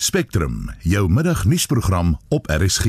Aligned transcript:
Spectrum, 0.00 0.70
jou 0.78 1.08
middagnuusprogram 1.10 2.18
op 2.28 2.46
RSG. 2.46 2.84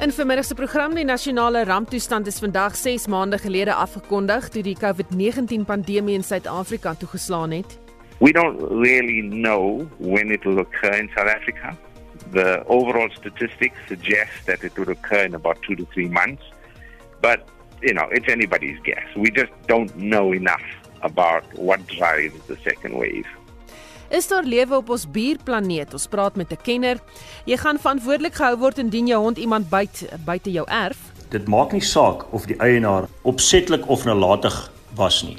In 0.00 0.12
vermiddag 0.12 0.44
se 0.44 0.54
program 0.54 0.94
die 0.94 1.04
nasionale 1.04 1.64
ramptoestand 1.64 2.26
is 2.26 2.38
vandag 2.38 2.76
6 2.76 3.06
maande 3.06 3.38
gelede 3.38 3.74
afgekondig 3.74 4.48
toe 4.48 4.62
die 4.62 4.76
COVID-19 4.80 5.66
pandemie 5.66 6.14
in 6.14 6.24
Suid-Afrika 6.24 6.94
toegeslaan 6.94 7.50
het. 7.50 7.78
We 8.18 8.32
don't 8.32 8.60
really 8.60 9.28
know 9.28 9.86
when 9.98 10.30
it 10.30 10.44
will 10.44 10.58
occur 10.58 10.94
in 10.98 11.10
South 11.14 11.28
Africa. 11.28 11.76
The 12.32 12.64
overall 12.66 13.10
statistics 13.10 13.78
suggest 13.88 14.46
that 14.46 14.64
it 14.64 14.72
would 14.78 14.88
occur 14.88 15.24
in 15.24 15.34
about 15.34 15.58
two 15.66 15.76
to 15.76 15.84
three 15.92 16.08
months, 16.08 16.42
but 17.20 17.40
you 17.82 17.92
know 17.92 18.08
it's 18.10 18.28
anybody's 18.28 18.80
guess. 18.84 19.04
We 19.16 19.30
just 19.30 19.52
don't 19.66 19.94
know 19.96 20.32
enough 20.32 20.66
about 21.02 21.44
what 21.58 21.86
drives 21.86 22.40
the 22.46 22.56
second 22.64 22.94
wave. 22.96 23.28
Is 24.12 24.28
daar 24.28 24.44
lewe 24.44 24.76
op 24.76 24.90
ons 24.92 25.06
buurplaneet? 25.10 25.92
Ons 25.92 26.06
praat 26.06 26.36
met 26.36 26.52
'n 26.52 26.60
kenner. 26.62 26.98
Jy 27.44 27.56
gaan 27.56 27.78
verantwoordelik 27.78 28.34
gehou 28.34 28.58
word 28.58 28.78
indien 28.78 29.06
jou 29.06 29.22
hond 29.22 29.38
iemand 29.38 29.68
byt 29.68 30.08
buite 30.24 30.52
jou 30.52 30.66
erf. 30.68 30.98
Dit 31.28 31.48
maak 31.48 31.72
nie 31.72 31.80
saak 31.80 32.32
of 32.32 32.46
die 32.46 32.56
eienaar 32.56 33.08
opsetlik 33.22 33.88
of 33.88 34.04
nalatig 34.04 34.70
was 34.94 35.22
nie. 35.22 35.36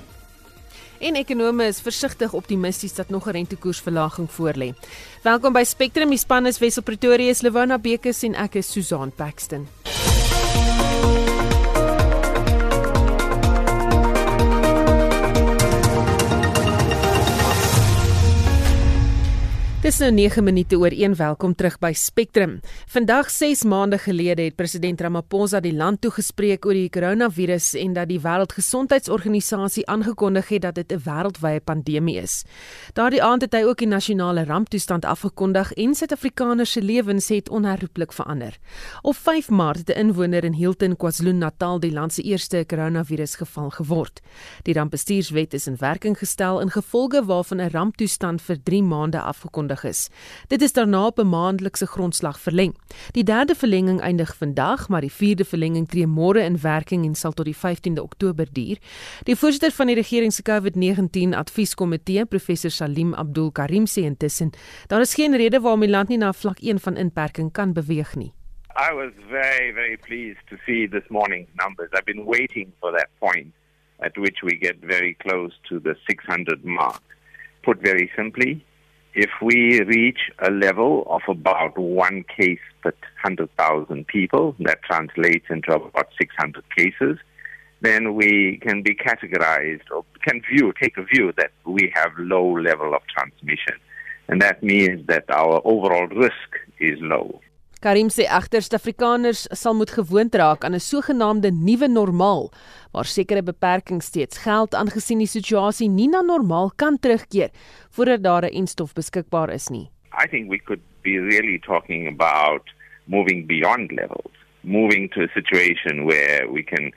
En 1.03 1.17
ekonome 1.19 1.65
is 1.67 1.81
versigtig 1.83 2.33
optimisties 2.33 2.93
dat 2.93 3.09
nog 3.09 3.25
'n 3.27 3.29
rentekoersverlaging 3.29 4.31
voorlê. 4.31 4.73
Welkom 5.21 5.53
by 5.53 5.63
Spectrum, 5.63 6.09
die 6.09 6.17
span 6.17 6.45
is 6.45 6.59
Wessel 6.59 6.83
Pretoria, 6.83 7.33
Lewona 7.39 7.79
Bekes 7.79 8.23
en 8.23 8.33
ek 8.35 8.55
is 8.55 8.71
Susan 8.71 9.11
Paxton. 9.11 9.67
Dis 19.83 19.97
nou 19.99 20.13
9 20.15 20.39
minute 20.47 20.77
oor 20.79 20.93
1. 20.95 21.17
Welkom 21.19 21.51
terug 21.59 21.73
by 21.83 21.89
Spectrum. 21.91 22.53
Vandag 22.87 23.27
6 23.27 23.65
maande 23.67 23.97
gelede 23.99 24.45
het 24.45 24.55
president 24.55 25.01
Ramaphosa 25.03 25.59
die 25.59 25.73
land 25.75 25.99
toegespreek 26.05 26.63
oor 26.63 26.77
die 26.77 26.87
koronavirus 26.87 27.73
en 27.81 27.91
dat 27.97 28.07
die 28.07 28.21
Wêreldgesondheidsorganisasie 28.23 29.83
aangekondig 29.91 30.53
het 30.55 30.61
dat 30.63 30.75
dit 30.75 30.93
'n 30.93 31.01
wêreldwye 31.03 31.59
pandemie 31.59 32.15
is. 32.15 32.45
Daardie 32.93 33.23
aand 33.23 33.41
het 33.41 33.53
hy 33.53 33.63
ook 33.63 33.77
die 33.77 33.87
nasionale 33.87 34.45
ramptoestand 34.45 35.05
afgekondig 35.05 35.73
en 35.73 35.93
Suid-Afrikaners 35.95 36.71
se 36.71 36.81
lewens 36.81 37.27
het 37.27 37.49
onherroepelik 37.49 38.13
verander. 38.13 38.57
Op 39.01 39.15
5 39.15 39.49
Maart 39.49 39.77
het 39.77 39.89
'n 39.89 39.99
inwoner 39.99 40.43
in 40.43 40.53
Hilton, 40.53 40.95
KwaZulu-Natal 40.95 41.79
die 41.79 41.91
land 41.91 42.13
se 42.13 42.21
eerste 42.21 42.63
koronavirusgeval 42.67 43.69
geword. 43.69 44.21
Die 44.61 44.73
rampbestuurswet 44.73 45.53
is 45.53 45.67
in 45.67 45.75
werking 45.77 46.17
gestel 46.17 46.61
in 46.61 46.69
gevolge 46.69 47.25
waarvan 47.25 47.57
'n 47.61 47.69
ramptoestand 47.69 48.41
vir 48.41 48.57
3 48.63 48.83
maande 48.83 49.19
afgekondig 49.21 49.72
nodig 49.73 49.83
is. 49.83 50.09
Dit 50.47 50.61
is 50.61 50.73
daarna 50.73 51.05
op 51.05 51.19
'n 51.19 51.29
maandelikse 51.29 51.85
grondslag 51.87 52.39
verleng. 52.39 52.75
Die 53.11 53.23
derde 53.23 53.55
verlenging 53.55 54.01
eindig 54.01 54.35
vandag, 54.35 54.89
maar 54.89 55.01
die 55.01 55.11
vierde 55.11 55.45
verlenging 55.45 55.87
tree 55.89 56.07
môre 56.07 56.43
in 56.43 56.61
werking 56.61 57.05
en 57.05 57.15
sal 57.15 57.31
tot 57.31 57.45
die 57.45 57.55
15de 57.55 58.01
Oktober 58.01 58.47
duur. 58.51 58.77
Die 59.23 59.35
voorsitter 59.35 59.71
van 59.71 59.87
die 59.87 59.95
regering 59.95 60.33
se 60.33 60.41
COVID-19 60.41 61.33
advieskomitee, 61.33 62.25
professor 62.25 62.71
Salim 62.71 63.13
Abdul 63.13 63.51
Karim 63.51 63.85
sê 63.85 64.03
intussen, 64.03 64.51
daar 64.87 65.01
is 65.01 65.13
geen 65.13 65.35
rede 65.35 65.59
waarom 65.59 65.79
die 65.79 65.89
land 65.89 66.09
nie 66.09 66.17
na 66.17 66.33
vlak 66.33 66.59
1 66.59 66.79
van 66.79 66.97
inperking 66.97 67.51
kan 67.51 67.73
beweeg 67.73 68.15
nie. 68.15 68.33
I 68.75 68.93
was 68.93 69.11
very, 69.29 69.71
very 69.71 69.97
pleased 69.97 70.47
to 70.49 70.57
see 70.65 70.87
this 70.87 71.07
morning's 71.09 71.49
numbers. 71.55 71.89
I've 71.93 72.05
been 72.05 72.25
waiting 72.25 72.71
for 72.79 72.91
that 72.91 73.09
point 73.19 73.53
at 73.99 74.17
which 74.17 74.37
we 74.43 74.57
get 74.57 74.77
very 74.81 75.13
close 75.13 75.51
to 75.69 75.79
the 75.79 75.95
600 76.07 76.65
mark. 76.65 77.01
Put 77.61 77.81
very 77.81 78.09
simply, 78.15 78.65
if 79.13 79.29
we 79.41 79.81
reach 79.81 80.31
a 80.39 80.49
level 80.49 81.05
of 81.09 81.21
about 81.27 81.77
one 81.77 82.23
case 82.35 82.59
per 82.81 82.93
100,000 83.23 84.07
people, 84.07 84.55
that 84.59 84.81
translates 84.83 85.45
into 85.49 85.73
about 85.73 86.07
600 86.19 86.63
cases, 86.75 87.17
then 87.81 88.15
we 88.15 88.59
can 88.61 88.81
be 88.81 88.95
categorized 88.95 89.83
or 89.91 90.05
can 90.21 90.41
view, 90.49 90.73
take 90.81 90.97
a 90.97 91.03
view 91.03 91.33
that 91.37 91.51
we 91.65 91.91
have 91.93 92.11
low 92.17 92.59
level 92.59 92.93
of 92.93 93.01
transmission. 93.07 93.75
And 94.27 94.41
that 94.41 94.63
means 94.63 95.05
that 95.07 95.25
our 95.29 95.61
overall 95.65 96.07
risk 96.07 96.49
is 96.79 96.97
low. 97.01 97.41
Karim 97.83 98.07
sê 98.07 98.23
egter 98.31 98.63
Suid-Afrikaners 98.63 99.41
sal 99.59 99.73
moet 99.75 99.91
gewoond 99.91 100.35
raak 100.39 100.61
aan 100.63 100.75
'n 100.75 100.79
sogenaamde 100.79 101.49
nuwe 101.51 101.87
normaal 101.91 102.45
waar 102.93 103.05
sekere 103.05 103.43
beperkings 103.43 104.05
steeds 104.05 104.37
geld 104.45 104.71
aangesien 104.73 105.19
die 105.19 105.27
situasie 105.27 105.89
nie 105.89 106.07
na 106.07 106.21
normaal 106.21 106.71
kan 106.81 106.95
terugkeer 106.97 107.49
voordat 107.95 108.23
daar 108.23 108.45
'n 108.45 108.55
enstof 108.61 108.93
beskikbaar 108.93 109.49
is 109.49 109.67
nie. 109.69 109.89
I 110.23 110.27
think 110.31 110.49
we 110.49 110.59
could 110.67 110.83
be 111.01 111.19
really 111.19 111.59
talking 111.59 112.07
about 112.07 112.63
moving 113.05 113.47
beyond 113.47 113.91
levels, 113.91 114.33
moving 114.61 115.09
to 115.11 115.21
a 115.23 115.27
situation 115.33 116.05
where 116.05 116.47
we 116.55 116.63
can 116.63 116.93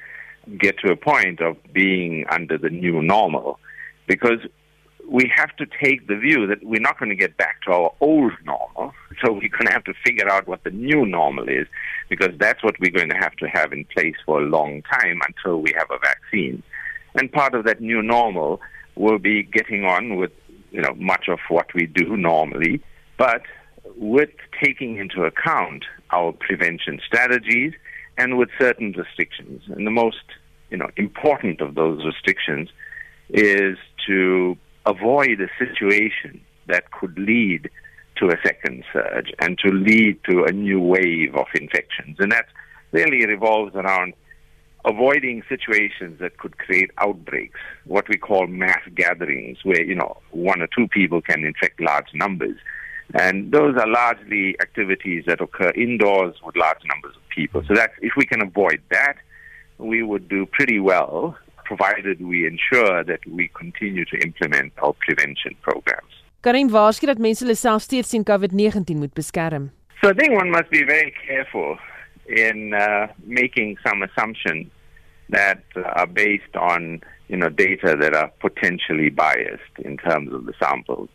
get 0.59 0.77
to 0.79 0.93
a 0.93 0.97
point 0.97 1.41
of 1.41 1.57
being 1.73 2.25
under 2.39 2.61
the 2.61 2.71
new 2.71 3.03
normal 3.03 3.59
because 4.07 4.41
we 5.09 5.31
have 5.35 5.55
to 5.57 5.67
take 5.83 6.09
the 6.09 6.17
view 6.17 6.47
that 6.47 6.65
we're 6.65 6.81
not 6.81 6.99
going 6.99 7.11
to 7.11 7.17
get 7.17 7.37
back 7.37 7.63
to 7.63 7.73
our 7.73 7.95
old 8.01 8.33
normal. 8.45 8.93
So 9.25 9.33
we're 9.33 9.49
going 9.49 9.67
to 9.67 9.73
have 9.73 9.85
to 9.85 9.95
figure 10.05 10.29
out 10.29 10.47
what 10.47 10.65
the 10.65 10.71
new 10.71 11.07
normal 11.07 11.49
is 11.49 11.67
because 12.09 12.31
that's 12.39 12.63
what 12.63 12.79
we're 12.81 12.91
going 12.91 13.11
to 13.11 13.17
have 13.17 13.35
to 13.37 13.47
have 13.47 13.73
in 13.73 13.85
place 13.87 14.17
for 14.25 14.43
a 14.43 14.45
long 14.45 14.83
time 14.83 15.21
until 15.27 15.61
we 15.61 15.73
have 15.79 15.89
a 15.91 15.99
vaccine. 15.99 16.63
And 17.15 17.31
part 17.33 17.55
of 17.55 17.65
that 17.65 17.81
new 17.81 18.03
normal 18.03 18.61
will 18.95 19.19
be 19.19 19.43
getting 19.43 19.85
on 19.85 20.17
with 20.17 20.33
you 20.71 20.83
know 20.83 20.95
much 20.97 21.29
of 21.29 21.39
what 21.49 21.73
we 21.75 21.87
do 21.87 22.17
normally, 22.17 22.83
but 23.17 23.43
with 23.97 24.31
taking 24.63 24.99
into 24.99 25.25
account 25.25 25.85
our 26.11 26.33
prevention 26.33 27.01
strategies 27.07 27.73
and 28.19 28.37
with 28.37 28.49
certain 28.59 28.93
restrictions. 28.93 29.63
And 29.69 29.87
the 29.87 29.91
most 29.91 30.25
you 30.71 30.77
know 30.77 30.91
important 30.97 31.61
of 31.61 31.75
those 31.75 32.05
restrictions 32.05 32.69
is 33.31 33.79
to 34.07 34.57
avoid 34.87 35.41
a 35.41 35.49
situation 35.59 36.41
that 36.69 36.91
could 36.93 37.19
lead 37.19 37.71
to 38.17 38.29
a 38.29 38.37
second 38.45 38.85
surge 38.93 39.33
and 39.41 39.59
to 39.59 39.71
lead 39.71 40.19
to 40.29 40.45
a 40.45 40.53
new 40.53 40.81
wave 40.81 41.35
of 41.37 41.47
infections. 41.55 42.17
And 42.19 42.33
that 42.33 42.47
really 42.93 43.27
revolves 43.27 43.75
around 43.75 44.15
avoiding 44.85 45.43
situations 45.49 46.19
that 46.21 46.39
could 46.39 46.57
create 46.59 46.91
outbreaks, 46.99 47.59
what 47.85 48.09
we 48.09 48.17
call 48.17 48.47
mass 48.47 48.81
gatherings, 48.95 49.59
where, 49.65 49.83
you 49.83 49.95
know, 49.95 50.17
one 50.31 50.63
or 50.63 50.69
two 50.69 50.89
people 50.89 51.21
can 51.21 51.45
infect 51.45 51.81
large 51.81 52.07
numbers. 52.15 52.57
And 53.15 53.53
those 53.53 53.77
are 53.77 53.87
largely 53.87 54.57
activities 54.61 55.25
that 55.27 55.41
occur 55.41 55.71
indoors 55.71 56.37
with 56.45 56.57
large 56.57 56.81
numbers 56.93 57.17
of 57.17 57.23
people. 57.29 57.63
So 57.67 57.75
that 57.75 57.93
if 58.01 58.13
we 58.17 58.25
can 58.25 58.43
avoid 58.43 58.81
that, 58.91 59.17
we 59.79 60.03
would 60.03 60.29
do 60.29 60.47
pretty 60.47 60.81
well 60.81 61.37
provided 61.71 62.17
we 62.33 62.47
ensure 62.53 63.05
that 63.11 63.23
we 63.39 63.45
continue 63.63 64.05
to 64.13 64.17
implement 64.27 64.73
our 64.83 64.95
prevention 65.05 65.53
programs. 65.69 66.13
Karin 66.47 66.71
waarsku 66.71 67.07
dat 67.07 67.19
mense 67.19 67.43
hulle 67.45 67.57
self 67.57 67.83
steeds 67.83 68.11
teen 68.11 68.25
COVID-19 68.33 68.97
moet 69.03 69.15
beskerm. 69.19 69.71
So 70.01 70.11
I 70.13 70.15
think 70.19 70.33
one 70.43 70.51
must 70.51 70.71
be 70.71 70.83
very 70.85 71.13
careful 71.27 71.79
in 72.29 72.75
uh, 72.75 73.07
making 73.25 73.79
some 73.87 74.03
assumptions 74.03 74.67
that 75.31 75.63
uh, 75.77 76.01
are 76.01 76.07
based 76.07 76.55
on 76.73 77.01
you 77.29 77.37
know 77.37 77.49
data 77.49 77.97
that 78.01 78.15
are 78.15 78.31
potentially 78.47 79.11
biased 79.11 79.75
in 79.89 79.97
terms 79.97 80.33
of 80.33 80.47
the 80.47 80.55
samples. 80.63 81.09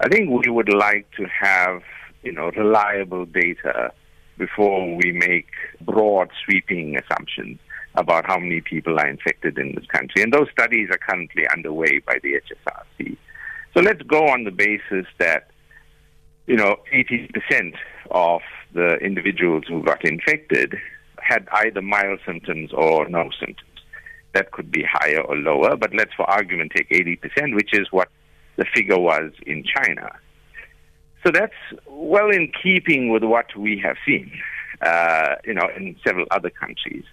I 0.00 0.08
think 0.08 0.30
we 0.30 0.50
would 0.50 0.72
like 0.72 1.06
to 1.18 1.24
have 1.48 1.82
you 2.22 2.32
know 2.32 2.50
reliable 2.56 3.26
data 3.26 3.92
before 4.38 4.96
we 4.96 5.12
make 5.12 5.50
broad 5.82 6.28
sweeping 6.44 6.96
assumptions 6.96 7.58
about 7.94 8.26
how 8.26 8.38
many 8.38 8.60
people 8.60 8.98
are 8.98 9.08
infected 9.08 9.58
in 9.58 9.74
this 9.74 9.86
country. 9.86 10.22
And 10.22 10.32
those 10.32 10.48
studies 10.52 10.88
are 10.90 10.98
currently 10.98 11.46
underway 11.48 11.98
by 11.98 12.18
the 12.22 12.34
HSRC. 12.34 13.16
So 13.74 13.80
let's 13.80 14.02
go 14.02 14.28
on 14.28 14.44
the 14.44 14.50
basis 14.50 15.06
that, 15.18 15.50
you 16.46 16.56
know, 16.56 16.76
80% 16.92 17.74
of 18.10 18.40
the 18.72 18.96
individuals 18.96 19.64
who 19.68 19.82
got 19.82 20.04
infected 20.04 20.74
had 21.20 21.48
either 21.52 21.82
mild 21.82 22.20
symptoms 22.26 22.72
or 22.72 23.08
no 23.08 23.30
symptoms. 23.38 23.66
That 24.32 24.52
could 24.52 24.70
be 24.70 24.84
higher 24.88 25.20
or 25.20 25.36
lower, 25.36 25.76
but 25.76 25.92
let's 25.94 26.14
for 26.14 26.28
argument 26.30 26.72
take 26.76 26.88
80%, 26.90 27.54
which 27.54 27.72
is 27.72 27.88
what 27.90 28.08
the 28.56 28.64
figure 28.74 28.98
was 28.98 29.32
in 29.46 29.64
China. 29.64 30.10
So 31.24 31.32
that's 31.32 31.54
well 31.88 32.30
in 32.30 32.50
keeping 32.62 33.10
with 33.10 33.24
what 33.24 33.54
we 33.56 33.78
have 33.84 33.96
seen, 34.06 34.30
uh, 34.80 35.34
you 35.44 35.54
know, 35.54 35.68
in 35.76 35.96
several 36.06 36.26
other 36.30 36.50
countries. 36.50 37.04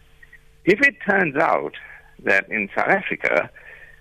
If 0.68 0.82
it 0.82 0.98
turns 1.10 1.38
out 1.38 1.76
that 2.26 2.50
in 2.50 2.68
South 2.76 2.90
Africa 2.90 3.50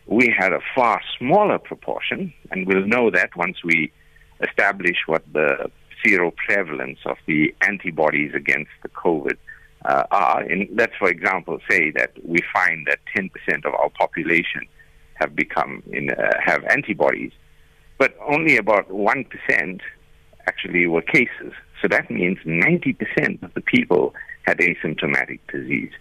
we 0.07 0.35
had 0.37 0.53
a 0.53 0.59
far 0.75 1.01
smaller 1.17 1.61
proportion, 1.61 2.35
and 2.51 2.67
we'll 2.67 2.87
know 2.87 3.09
that 3.09 3.37
once 3.37 3.59
we 3.65 3.93
establish 4.41 4.97
what 5.07 5.23
the 5.33 5.71
zero 6.05 6.33
prevalence 6.33 6.99
of 7.07 7.19
the 7.27 7.55
antibodies 7.63 8.33
against 8.35 8.73
the 8.83 8.89
COVID 8.89 9.37
uh, 9.85 10.05
are. 10.11 10.41
And 10.41 10.69
let's, 10.75 10.93
for 10.99 11.09
example, 11.09 11.61
say 11.71 11.93
that 11.93 12.13
we 12.25 12.41
find 12.53 12.87
that 12.89 12.99
10% 13.17 13.31
of 13.65 13.73
our 13.73 13.91
population 13.91 14.67
have 15.15 15.37
become 15.37 15.85
in, 15.93 16.11
uh, 16.11 16.33
have 16.45 16.65
antibodies, 16.65 17.33
but 17.97 18.17
only 18.29 18.57
about 18.57 18.91
1% 18.91 19.81
actually 20.49 20.87
were 20.89 21.03
cases. 21.03 21.53
So 21.81 21.87
that 21.89 22.11
means 22.11 22.39
90% 22.45 23.43
of 23.45 23.55
the 23.55 23.61
people 23.61 24.15
had 24.43 24.59
asymptomatic 24.59 25.41
disease. 25.53 25.93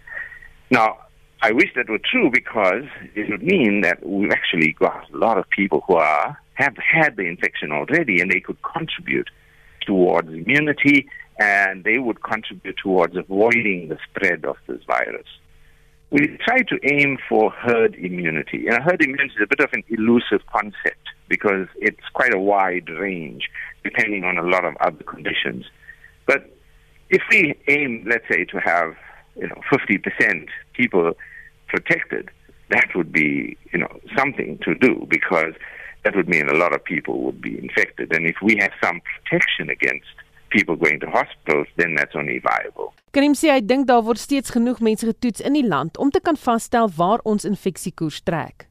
Now, 0.70 0.98
I 1.42 1.52
wish 1.52 1.70
that 1.76 1.88
were 1.88 1.98
true 1.98 2.30
because 2.30 2.84
it 3.14 3.30
would 3.30 3.42
mean 3.42 3.82
that 3.82 4.04
we've 4.04 4.30
actually 4.30 4.72
got 4.72 5.10
a 5.12 5.16
lot 5.16 5.38
of 5.38 5.48
people 5.50 5.84
who 5.86 5.96
are 5.96 6.38
have 6.54 6.76
had 6.78 7.16
the 7.16 7.22
infection 7.22 7.70
already 7.70 8.20
and 8.20 8.30
they 8.30 8.40
could 8.40 8.56
contribute 8.62 9.28
towards 9.82 10.28
immunity 10.28 11.06
and 11.38 11.84
they 11.84 11.98
would 11.98 12.22
contribute 12.22 12.76
towards 12.82 13.14
avoiding 13.14 13.88
the 13.88 13.98
spread 14.08 14.44
of 14.46 14.56
this 14.66 14.82
virus. 14.86 15.26
We 16.10 16.38
try 16.44 16.62
to 16.62 16.78
aim 16.82 17.18
for 17.28 17.50
herd 17.50 17.94
immunity. 17.94 18.68
And 18.68 18.82
herd 18.82 19.02
immunity 19.02 19.34
is 19.36 19.42
a 19.42 19.46
bit 19.46 19.60
of 19.60 19.70
an 19.74 19.84
elusive 19.88 20.46
concept 20.46 21.08
because 21.28 21.68
it's 21.76 22.08
quite 22.14 22.34
a 22.34 22.38
wide 22.38 22.88
range 22.88 23.50
depending 23.84 24.24
on 24.24 24.38
a 24.38 24.42
lot 24.42 24.64
of 24.64 24.74
other 24.80 25.04
conditions. 25.04 25.66
But 26.26 26.50
if 27.10 27.22
we 27.30 27.54
aim, 27.68 28.04
let's 28.08 28.24
say, 28.30 28.44
to 28.46 28.58
have 28.58 28.96
you 29.36 29.48
know 29.48 29.60
50% 29.70 30.48
people 30.74 31.12
protected, 31.68 32.30
that 32.70 32.88
would 32.94 33.12
be 33.12 33.56
you 33.72 33.78
know 33.78 33.92
something 34.16 34.58
to 34.64 34.74
do 34.74 35.06
because 35.08 35.54
that 36.04 36.14
would 36.14 36.28
mean 36.28 36.48
a 36.48 36.54
lot 36.54 36.72
of 36.74 36.84
people 36.84 37.22
would 37.22 37.40
be 37.40 37.58
infected. 37.58 38.12
And 38.14 38.26
if 38.26 38.36
we 38.42 38.56
have 38.60 38.70
some 38.82 39.00
protection 39.10 39.70
against 39.70 40.06
people 40.50 40.76
going 40.76 41.00
to 41.00 41.10
hospitals, 41.10 41.66
then 41.76 41.94
that's 41.96 42.14
only 42.14 42.38
viable. 42.38 42.94
Karim 43.12 43.34
sê 43.34 43.50
hy 43.54 43.60
dink 43.64 43.86
daar 43.88 44.02
word 44.06 44.20
steeds 44.20 44.52
genoeg 44.54 44.82
mense 44.84 45.06
getoets 45.08 45.42
in 45.48 45.56
die 45.56 45.66
land 45.66 45.96
om 45.98 46.10
te 46.12 46.20
kan 46.20 46.36
vasstel 46.36 46.90
waar 46.98 47.22
ons 47.24 47.48
infeksiekoers 47.48 48.20
trek. 48.28 48.66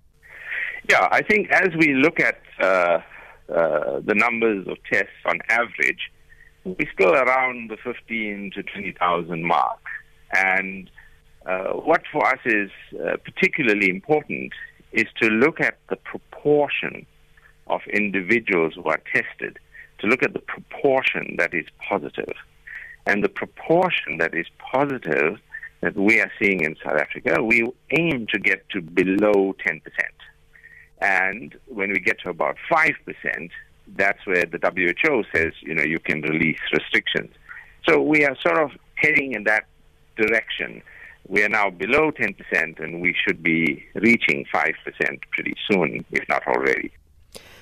Yeah, 0.92 1.08
I 1.12 1.22
think 1.30 1.50
as 1.50 1.74
we 1.82 1.96
look 1.98 2.20
at 2.20 2.42
uh, 2.62 3.02
uh, 3.50 3.98
the 4.06 4.14
numbers 4.14 4.68
of 4.68 4.78
tests 4.92 5.26
on 5.26 5.42
average, 5.50 6.12
we're 6.64 6.92
still 6.94 7.14
around 7.14 7.72
the 7.72 7.78
15 7.84 8.52
to 8.54 8.62
20,000 8.64 9.44
mark. 9.44 9.85
And 10.34 10.90
uh, 11.46 11.74
what 11.74 12.04
for 12.12 12.26
us 12.26 12.40
is 12.46 12.72
uh, 12.94 13.18
particularly 13.24 13.90
important 13.90 14.54
is 14.92 15.06
to 15.22 15.28
look 15.28 15.60
at 15.60 15.78
the 15.90 15.96
proportion 15.98 17.06
of 17.68 17.82
individuals 17.92 18.74
who 18.76 18.84
are 18.86 19.02
tested, 19.14 19.58
to 20.00 20.08
look 20.08 20.24
at 20.24 20.34
the 20.34 20.40
proportion 20.40 21.36
that 21.38 21.54
is 21.54 21.66
positive. 21.88 22.34
And 23.06 23.24
the 23.24 23.30
proportion 23.30 24.18
that 24.18 24.34
is 24.34 24.48
positive 24.58 25.40
that 25.82 25.96
we 25.96 26.20
are 26.20 26.32
seeing 26.40 26.62
in 26.62 26.76
South 26.84 26.98
Africa, 26.98 27.44
we 27.44 27.68
aim 27.92 28.26
to 28.32 28.40
get 28.40 28.68
to 28.70 28.82
below 28.82 29.56
10%. 29.68 29.82
And 31.02 31.56
when 31.68 31.92
we 31.92 32.00
get 32.00 32.20
to 32.22 32.30
about 32.30 32.58
5%, 32.72 33.50
that's 33.96 34.26
where 34.26 34.46
the 34.46 34.58
WHO 34.58 35.24
says, 35.36 35.54
you 35.62 35.76
know, 35.76 35.84
you 35.84 36.00
can 36.00 36.22
release 36.22 36.60
restrictions. 36.74 37.32
So 37.88 38.02
we 38.02 38.26
are 38.26 38.36
sort 38.42 38.58
of 38.58 38.72
heading 38.96 39.34
in 39.34 39.44
that 39.44 39.66
direction. 40.16 40.82
We 41.28 41.42
are 41.44 41.50
now 41.50 41.70
below 41.70 42.12
10% 42.12 42.80
and 42.80 43.02
we 43.02 43.14
should 43.14 43.42
be 43.42 43.84
reaching 43.94 44.46
5% 44.54 44.74
pretty 45.32 45.56
soon, 45.70 46.06
if 46.12 46.28
not 46.28 46.46
already. 46.46 46.92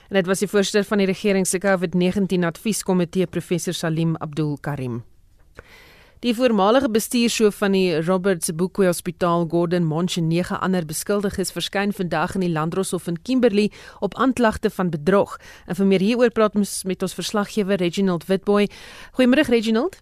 En 0.10 0.20
dit 0.20 0.28
was 0.28 0.40
die 0.40 0.48
voorsteur 0.48 0.84
van 0.84 1.00
die 1.02 1.08
regering 1.08 1.48
se 1.48 1.58
COVID-19 1.58 2.44
advieskomitee 2.46 3.26
professor 3.28 3.74
Salim 3.74 4.16
Abdul 4.16 4.58
Karim. 4.62 5.04
Die 6.24 6.36
voormalige 6.36 6.88
bestuurshoof 6.90 7.58
van 7.60 7.74
die 7.76 7.98
Robert 8.02 8.46
Sebukwe 8.46 8.86
Hospitaal, 8.86 9.48
Gordon 9.52 9.84
Monch 9.84 10.16
en 10.18 10.28
nege 10.28 10.56
ander 10.64 10.86
beskuldiges 10.88 11.52
verskyn 11.52 11.92
vandag 11.92 12.38
in 12.38 12.46
die 12.46 12.52
Landdroshof 12.54 13.10
in 13.12 13.18
Kimberley 13.22 13.72
op 14.00 14.16
aanklagte 14.16 14.70
van 14.70 14.94
bedrog. 14.94 15.36
En 15.68 15.76
vir 15.76 15.90
meer 15.90 16.06
hieroor 16.06 16.32
praat 16.32 16.56
ons 16.56 16.84
met 16.88 17.04
ons 17.04 17.18
verslaggewer 17.18 17.82
Reginald 17.84 18.30
Witboy. 18.30 18.70
Goeiemôre 19.18 19.50
Reginald. 19.50 20.00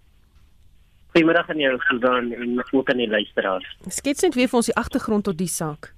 Goeiemôre 1.11 1.43
aan 1.47 1.59
jou 1.59 1.73
Susan 1.89 2.31
en 2.31 2.61
ook 2.71 2.89
aan 2.89 3.01
die 3.01 3.09
luisteraars. 3.09 3.67
Skets 3.91 4.23
net 4.23 4.35
weer 4.35 4.47
vir 4.47 4.61
ons 4.61 4.69
die 4.69 4.77
agtergrond 4.79 5.25
tot 5.27 5.37
die 5.37 5.49
saak. 5.51 5.91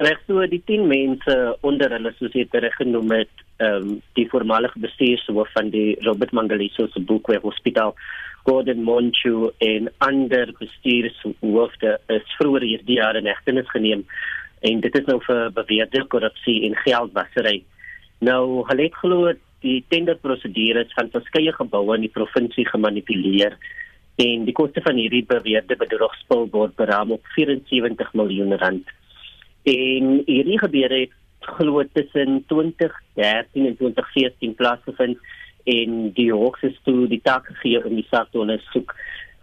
Reg 0.00 0.20
so 0.26 0.44
die 0.48 0.60
10 0.68 0.84
mense 0.88 1.36
onder 1.64 1.92
hulle 1.92 2.12
soos 2.18 2.32
dit 2.32 2.56
genoem 2.76 3.14
het, 3.16 3.32
ehm 3.64 3.88
um, 3.88 3.94
die 4.18 4.28
voormalige 4.28 4.78
bestuurshoof 4.78 5.48
van 5.56 5.70
die 5.70 5.96
Robert 6.04 6.32
Mangaliso 6.32 6.86
Sebukwe 6.92 7.38
Hospitaal 7.40 7.94
Gordon 8.44 8.82
Monchu 8.82 9.50
en 9.58 9.88
ander 9.98 10.52
bestuurshoofde 10.58 11.98
is 12.08 12.36
vroeër 12.38 12.66
hierdie 12.66 12.98
jaar 12.98 13.16
in 13.16 13.28
hegtenis 13.30 13.70
geneem 13.70 14.04
en 14.60 14.80
dit 14.80 14.98
is 14.98 15.06
nou 15.06 15.18
vir 15.26 15.50
beweerde 15.54 16.04
korrupsie 16.12 16.62
en 16.66 16.76
geldwasery. 16.84 17.62
Nou 18.20 18.64
hulle 18.68 18.88
het 18.88 18.98
glo 19.00 19.32
die 19.62 19.80
tenderprosedures 19.88 20.92
van 20.96 21.10
verskeie 21.14 21.52
geboue 21.56 21.96
in 21.96 22.06
die 22.06 22.12
provinsie 22.12 22.66
gemanipuleer 22.68 23.56
en 24.22 24.44
die 24.44 24.54
koste 24.56 24.82
van 24.84 24.98
hierdie 25.00 25.24
beweerde 25.28 25.76
bedrogspel 25.80 26.48
word 26.52 26.74
beraam 26.76 27.14
op 27.16 27.26
74 27.36 28.12
miljoen 28.18 28.52
rand. 28.60 28.90
En 29.64 30.10
hierdie 30.26 30.58
gebeure 30.60 31.04
het 31.06 31.16
glo 31.56 31.82
tussen 31.94 32.42
2013 32.46 33.66
en 33.66 33.76
2014 33.78 34.54
plaasgevind 34.54 35.18
en 35.64 36.12
die 36.16 36.30
hoogste 36.32 36.72
toe 36.84 37.06
die 37.10 37.22
taak 37.22 37.46
gegee 37.46 37.82
om 37.84 37.94
die 37.96 38.06
saak 38.10 38.30
te 38.30 38.42
ondersoek. 38.42 38.94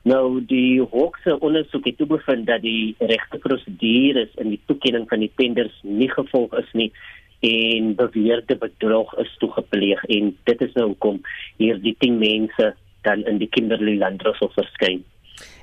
Nou 0.07 0.39
die 0.47 0.79
hoogste 0.91 1.35
ondersoek 1.39 1.85
het 1.89 2.07
bevind 2.07 2.47
dat 2.47 2.61
die 2.63 2.95
regte 2.99 3.39
prosedures 3.43 4.31
in 4.35 4.53
die 4.55 4.61
toekenning 4.67 5.07
van 5.09 5.23
die 5.23 5.31
tenders 5.35 5.75
nie 5.83 6.09
gevolg 6.11 6.55
is 6.59 6.69
nie 6.73 6.91
en 7.39 7.93
beweerde 7.95 8.55
bedrog 8.59 9.13
is 9.17 9.35
toegepleeg 9.39 10.03
en 10.05 10.31
dit 10.43 10.61
is 10.61 10.73
nou 10.75 10.87
hoekom 10.91 11.21
hierdie 11.57 11.95
10 11.99 12.17
mense 12.19 12.73
dan 13.07 13.23
in 13.31 13.37
die 13.39 13.49
Kimberley 13.49 13.95
Landros 13.97 14.41
verskyn. 14.55 15.03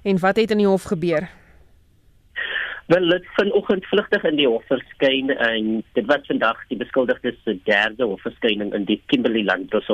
En 0.02 0.19
wat 0.19 0.37
het 0.37 0.50
in 0.50 0.62
die 0.64 0.70
hof 0.70 0.88
gebeur? 0.88 1.28
Wel, 2.87 3.08
dit 3.08 3.25
vanoggend 3.34 3.87
vlugtig 3.87 4.25
in 4.25 4.37
die 4.38 4.46
hof 4.46 4.64
verskyn 4.70 5.31
en 5.31 5.82
dit 5.99 6.06
was 6.06 6.26
vandag 6.31 6.61
die 6.70 6.78
beskuldigdes 6.78 7.34
se 7.44 7.56
derde 7.67 8.06
hofverskyning 8.06 8.73
in 8.75 8.87
die 8.87 9.00
Kimberley 9.11 9.43
Landros. 9.44 9.90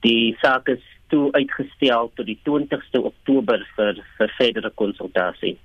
Die 0.00 0.32
saak 0.40 0.68
is 0.72 0.82
toe 1.12 1.28
uitgestel 1.36 2.10
tot 2.16 2.26
die 2.26 2.38
20ste 2.48 3.04
Oktober 3.04 3.60
vir 3.76 4.00
vir 4.16 4.34
verdere 4.38 4.72
konsultasie. 4.80 5.58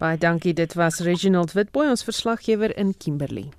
Baie 0.00 0.18
dankie, 0.18 0.56
dit 0.56 0.74
was 0.74 1.00
Reginald 1.06 1.54
Witboy 1.54 1.86
ons 1.92 2.04
verslaggewer 2.04 2.74
in 2.76 2.94
Kimberley. 2.98 3.50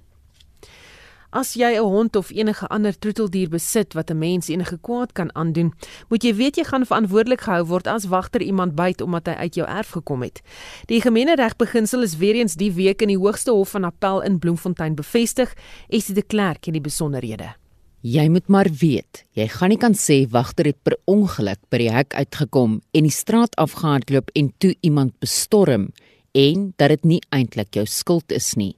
As 1.31 1.53
jy 1.55 1.79
'n 1.79 1.87
hond 1.87 2.15
of 2.15 2.29
enige 2.29 2.67
ander 2.67 2.91
troeteldier 2.91 3.47
besit 3.47 3.93
wat 3.93 4.11
'n 4.11 4.17
mens 4.17 4.49
enige 4.49 4.77
kwaad 4.81 5.13
kan 5.13 5.35
aandoen, 5.35 5.71
moet 6.09 6.23
jy 6.23 6.35
weet 6.35 6.55
jy 6.57 6.63
gaan 6.63 6.85
verantwoordelik 6.85 7.41
gehou 7.41 7.65
word 7.65 7.87
as 7.87 8.05
wagter 8.05 8.41
iemand 8.41 8.75
byt 8.75 9.01
omdat 9.01 9.27
hy 9.27 9.33
uit 9.33 9.55
jou 9.55 9.67
erf 9.67 9.89
gekom 9.89 10.21
het. 10.21 10.41
Die 10.87 11.01
gemeeneregbeginsel 11.01 12.01
is 12.01 12.17
weer 12.17 12.35
eens 12.35 12.55
die 12.55 12.71
week 12.71 13.01
in 13.01 13.07
die 13.07 13.17
Hoogste 13.17 13.51
Hof 13.51 13.69
van 13.69 13.83
Appel 13.83 14.21
in 14.21 14.39
Bloemfontein 14.39 14.95
bevestig, 14.95 15.55
is 15.87 16.05
dit 16.05 16.15
die 16.15 16.27
klerk 16.27 16.67
in 16.67 16.73
die 16.73 16.81
besonderhede. 16.81 17.55
Jy 18.01 18.27
moet 18.29 18.47
maar 18.47 18.67
weet, 18.79 19.23
jy 19.31 19.47
gaan 19.47 19.69
nie 19.69 19.77
kan 19.77 19.93
sê 19.93 20.27
wagter 20.29 20.65
het 20.65 20.83
per 20.83 20.97
ongeluk 21.05 21.59
by 21.69 21.77
die 21.77 21.91
hek 21.91 22.13
uitgekom 22.13 22.81
en 22.91 23.03
die 23.03 23.11
straat 23.11 23.55
afgehardloop 23.55 24.31
en 24.35 24.53
toe 24.57 24.75
iemand 24.81 25.19
bestorm 25.19 25.93
en 26.33 26.73
dat 26.75 26.89
dit 26.89 27.03
nie 27.05 27.21
eintlik 27.29 27.73
jou 27.75 27.85
skuld 27.85 28.31
is 28.31 28.55
nie. 28.55 28.75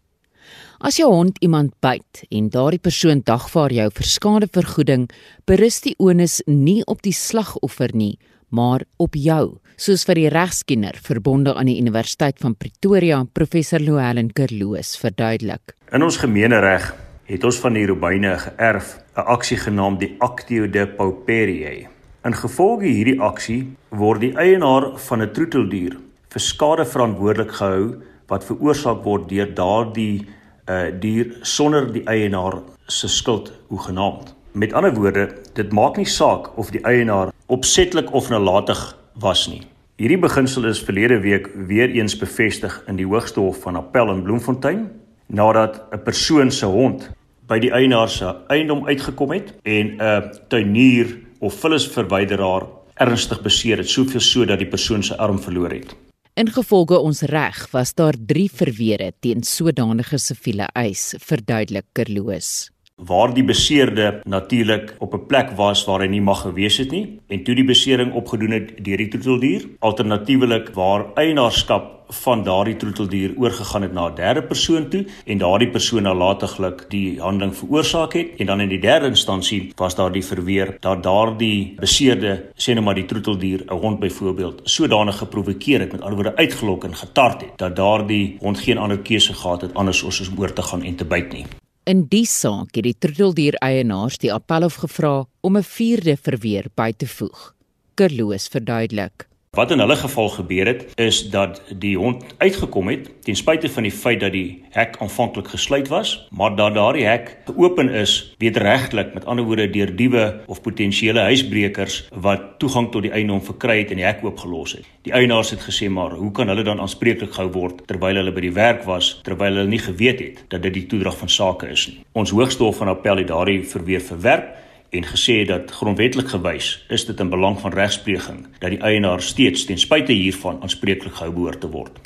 As 0.80 0.98
jou 1.00 1.08
hond 1.12 1.38
iemand 1.40 1.74
byt 1.80 2.26
en 2.30 2.50
daardie 2.50 2.82
persoon 2.82 3.22
dagvaar 3.24 3.72
jou 3.72 3.90
vir 3.90 4.08
skadevergoeding, 4.08 5.10
berus 5.46 5.82
die 5.82 5.96
onus 5.98 6.42
nie 6.46 6.82
op 6.86 7.02
die 7.02 7.16
slagoffer 7.16 7.94
nie, 7.94 8.18
maar 8.50 8.84
op 8.98 9.16
jou, 9.16 9.60
soos 9.78 10.04
vir 10.06 10.20
die 10.20 10.30
regskenner 10.30 11.00
verbonde 11.02 11.56
aan 11.56 11.72
die 11.72 11.80
Universiteit 11.82 12.38
van 12.44 12.56
Pretoria, 12.56 13.24
professor 13.34 13.80
Louwelen 13.80 14.34
Kerloos 14.36 14.98
verduidelik. 15.02 15.74
In 15.92 16.04
ons 16.04 16.20
gemeenereg 16.22 16.92
het 17.30 17.44
ons 17.48 17.58
van 17.64 17.74
die 17.78 17.88
Romeine 17.88 18.36
geërf 18.38 19.00
'n 19.16 19.28
aksie 19.36 19.58
genaamd 19.58 20.00
die 20.00 20.16
Actio 20.20 20.68
de 20.68 20.88
Pauperiae. 20.88 21.88
In 22.26 22.34
gevolge 22.34 22.86
hierdie 22.86 23.20
aksie 23.20 23.76
word 23.90 24.22
die 24.22 24.36
eienaar 24.36 24.98
van 24.98 25.22
'n 25.22 25.32
troeteldier 25.34 25.98
vir 26.30 26.42
skade 26.42 26.86
verantwoordelik 26.86 27.52
gehou 27.52 28.02
wat 28.28 28.46
veroorsaak 28.48 29.04
word 29.04 29.30
deur 29.30 29.50
daardie 29.56 30.26
uh 30.70 30.92
dier 31.00 31.38
sonder 31.42 31.92
die 31.94 32.04
eienaar 32.06 32.62
se 32.88 33.08
skuld 33.08 33.52
hoegenaamd. 33.68 34.36
Met 34.52 34.74
ander 34.74 34.94
woorde, 34.94 35.30
dit 35.54 35.72
maak 35.72 35.98
nie 35.98 36.06
saak 36.06 36.58
of 36.58 36.72
die 36.72 36.82
eienaar 36.86 37.32
opsetlik 37.48 38.14
of 38.14 38.30
nalatig 38.30 38.98
was 39.20 39.48
nie. 39.48 39.62
Hierdie 39.98 40.20
beginsel 40.20 40.66
is 40.66 40.82
verlede 40.84 41.20
week 41.20 41.50
weer 41.68 41.90
eens 41.90 42.16
bevestig 42.18 42.84
in 42.88 42.98
die 42.98 43.06
Hoogste 43.06 43.40
Hof 43.40 43.60
van 43.62 43.76
Appel 43.76 44.10
in 44.14 44.24
Bloemfontein 44.24 44.88
nadat 45.28 45.82
'n 45.92 46.04
persoon 46.04 46.52
se 46.52 46.66
hond 46.66 47.10
by 47.48 47.60
die 47.60 47.72
eienaar 47.72 48.10
se 48.10 48.36
eiendom 48.48 48.88
uitgekom 48.88 49.32
het 49.32 49.54
en 49.64 49.98
'n 49.98 50.32
tuinier 50.48 51.18
of 51.40 51.54
vullisverwyderaar 51.54 52.66
ernstig 52.94 53.42
beseer 53.42 53.78
het, 53.78 53.90
soveel 53.90 54.22
so 54.22 54.46
dat 54.46 54.60
die 54.60 54.70
persoon 54.70 55.04
sy 55.04 55.14
arm 55.14 55.40
verloor 55.40 55.70
het. 55.70 55.96
Ingevolge 56.34 56.98
ons 56.98 57.20
reg 57.30 57.58
was 57.70 57.92
daar 57.94 58.16
3 58.18 58.48
verweere 58.50 59.12
teen 59.22 59.44
sodanige 59.46 60.18
siviele 60.18 60.66
eis, 60.74 61.12
verduidelik 61.22 61.86
Kerloos 61.94 62.72
waar 63.06 63.34
die 63.34 63.44
beseerde 63.44 64.22
natuurlik 64.24 64.96
op 65.00 65.14
'n 65.14 65.26
plek 65.28 65.52
was 65.56 65.86
waar 65.86 66.02
hy 66.02 66.08
nie 66.08 66.22
mag 66.22 66.42
gewees 66.42 66.78
het 66.78 66.92
nie 66.92 67.20
en 67.28 67.44
toe 67.44 67.56
die 67.56 67.66
besering 67.66 68.14
opgedoen 68.14 68.52
het 68.52 68.84
deur 68.86 68.98
die 68.98 69.08
troeteldier 69.08 69.66
alternatiefelik 69.80 70.70
waar 70.74 71.06
eienaarskap 71.16 72.04
van 72.22 72.44
daardie 72.44 72.76
troeteldier 72.76 73.34
oorgegaan 73.38 73.82
het 73.82 73.94
na 73.94 74.08
'n 74.10 74.16
derde 74.16 74.44
persoon 74.44 74.90
toe 74.90 75.06
en 75.26 75.38
daardie 75.38 75.70
persoon 75.70 76.04
nalatiglik 76.04 76.86
die 76.90 77.20
handeling 77.22 77.56
veroorsaak 77.56 78.14
het 78.14 78.28
en 78.38 78.46
dan 78.46 78.62
in 78.62 78.70
die 78.70 78.80
derde 78.80 79.08
instansie 79.08 79.72
was 79.76 79.96
daar 79.96 80.12
die 80.12 80.26
verweer 80.26 80.78
dat 80.80 81.04
daardie 81.04 81.74
beseerde 81.80 82.44
sê 82.56 82.74
net 82.74 82.84
maar 82.84 82.96
die 82.96 83.06
troeteldier 83.06 83.64
'n 83.66 83.78
hond 83.78 84.00
byvoorbeeld 84.00 84.62
sodanig 84.64 85.18
geprovokeer 85.18 85.80
het 85.80 85.92
met 85.92 86.02
ander 86.02 86.16
woorde 86.16 86.38
uitgelok 86.38 86.84
en 86.84 86.96
getart 86.96 87.42
het 87.42 87.58
dat 87.58 87.76
daardie 87.76 88.38
hond 88.40 88.60
geen 88.60 88.78
ander 88.78 89.00
keuse 89.00 89.34
gehad 89.34 89.62
het 89.62 89.74
anders 89.74 90.06
as 90.06 90.30
om 90.30 90.40
oor 90.40 90.54
te 90.54 90.62
gaan 90.62 90.84
en 90.84 90.96
te 90.96 91.06
byt 91.06 91.34
nie 91.34 91.46
In 91.84 92.06
die 92.08 92.24
saak 92.24 92.78
het 92.78 92.86
die 92.86 92.96
troeteldier 92.96 93.58
eienaars 93.60 94.16
die 94.24 94.30
appelhof 94.32 94.78
gevra 94.80 95.26
om 95.44 95.58
'n 95.58 95.68
vierde 95.68 96.16
verweer 96.16 96.70
by 96.80 96.94
te 96.96 97.08
voeg. 97.08 97.54
Kerloos 98.00 98.48
verduidelik. 98.48 99.28
Wat 99.54 99.72
in 99.72 99.80
hulle 99.80 99.96
geval 99.96 100.30
gebeur 100.30 100.66
het 100.66 100.86
is 100.96 101.30
dat 101.30 101.60
die 101.78 101.98
hond 101.98 102.24
uitgekom 102.38 102.88
het 102.90 103.10
ten 103.22 103.36
spyte 103.38 103.70
van 103.70 103.86
die 103.86 103.92
feit 103.94 104.24
dat 104.24 104.34
die 104.34 104.64
hek 104.74 104.96
aanvanklik 104.98 105.52
gesluit 105.54 105.92
was, 105.94 106.14
maar 106.34 106.56
dat 106.56 106.74
daardie 106.74 107.06
hek 107.06 107.38
geopen 107.46 107.90
is 107.90 108.34
wederregtelik, 108.42 109.14
met 109.14 109.26
ander 109.26 109.46
woorde 109.46 109.70
deur 109.70 109.94
diewe 109.96 110.24
of 110.46 110.62
potensiële 110.62 111.20
huisbrekers 111.30 112.00
wat 112.26 112.58
toegang 112.58 112.90
tot 112.92 113.06
die 113.06 113.14
eiendom 113.14 113.44
verkry 113.46 113.78
het 113.84 113.94
en 113.94 114.02
die 114.02 114.08
hek 114.08 114.26
oopgelos 114.26 114.74
het. 114.80 114.90
Die 115.06 115.14
eienaars 115.14 115.54
het 115.54 115.62
gesê 115.70 115.86
maar, 115.90 116.18
hoe 116.18 116.32
kan 116.32 116.50
hulle 116.50 116.66
dan 116.66 116.82
aanspreeklik 116.82 117.38
gehou 117.38 117.52
word 117.54 117.86
terwyl 117.86 118.24
hulle 118.24 118.34
by 118.34 118.48
die 118.48 118.56
werk 118.58 118.82
was, 118.90 119.20
terwyl 119.22 119.54
hulle 119.54 119.70
nie 119.70 119.84
geweet 119.86 120.26
het 120.26 120.44
dat 120.50 120.66
dit 120.66 120.80
die 120.82 120.88
toedrag 120.90 121.22
van 121.22 121.30
sake 121.30 121.70
is 121.70 121.86
nie. 121.92 122.02
Ons 122.18 122.34
Hooggeregshof 122.34 122.82
van 122.82 122.90
Appel 122.90 123.22
het 123.22 123.30
daardie 123.30 123.62
verweer 123.62 124.02
verwerp 124.02 124.63
en 124.94 125.06
gesê 125.10 125.42
dat 125.50 125.72
grondwetlik 125.74 126.30
gewys 126.30 126.78
is 126.94 127.06
dit 127.10 127.20
in 127.20 127.30
belang 127.34 127.58
van 127.62 127.74
regspleging 127.74 128.46
dat 128.62 128.74
die 128.76 128.82
eienaar 128.86 129.22
steeds 129.22 129.66
ten 129.66 129.82
spyte 129.82 130.14
hiervan 130.14 130.62
aanspreeklik 130.62 131.16
gehou 131.18 131.34
behoort 131.34 131.62
te 131.62 131.70
word. 131.70 131.98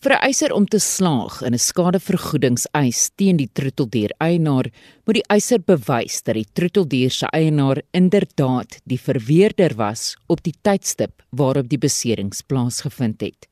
Vir 0.00 0.12
'n 0.16 0.24
eiser 0.24 0.52
om 0.56 0.64
te 0.64 0.78
slaag 0.78 1.42
in 1.42 1.52
'n 1.52 1.58
skadevergoedingseis 1.58 3.10
teen 3.16 3.36
die 3.36 3.50
troeteldier 3.52 4.14
eienaar, 4.18 4.72
moet 5.04 5.14
die 5.14 5.28
eiser 5.28 5.60
bewys 5.60 6.22
dat 6.22 6.34
die 6.34 6.46
troeteldier 6.52 7.10
se 7.10 7.26
eienaar 7.26 7.82
inderdaad 7.92 8.80
die 8.84 9.00
verweerder 9.00 9.74
was 9.76 10.16
op 10.26 10.42
die 10.42 10.54
tydstip 10.62 11.22
waarop 11.30 11.68
die 11.68 11.78
beserings 11.78 12.40
plaasgevind 12.42 13.20
het. 13.20 13.48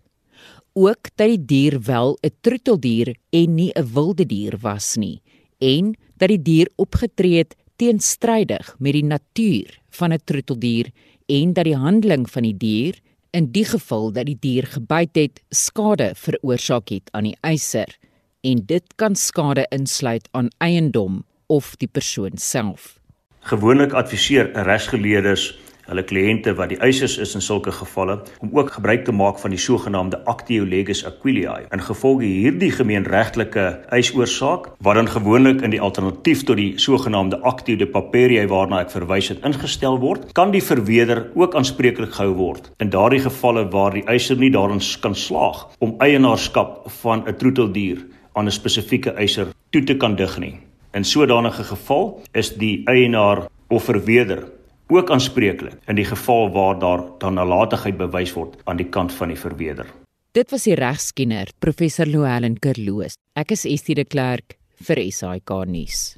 Ook 0.72 1.10
dat 1.16 1.28
die 1.28 1.44
dier 1.44 1.80
wel 1.80 2.16
'n 2.22 2.30
troeteldier 2.40 3.14
en 3.30 3.54
nie 3.54 3.72
'n 3.74 3.92
wilde 3.92 4.26
dier 4.26 4.56
was 4.60 4.96
nie 4.96 5.20
en 5.58 5.94
dat 6.16 6.28
die 6.28 6.42
dier 6.42 6.68
opgetree 6.76 7.38
het 7.38 7.54
teenstrydig 7.78 8.74
met 8.78 8.96
die 8.96 9.04
natuur 9.06 9.78
van 9.98 10.12
'n 10.12 10.24
troeteldier 10.24 10.90
en 11.26 11.52
dat 11.52 11.64
die 11.64 11.76
handeling 11.76 12.26
van 12.30 12.42
die 12.42 12.56
dier 12.56 12.98
in 13.30 13.50
die 13.52 13.64
geval 13.64 14.12
dat 14.12 14.26
die 14.26 14.36
dier 14.40 14.66
gebyt 14.66 15.16
het 15.16 15.42
skade 15.50 16.12
veroorsaak 16.14 16.88
het 16.88 17.08
aan 17.12 17.28
die 17.28 17.36
eiser 17.40 17.96
en 18.40 18.62
dit 18.66 18.84
kan 18.96 19.14
skade 19.14 19.66
insluit 19.70 20.28
aan 20.30 20.48
eiendom 20.58 21.24
of 21.46 21.76
die 21.76 21.88
persoon 21.88 22.36
self. 22.36 22.98
Gewoonlik 23.40 23.92
adviseer 23.92 24.52
regsgeleerdes 24.52 25.58
hulle 25.88 26.04
kliënte 26.04 26.54
wat 26.58 26.72
die 26.72 26.78
eisers 26.84 27.16
is 27.22 27.34
in 27.38 27.44
sulke 27.44 27.72
gevalle 27.72 28.18
om 28.44 28.52
ook 28.56 28.72
gebruik 28.76 29.06
te 29.06 29.12
maak 29.12 29.40
van 29.42 29.54
die 29.54 29.60
sogenaamde 29.60 30.20
actio 30.30 30.66
legis 30.68 31.04
aquiliae. 31.08 31.66
In 31.72 31.82
gevolge 31.84 32.28
hierdie 32.28 32.70
gemeenregtelike 32.74 33.64
eisoorsaak 33.94 34.68
wat 34.84 35.00
dan 35.00 35.08
gewoonlik 35.08 35.62
in 35.64 35.72
die 35.74 35.80
alternatief 35.80 36.44
tot 36.44 36.60
die 36.60 36.74
sogenaamde 36.78 37.40
actio 37.48 37.80
de 37.80 37.88
paperiae 37.88 38.48
waarna 38.50 38.82
ek 38.84 38.92
verwys 38.92 39.32
het 39.32 39.44
ingestel 39.48 39.98
word, 40.02 40.28
kan 40.36 40.52
die 40.52 40.64
verweder 40.64 41.26
ook 41.34 41.56
aanspreeklik 41.56 42.14
gehou 42.18 42.34
word. 42.38 42.70
In 42.82 42.92
daardie 42.92 43.24
gevalle 43.24 43.66
waar 43.72 43.96
die 43.96 44.06
eiser 44.06 44.36
nie 44.36 44.52
daarin 44.52 44.84
kan 45.00 45.16
slaag 45.16 45.66
om 45.78 45.96
eienaarskap 46.04 46.84
van 47.02 47.24
'n 47.26 47.36
troeteldier 47.36 48.04
aan 48.34 48.46
'n 48.46 48.58
spesifieke 48.60 49.10
eiser 49.16 49.48
toe 49.70 49.84
te 49.84 49.96
kan 49.96 50.16
dig 50.16 50.38
nie. 50.38 50.56
In 50.92 51.04
sodanige 51.04 51.64
geval 51.64 52.22
is 52.32 52.54
die 52.56 52.82
eienaar 52.84 53.46
of 53.68 53.84
verweder 53.84 54.48
ook 54.88 55.10
aanspreeklik 55.10 55.76
in 55.86 55.98
die 56.00 56.06
geval 56.08 56.50
waar 56.52 56.78
daar 56.78 57.02
dan 57.18 57.34
nalatigheid 57.34 57.96
bewys 57.96 58.32
word 58.36 58.56
aan 58.64 58.80
die 58.80 58.88
kant 58.88 59.12
van 59.12 59.32
die 59.32 59.40
verweder. 59.40 59.86
Dit 60.36 60.50
was 60.50 60.64
die 60.68 60.76
regskenner 60.78 61.50
professor 61.58 62.06
Louwelen 62.06 62.58
Kerloos. 62.60 63.16
Ek 63.34 63.52
is 63.56 63.66
Estie 63.66 63.96
de 63.98 64.04
Klerk 64.04 64.58
vir 64.84 65.00
SAK 65.10 65.50
nuus. 65.66 66.16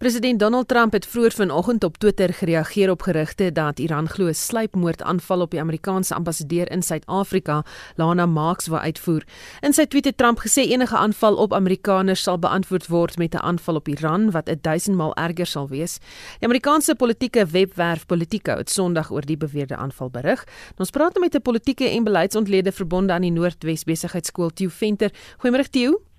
President 0.00 0.38
Donald 0.40 0.68
Trump 0.68 0.92
het 0.92 1.06
vroeër 1.06 1.32
vanoggend 1.32 1.84
op 1.84 1.98
Twitter 1.98 2.32
gereageer 2.34 2.90
op 2.90 3.02
gerugte 3.02 3.52
dat 3.52 3.78
Iran 3.78 4.08
glo 4.08 4.26
'n 4.28 4.34
sluipmoordaanval 4.34 5.40
op 5.40 5.50
die 5.50 5.60
Amerikaanse 5.60 6.14
ambassadeur 6.14 6.70
in 6.70 6.82
Suid-Afrika, 6.82 7.64
Lana 7.96 8.26
Marks, 8.26 8.66
wou 8.66 8.80
uitvoer. 8.80 9.24
In 9.60 9.72
sy 9.72 9.84
tweet 9.84 10.04
het 10.04 10.16
Trump 10.16 10.38
gesê 10.38 10.62
enige 10.64 10.96
aanval 10.96 11.34
op 11.34 11.52
Amerikaners 11.52 12.22
sal 12.22 12.38
beantwoord 12.38 12.86
word 12.86 13.18
met 13.18 13.34
'n 13.34 13.42
aanval 13.42 13.74
op 13.74 13.88
Iran 13.88 14.30
wat 14.30 14.56
1000 14.60 14.96
maal 14.96 15.14
erger 15.14 15.46
sal 15.46 15.68
wees. 15.68 15.98
Die 16.38 16.48
Amerikaanse 16.48 16.94
politieke 16.94 17.46
webwerf 17.46 18.06
Politico 18.06 18.56
het 18.56 18.70
Sondag 18.70 19.10
oor 19.10 19.26
die 19.26 19.36
beweerde 19.36 19.76
aanval 19.76 20.10
berig. 20.10 20.44
Ons 20.76 20.90
praat 20.90 21.14
nou 21.14 21.20
met 21.20 21.34
'n 21.34 21.42
politieke 21.42 21.88
en 21.88 22.04
beleidsontlede 22.04 22.72
verbonde 22.72 23.12
aan 23.12 23.22
die 23.22 23.32
Noordwes 23.32 23.84
Besigheidsskool, 23.84 24.50
Theo 24.50 24.68
Venter. 24.68 25.10
Goeiemôre 25.38 25.70
Theo. 25.70 26.09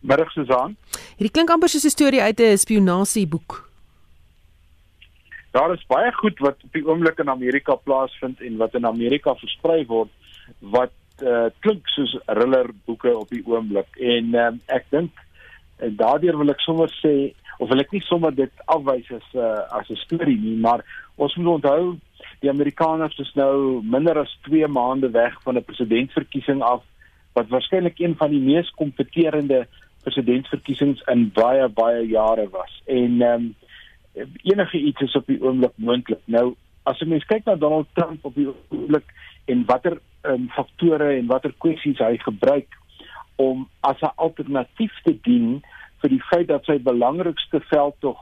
Middag 0.00 0.30
Susan. 0.32 0.76
Hierdie 1.18 1.32
klink 1.32 1.50
amper 1.52 1.68
soos 1.68 1.84
'n 1.84 1.92
storie 1.92 2.22
uit 2.22 2.40
'n 2.40 2.56
spionasieboek. 2.56 3.68
Daar 5.52 5.72
is 5.74 5.86
baie 5.86 6.12
goed 6.12 6.38
wat 6.38 6.56
op 6.64 6.72
die 6.72 6.86
oomblik 6.86 7.18
in 7.18 7.28
Amerika 7.28 7.74
plaasvind 7.74 8.40
en 8.40 8.56
wat 8.56 8.74
in 8.74 8.86
Amerika 8.86 9.34
versprei 9.34 9.86
word 9.86 10.08
wat 10.60 10.92
uh, 11.22 11.50
klink 11.58 11.88
soos 11.88 12.16
thriller 12.26 12.70
boeke 12.86 13.18
op 13.18 13.28
die 13.28 13.42
oomblik 13.46 13.96
en 13.98 14.34
uh, 14.34 14.50
ek 14.66 14.86
dink 14.90 15.10
en 15.76 15.96
daardeur 15.96 16.38
wil 16.38 16.50
ek 16.50 16.60
sommer 16.60 16.88
sê 17.00 17.34
of 17.58 17.68
wil 17.68 17.80
ek 17.80 17.92
nie 17.92 18.02
sommer 18.06 18.34
dit 18.34 18.52
afwys 18.66 19.10
as 19.10 19.26
uh, 19.34 19.66
as 19.78 19.90
'n 19.90 19.96
storie 19.96 20.38
nie 20.38 20.56
maar 20.56 20.84
ons 21.16 21.34
moet 21.36 21.54
onthou 21.54 21.98
die 22.40 22.50
Amerikaners 22.50 23.18
is 23.18 23.34
nou 23.34 23.82
minder 23.82 24.18
as 24.18 24.38
2 24.48 24.68
maande 24.68 25.10
weg 25.10 25.36
van 25.42 25.56
'n 25.56 25.64
presidentsverkiesing 25.64 26.62
af 26.62 26.82
wat 27.32 27.48
waarskynlik 27.48 27.98
een 27.98 28.16
van 28.16 28.30
die 28.30 28.40
mees 28.40 28.70
kompeterende 28.70 29.66
presidentsverkiesings 30.02 31.02
in 31.12 31.30
baie 31.34 31.68
baie 31.68 32.06
jare 32.08 32.48
was. 32.50 32.82
En 32.86 33.22
um, 33.22 33.54
enige 34.42 34.78
iets 34.78 35.00
is 35.00 35.16
op 35.16 35.26
die 35.26 35.40
oomblik 35.42 35.76
moontlik. 35.76 36.22
Nou 36.24 36.54
as 36.88 36.98
jy 36.98 37.08
mens 37.10 37.26
kyk 37.28 37.44
na 37.46 37.56
Donald 37.60 37.88
Trump 37.94 38.24
op 38.24 38.34
die 38.34 38.48
oomblik 38.48 39.12
en 39.50 39.64
watter 39.68 39.98
um, 40.22 40.48
faktore 40.54 41.12
en 41.16 41.28
watter 41.30 41.54
kwessies 41.58 42.00
hy 42.00 42.16
gebruik 42.24 42.78
om 43.40 43.68
as 43.80 44.00
'n 44.00 44.16
alternatief 44.16 44.92
te 45.04 45.16
dien 45.22 45.62
vir 46.00 46.10
die 46.10 46.24
feit 46.30 46.48
dat 46.48 46.64
sy 46.64 46.78
belangrikste 46.78 47.60
veld 47.72 47.96
tog 48.00 48.18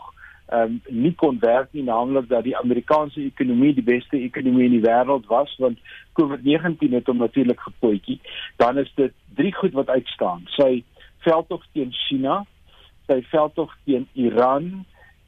ehm 0.49 0.63
um, 0.63 1.03
nie 1.05 1.15
kon 1.15 1.39
werk 1.41 1.73
nie 1.73 1.83
naamlik 1.85 2.29
dat 2.29 2.45
die 2.45 2.57
Amerikaanse 2.57 3.21
ekonomie 3.21 3.75
die 3.75 3.85
beste 3.85 4.17
ekonomie 4.17 4.65
in 4.65 4.77
die 4.79 4.87
wêreld 4.87 5.27
was 5.29 5.51
want 5.59 5.79
COVID-19 6.21 6.95
het 6.97 7.07
hom 7.07 7.21
natuurlik 7.21 7.61
gepootjie 7.61 8.21
dan 8.57 8.79
is 8.79 8.93
dit 8.95 9.13
drie 9.37 9.53
goed 9.55 9.77
wat 9.77 9.89
uitstaan 9.89 10.47
sy 10.57 10.71
veldtog 11.29 11.67
teen 11.73 11.93
China, 12.07 12.41
sy 13.09 13.21
veldtog 13.33 13.75
teen 13.85 14.09
Iran 14.19 14.73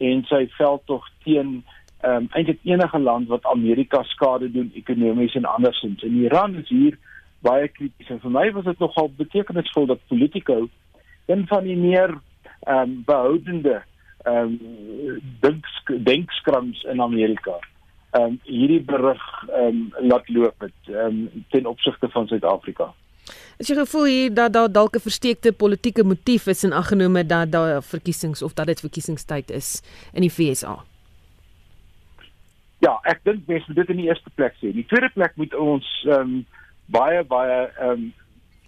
en 0.01 0.25
sy 0.33 0.47
veldtog 0.57 1.07
teen 1.27 1.61
ehm 2.01 2.25
um, 2.25 2.29
eintlik 2.33 2.63
enige 2.65 2.99
land 2.99 3.29
wat 3.29 3.45
Amerika 3.45 4.01
skade 4.09 4.49
doen 4.53 4.71
ekonomies 4.75 5.35
en 5.37 5.45
andersins. 5.45 6.03
En 6.03 6.15
Iran 6.23 6.55
is 6.57 6.69
hier 6.73 6.97
baie 7.45 7.69
krities. 7.69 8.09
En 8.09 8.21
vir 8.23 8.33
my 8.33 8.47
was 8.57 8.65
dit 8.65 8.79
nogal 8.81 9.11
betekenisvol 9.19 9.89
dat 9.91 10.07
Politico 10.09 10.69
een 11.27 11.45
van 11.47 11.69
die 11.69 11.77
meer 11.77 12.17
ehm 12.61 12.79
um, 12.81 13.03
behoudende 13.05 13.83
ehm 14.25 14.57
um, 14.57 15.21
dink 15.45 15.69
denkskrams 16.09 16.83
in 16.95 17.05
Amerika 17.05 17.59
ehm 18.11 18.23
um, 18.23 18.41
hierdie 18.43 18.81
berig 18.81 19.23
ehm 19.49 19.67
um, 19.67 20.09
laat 20.09 20.29
loop 20.29 20.67
het 20.67 20.89
ehm 20.89 21.21
um, 21.21 21.45
ten 21.49 21.67
opsigte 21.67 22.09
van 22.09 22.27
Suid-Afrika. 22.27 22.93
Is 23.61 23.69
jy 23.69 23.75
gevoel 23.77 24.07
hier 24.09 24.31
dat 24.33 24.55
daar 24.57 24.71
dalk 24.73 24.95
'n 24.97 25.05
versteekte 25.05 25.53
politieke 25.53 26.05
motief 26.05 26.47
is 26.47 26.65
in 26.65 26.73
aggenome 26.73 27.27
dat 27.27 27.53
daar 27.53 27.83
verkiesings 27.83 28.43
of 28.43 28.55
dat 28.55 28.67
dit 28.67 28.81
verkiesingstyd 28.81 29.51
is 29.51 29.83
in 30.13 30.21
die 30.21 30.31
FSA? 30.31 30.85
Ja, 32.79 33.01
ek 33.03 33.21
dink 33.23 33.47
mens 33.47 33.67
moet 33.67 33.77
dit 33.77 33.89
in 33.89 33.97
die 33.97 34.07
eerste 34.09 34.31
plek 34.35 34.55
sê. 34.55 34.73
In 34.73 34.81
die 34.81 34.87
tweede 34.87 35.11
plek 35.13 35.37
moet 35.37 35.55
ons 35.55 36.07
ehm 36.09 36.21
um, 36.21 36.47
baie 36.87 37.25
baie 37.25 37.69
ehm 37.77 37.91
um, 37.91 38.13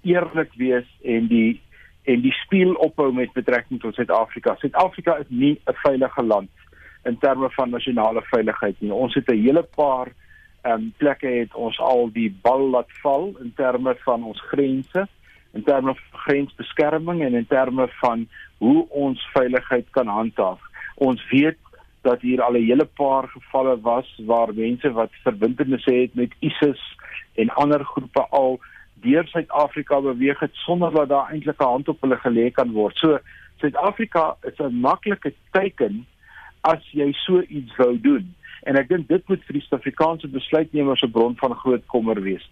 eerlik 0.03 0.53
wees 0.57 0.89
en 1.03 1.27
die 1.27 1.61
en 2.05 2.21
die 2.21 2.35
speel 2.45 2.75
ophou 2.75 3.13
met 3.13 3.33
betrekking 3.33 3.81
tot 3.81 3.95
Suid-Afrika. 3.95 4.57
Suid-Afrika 4.59 5.17
is 5.17 5.27
nie 5.29 5.61
'n 5.67 5.75
veilige 5.85 6.23
land 6.23 6.51
in 7.05 7.19
terme 7.19 7.51
van 7.51 7.71
nasionale 7.71 8.23
veiligheid 8.23 8.81
nie. 8.81 8.93
Ons 8.93 9.15
het 9.15 9.29
'n 9.29 9.43
hele 9.43 9.63
paar 9.63 10.13
um, 10.65 10.93
plekke 10.97 11.27
het 11.27 11.55
ons 11.55 11.79
al 11.79 12.11
die 12.13 12.31
bal 12.43 12.69
laat 12.71 12.91
val 13.03 13.33
in 13.41 13.53
terme 13.57 13.95
van 14.05 14.25
ons 14.25 14.41
grense, 14.51 15.07
in 15.53 15.63
terme 15.63 15.95
van 15.95 16.21
grensbeskerming 16.27 17.23
en 17.23 17.35
in 17.35 17.47
terme 17.47 17.89
van 18.01 18.27
hoe 18.59 18.87
ons 18.89 19.29
veiligheid 19.33 19.91
kan 19.91 20.07
handhaaf. 20.07 20.61
Ons 20.95 21.23
weet 21.31 21.59
dat 22.03 22.21
hier 22.21 22.43
al 22.43 22.57
'n 22.59 22.67
hele 22.67 22.85
paar 22.85 23.29
gevalle 23.29 23.81
was 23.81 24.09
waar 24.27 24.55
mense 24.55 24.93
wat 24.93 25.11
verbintenisse 25.23 25.95
het 25.95 26.15
met 26.15 26.33
ISIS 26.39 26.83
en 27.35 27.51
ander 27.51 27.85
groepe 27.85 28.27
al 28.31 28.61
deur 28.95 29.27
Suid-Afrika 29.27 30.01
beweeg 30.01 30.41
het 30.41 30.55
sonder 30.55 30.91
dat 30.91 31.09
daar 31.09 31.31
eintlik 31.31 31.61
'n 31.61 31.73
hand 31.75 31.89
op 31.89 32.01
hulle 32.01 32.17
gelê 32.17 32.51
kan 32.53 32.71
word. 32.73 32.97
So 32.97 33.19
Suid-Afrika 33.57 34.37
is 34.43 34.59
'n 34.59 34.81
maklike 34.81 35.33
teken 35.51 36.07
as 36.61 36.83
jy 36.91 37.13
so 37.13 37.41
iets 37.49 37.77
wou 37.77 38.01
doen. 38.01 38.35
En 38.63 38.79
ek 38.79 38.89
dink 38.89 39.09
dit 39.09 39.29
moet 39.29 39.43
vir 39.47 39.59
die 39.59 39.63
Suid-Afrikaanse 39.65 40.29
besluitnemers 40.31 41.03
'n 41.03 41.11
bron 41.11 41.37
van 41.37 41.55
groot 41.55 41.87
kommer 41.87 42.21
wees. 42.23 42.45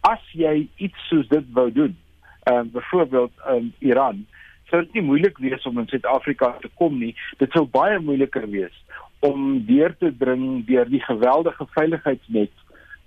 As 0.00 0.20
jy 0.32 0.68
iets 0.76 1.08
soos 1.08 1.28
dit 1.28 1.44
wou 1.52 1.70
doen, 1.72 1.96
ehm 2.44 2.66
uh, 2.66 2.72
byvoorbeeld 2.72 3.32
in 3.48 3.54
um, 3.56 3.72
Iran, 3.78 4.26
sou 4.68 4.82
dit 4.82 4.92
nie 4.92 5.02
moeilik 5.02 5.38
wees 5.38 5.64
om 5.66 5.78
in 5.78 5.88
Suid-Afrika 5.88 6.56
te 6.60 6.68
kom 6.74 6.98
nie. 6.98 7.14
Dit 7.38 7.52
sou 7.52 7.64
baie 7.64 7.98
moeiliker 7.98 8.48
wees 8.50 8.76
om 9.24 9.64
deur 9.66 9.94
te 9.98 10.10
dring 10.18 10.66
deur 10.66 10.88
die 10.88 11.00
geweldige 11.00 11.66
veiligheidsnet 11.76 12.52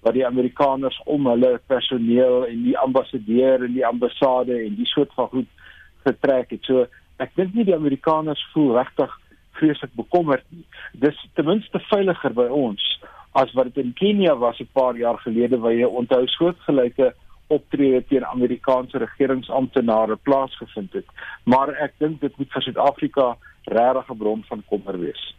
wat 0.06 0.14
die 0.14 0.26
Amerikaners 0.26 0.98
om 1.06 1.28
hulle 1.28 1.60
personeel 1.68 2.46
en 2.48 2.64
die 2.64 2.78
ambassadeur 2.78 3.66
en 3.66 3.74
die 3.74 3.86
ambassade 3.86 4.56
en 4.66 4.76
die 4.76 4.90
soort 4.90 5.14
van 5.14 5.28
goed 5.28 5.50
getrek 6.06 6.54
het. 6.56 6.64
So 6.66 6.88
ek 7.22 7.36
dink 7.36 7.54
nie 7.54 7.66
die 7.68 7.76
Amerikaners 7.76 8.42
voel 8.54 8.76
regtig 8.78 9.14
vreeslik 9.60 9.94
bekommerd 10.00 10.44
nie. 10.50 10.66
Dis 10.94 11.18
ten 11.36 11.46
minste 11.46 11.80
veiliger 11.90 12.34
by 12.34 12.48
ons 12.54 12.84
as 13.38 13.54
wat 13.54 13.70
dit 13.70 13.84
in 13.84 13.94
Kenia 13.94 14.36
was 14.36 14.60
'n 14.60 14.70
paar 14.74 14.96
jaar 14.98 15.18
gelede 15.18 15.58
waar 15.60 15.74
jy 15.74 15.86
onthou 15.86 16.28
soortgelyke 16.28 17.14
optrede 17.48 18.04
teen 18.08 18.26
Amerikaanse 18.26 18.98
regeringsamptenare 18.98 20.16
plaasgevind 20.16 20.94
het. 20.94 21.06
Maar 21.44 21.70
ek 21.70 21.94
dink 21.98 22.22
dit 22.22 22.38
moet 22.38 22.52
vir 22.52 22.62
Suid-Afrika 22.62 23.38
regtig 23.64 24.10
'n 24.10 24.18
bron 24.18 24.44
van 24.48 24.64
kommer 24.70 25.00
wees. 25.00 25.36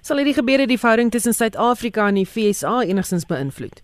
Sal 0.00 0.16
hierdie 0.16 0.34
gebeure 0.34 0.66
die 0.66 0.78
verhouding 0.78 1.10
tussen 1.10 1.34
Suid-Afrika 1.34 2.08
en 2.08 2.14
die 2.14 2.28
VSA 2.28 2.82
enigstens 2.82 3.26
beïnvloed? 3.26 3.82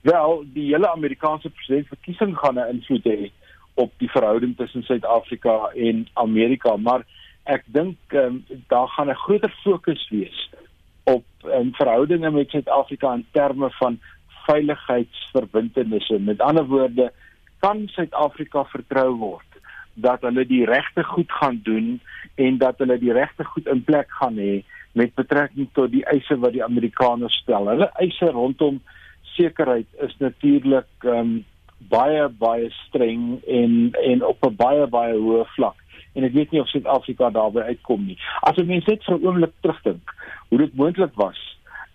Wel, 0.00 0.44
die 0.54 0.72
hele 0.72 0.90
Amerikaanse 0.90 1.50
presidentsverkiesing 1.50 2.36
gaan 2.38 2.58
'n 2.58 2.68
invloed 2.74 3.04
hê 3.04 3.30
op 3.74 3.92
die 3.98 4.10
verhouding 4.10 4.56
tussen 4.56 4.82
Suid-Afrika 4.82 5.70
en 5.74 6.08
Amerika, 6.14 6.76
maar 6.76 7.06
ek 7.48 7.64
dink 7.72 7.96
um, 8.12 8.44
daar 8.68 8.88
gaan 8.88 9.08
'n 9.08 9.22
groter 9.24 9.52
fokus 9.64 10.08
wees 10.10 10.50
op 11.04 11.24
um, 11.44 11.72
verhoudinge 11.74 12.30
met 12.30 12.50
Suid-Afrika 12.50 13.14
in 13.14 13.26
terme 13.32 13.70
van 13.70 13.98
veiligheidsverbintenisse. 14.46 16.18
Met 16.18 16.40
ander 16.40 16.66
woorde, 16.66 17.12
kan 17.58 17.88
Suid-Afrika 17.88 18.64
vertrou 18.64 19.16
word 19.16 19.46
dat 19.94 20.22
hulle 20.22 20.44
die 20.46 20.64
regte 20.64 21.04
goed 21.04 21.32
gaan 21.32 21.60
doen 21.62 22.00
en 22.34 22.58
dat 22.58 22.78
hulle 22.78 22.98
die 22.98 23.12
regte 23.12 23.44
goed 23.44 23.66
in 23.66 23.84
plek 23.84 24.10
gaan 24.20 24.36
hê 24.38 24.62
met 24.92 25.14
betrekking 25.14 25.68
tot 25.72 25.90
die 25.90 26.04
eise 26.04 26.38
wat 26.38 26.52
die 26.52 26.64
Amerikaners 26.64 27.40
stel. 27.42 27.66
Hulle 27.66 27.90
eise 27.98 28.30
rondom 28.30 28.80
sekerheid 29.34 29.88
is 30.06 30.14
natuurlik 30.18 30.88
um, 31.04 31.44
baie 31.90 32.28
baie 32.28 32.70
streng 32.86 33.40
en 33.46 33.74
en 34.04 34.24
op 34.24 34.46
'n 34.46 34.56
baie 34.56 34.86
baie 34.86 35.14
hoë 35.16 35.44
vlak 35.56 35.87
en 36.18 36.26
ek 36.26 36.34
weet 36.34 36.50
nie 36.54 36.60
of 36.60 36.70
Suid-Afrika 36.72 37.30
daarby 37.30 37.62
uitkom 37.70 38.06
nie. 38.06 38.18
As 38.42 38.58
'n 38.58 38.66
mens 38.66 38.86
net 38.86 39.04
vir 39.04 39.14
'n 39.14 39.24
oomblik 39.26 39.54
terugdink 39.62 40.14
hoe 40.48 40.58
dit 40.58 40.74
moontlik 40.74 41.14
was 41.14 41.38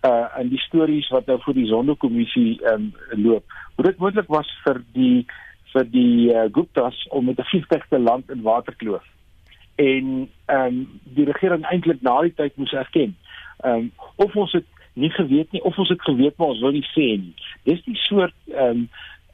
uh 0.04 0.28
in 0.40 0.48
die 0.48 0.60
stories 0.60 1.08
wat 1.08 1.26
nou 1.26 1.38
vir 1.44 1.54
die 1.54 1.66
Sonderkommissie 1.66 2.60
um 2.72 2.92
loop. 3.10 3.44
Hoe 3.76 3.84
dit 3.84 3.98
moontlik 3.98 4.28
was 4.28 4.48
vir 4.64 4.82
die 4.92 5.26
vir 5.72 5.84
die 5.90 6.30
uh, 6.30 6.44
Guptas 6.52 7.06
om 7.10 7.24
met 7.24 7.38
'n 7.38 7.50
vliegtuig 7.50 7.86
te 7.88 7.98
land 7.98 8.30
in 8.30 8.42
Waterkloof. 8.42 9.04
En 9.76 10.28
um 10.46 11.00
die 11.02 11.24
regering 11.24 11.64
eintlik 11.64 12.02
na 12.02 12.20
die 12.22 12.34
tyd 12.34 12.56
moes 12.56 12.72
erken. 12.72 13.16
Um 13.64 13.92
of 14.16 14.36
ons 14.36 14.52
het 14.52 14.66
nie 14.94 15.10
geweet 15.10 15.52
nie 15.52 15.62
of 15.62 15.78
ons 15.78 15.88
het 15.88 16.02
geweet 16.02 16.36
maar 16.36 16.48
ons 16.48 16.60
wil 16.60 16.72
nie 16.72 16.88
sê 16.96 17.08
nie. 17.18 17.34
Dis 17.62 17.82
die 17.84 17.96
soort 17.96 18.36
um 18.46 18.88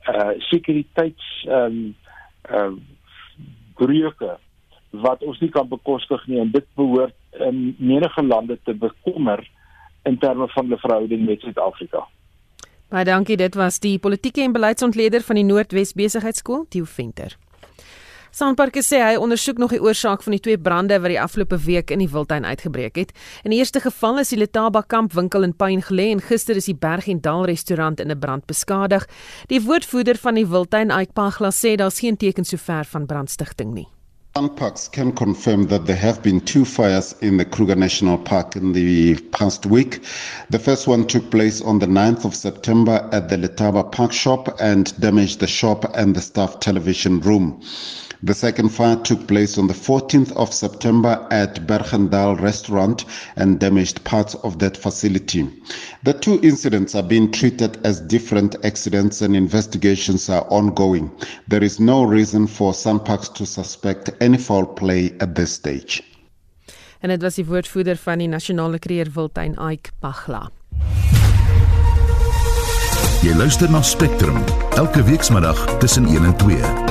uh 0.08 0.32
sekuriteits 0.38 1.46
um 1.48 1.94
uh 2.50 2.72
breuke 3.74 4.38
wat 4.90 5.22
ons 5.22 5.40
nie 5.40 5.50
kan 5.50 5.68
bekostig 5.68 6.26
nie 6.26 6.40
en 6.40 6.50
dit 6.50 6.66
behoort 6.74 7.14
in 7.46 7.74
menige 7.78 8.22
lande 8.22 8.58
te 8.64 8.74
bekommer 8.74 9.44
in 10.02 10.18
terme 10.18 10.48
van 10.48 10.68
die 10.68 10.78
verhouding 10.80 11.26
met 11.26 11.40
Suid-Afrika. 11.40 12.06
Baie 12.90 13.04
dankie, 13.06 13.36
dit 13.36 13.54
was 13.54 13.78
die 13.78 13.98
politieke 14.02 14.42
en 14.42 14.52
beleidsontleder 14.52 15.22
van 15.22 15.38
die 15.38 15.46
Noordwes 15.46 15.94
Besigheidsskool, 15.94 16.64
Theo 16.68 16.84
Venter. 16.84 17.36
Sanparks 18.30 18.86
sê 18.86 19.00
hy 19.02 19.14
ondersoek 19.18 19.58
nog 19.58 19.72
die 19.74 19.80
oorsaak 19.82 20.22
van 20.22 20.36
die 20.36 20.42
twee 20.42 20.58
brande 20.58 21.00
wat 21.02 21.10
die 21.10 21.18
afgelope 21.18 21.58
week 21.64 21.90
in 21.90 21.98
die 22.02 22.08
Wildtuin 22.10 22.46
uitgebreek 22.46 22.98
het. 22.98 23.14
In 23.42 23.50
die 23.50 23.58
eerste 23.58 23.82
geval 23.82 24.22
is 24.22 24.30
die 24.30 24.38
Letaba 24.38 24.84
kamp 24.86 25.14
winkel 25.18 25.46
in 25.46 25.54
Pine 25.54 25.82
gelê 25.82 26.10
en 26.14 26.22
gister 26.22 26.58
is 26.58 26.70
die 26.70 26.78
Berg 26.78 27.10
en 27.10 27.22
Dal 27.22 27.46
restaurant 27.50 28.00
in 28.00 28.10
'n 28.10 28.18
brand 28.18 28.46
beskadig. 28.46 29.06
Die 29.48 29.62
woordvoerder 29.62 30.16
van 30.16 30.34
die 30.34 30.46
Wildtuin, 30.46 30.90
Ike 30.90 31.12
Pagla, 31.12 31.50
sê 31.50 31.74
daar's 31.76 32.00
geen 32.00 32.16
teken 32.16 32.44
sover 32.44 32.84
van 32.84 33.06
brandstigting 33.06 33.74
nie. 33.74 33.88
Sunparks 34.36 34.88
can 34.92 35.10
confirm 35.10 35.66
that 35.66 35.86
there 35.86 35.96
have 35.96 36.22
been 36.22 36.40
two 36.40 36.64
fires 36.64 37.16
in 37.20 37.36
the 37.36 37.44
Kruger 37.44 37.74
National 37.74 38.16
Park 38.16 38.54
in 38.54 38.72
the 38.72 39.16
past 39.32 39.66
week. 39.66 40.04
The 40.50 40.58
first 40.60 40.86
one 40.86 41.08
took 41.08 41.32
place 41.32 41.60
on 41.60 41.80
the 41.80 41.86
9th 41.86 42.24
of 42.24 42.36
September 42.36 43.08
at 43.10 43.28
the 43.28 43.36
Letaba 43.36 43.90
Park 43.90 44.12
shop 44.12 44.56
and 44.60 44.98
damaged 45.00 45.40
the 45.40 45.48
shop 45.48 45.84
and 45.96 46.14
the 46.14 46.20
staff 46.20 46.60
television 46.60 47.18
room. 47.18 47.60
The 48.22 48.34
second 48.34 48.68
fire 48.68 48.96
took 48.96 49.26
place 49.26 49.56
on 49.56 49.66
the 49.66 49.74
14th 49.74 50.32
of 50.32 50.52
September 50.52 51.26
at 51.30 51.66
Bergendal 51.66 52.38
restaurant 52.38 53.06
and 53.36 53.58
damaged 53.58 54.04
parts 54.04 54.34
of 54.44 54.58
that 54.58 54.76
facility. 54.76 55.48
The 56.04 56.12
two 56.12 56.38
incidents 56.42 56.94
are 56.94 57.02
being 57.02 57.32
treated 57.32 57.78
as 57.86 58.00
different 58.00 58.56
accidents 58.62 59.22
and 59.22 59.34
investigations 59.34 60.28
are 60.28 60.46
ongoing. 60.50 61.10
There 61.48 61.64
is 61.64 61.80
no 61.80 62.04
reason 62.04 62.46
for 62.46 62.72
Sunparks 62.72 63.32
to 63.34 63.46
suspect 63.46 64.10
any 64.20 64.36
foul 64.36 64.66
play 64.66 65.14
at 65.20 65.34
this 65.34 65.52
stage. 65.52 66.02
En 67.00 67.08
dit 67.08 67.22
was 67.22 67.34
die 67.40 67.46
woordvoerder 67.48 67.96
van 67.96 68.20
die 68.20 68.28
Nasionale 68.28 68.78
Kreer 68.78 69.08
Wildtuin 69.14 69.56
Ike 69.56 69.90
Pagla. 70.04 70.50
Jy 73.24 73.34
luister 73.36 73.70
na 73.70 73.82
Spectrum 73.82 74.44
elke 74.76 75.04
weekmiddag 75.04 75.78
tussen 75.78 76.04
1 76.04 76.24
en 76.24 76.36
2. 76.36 76.89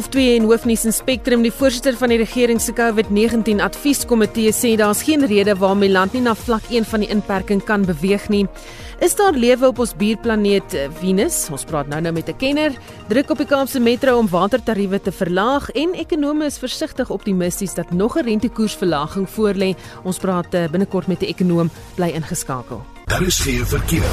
Half 0.00 0.14
2 0.14 0.36
en 0.38 0.46
hoofnuus 0.48 0.86
in 0.88 0.94
Spectrum 0.96 1.42
die 1.44 1.50
voorsitter 1.52 1.92
van 2.00 2.08
die 2.08 2.16
regering 2.16 2.56
se 2.64 2.72
COVID-19 2.72 3.58
advieskomitee 3.60 4.48
sê 4.56 4.70
daar's 4.80 5.02
geen 5.04 5.26
rede 5.28 5.52
waarom 5.60 5.84
die 5.84 5.90
land 5.92 6.16
nie 6.16 6.22
na 6.24 6.32
vlak 6.32 6.70
1 6.72 6.86
van 6.88 7.04
die 7.04 7.10
inperking 7.12 7.60
kan 7.68 7.84
beweeg 7.84 8.24
nie. 8.32 8.46
Is 9.04 9.18
daar 9.18 9.36
lewe 9.36 9.68
op 9.68 9.82
ons 9.84 9.92
buurplaneet 9.92 10.72
eh, 10.72 10.86
Venus? 11.02 11.42
Ons 11.52 11.68
praat 11.68 11.92
nou-nou 11.92 12.14
met 12.16 12.32
'n 12.32 12.36
kenner. 12.40 12.72
Druk 13.12 13.30
op 13.30 13.44
die 13.44 13.46
Kaapse 13.46 13.80
Metro 13.80 14.16
om 14.16 14.28
watertariewe 14.28 15.00
te 15.00 15.12
verlaag 15.12 15.68
en 15.70 15.92
ekonome 15.92 16.46
is 16.46 16.58
versigtig 16.58 17.10
optimisties 17.10 17.74
dat 17.74 17.92
nog 17.92 18.16
'n 18.16 18.24
rentekoersverlaging 18.24 19.28
voorlê. 19.28 19.76
Ons 20.02 20.18
praat 20.18 20.54
eh, 20.54 20.70
binnekort 20.70 21.08
met 21.08 21.20
'n 21.20 21.28
ekonom 21.28 21.70
bly 21.94 22.08
ingeskakel. 22.08 22.80
Daar 23.04 23.22
is 23.22 23.38
geen 23.38 23.66
verkeer. 23.66 24.08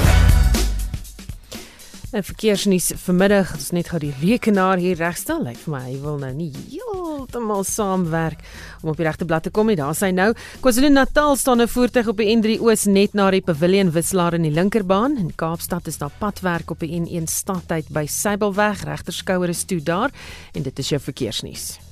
En 2.15 2.23
verkeersnuus 2.23 2.93
vanmiddag, 3.03 3.49
ons 3.57 3.73
net 3.75 3.89
gou 3.91 3.97
die 3.99 4.13
rekenaar 4.21 4.79
hier 4.79 4.95
regstel. 4.95 5.41
Lyk 5.43 5.57
vir 5.59 5.73
my 5.73 5.81
hy 5.83 5.95
wil 5.99 6.15
nou 6.21 6.29
nie 6.31 6.53
heeltemal 6.55 7.65
saamwerk 7.67 8.45
om 8.79 8.93
op 8.93 9.01
die 9.01 9.03
regte 9.03 9.27
blad 9.27 9.43
te 9.43 9.51
kom 9.51 9.67
nie. 9.67 9.75
Daar 9.75 9.95
sy 9.97 10.13
nou. 10.15 10.29
KwaZulu-Natal 10.63 11.35
staan 11.35 11.61
'n 11.61 11.67
voertuig 11.67 12.07
op 12.07 12.17
die 12.17 12.31
N3 12.31 12.61
Oos 12.63 12.85
net 12.85 13.13
na 13.13 13.29
die 13.31 13.41
Pavilion 13.41 13.91
wisselaar 13.91 14.35
in 14.35 14.43
die 14.43 14.55
linkerbaan. 14.55 15.17
In 15.17 15.35
Kaapstad 15.35 15.87
is 15.87 15.97
daar 15.97 16.11
padwerk 16.19 16.71
op 16.71 16.79
die 16.79 16.95
N1 16.95 17.27
stadtyd 17.27 17.89
by 17.89 18.05
Sybelweg. 18.05 18.83
Regterskouer 18.85 19.49
is 19.49 19.65
toe 19.65 19.83
daar 19.83 20.11
en 20.53 20.63
dit 20.63 20.79
is 20.79 20.89
jou 20.89 21.01
verkeersnuus. 21.01 21.86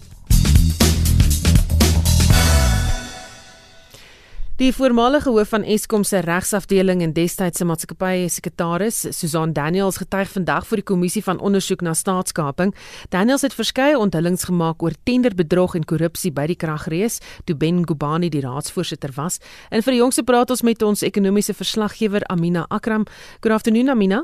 Die 4.55 4.71
voormalige 4.71 5.29
hoof 5.35 5.49
van 5.51 5.65
Eskom 5.67 6.03
se 6.07 6.21
regsafdeling 6.23 7.01
en 7.03 7.11
destydse 7.11 7.65
maatskappye 7.67 8.29
sekretaris, 8.31 9.01
Susan 9.11 9.51
Daniels, 9.51 9.97
getuig 9.99 10.29
vandag 10.31 10.67
voor 10.67 10.79
die 10.79 10.85
kommissie 10.87 11.23
van 11.23 11.41
ondersoek 11.43 11.81
na 11.83 11.91
staatskaping. 11.93 12.71
Daniels 13.11 13.43
het 13.43 13.53
verskeie 13.53 13.97
onthullings 13.99 14.47
gemaak 14.47 14.83
oor 14.83 14.95
tenderbedrog 15.03 15.75
en 15.75 15.83
korrupsie 15.83 16.31
by 16.31 16.45
die 16.47 16.55
kragrees, 16.55 17.19
toe 17.43 17.57
Ben 17.59 17.83
Gubani 17.83 18.29
die 18.31 18.45
raadsvoorsitter 18.47 19.11
was. 19.19 19.41
En 19.75 19.83
vir 19.83 19.97
die 19.97 19.99
jongste 19.99 20.23
praat 20.23 20.55
ons 20.55 20.63
met 20.63 20.87
ons 20.87 21.03
ekonomiese 21.03 21.53
verslaggewer 21.53 22.23
Amina 22.31 22.63
Akram. 22.69 23.03
Good 23.41 23.59
afternoon 23.59 23.91
Amina. 23.91 24.23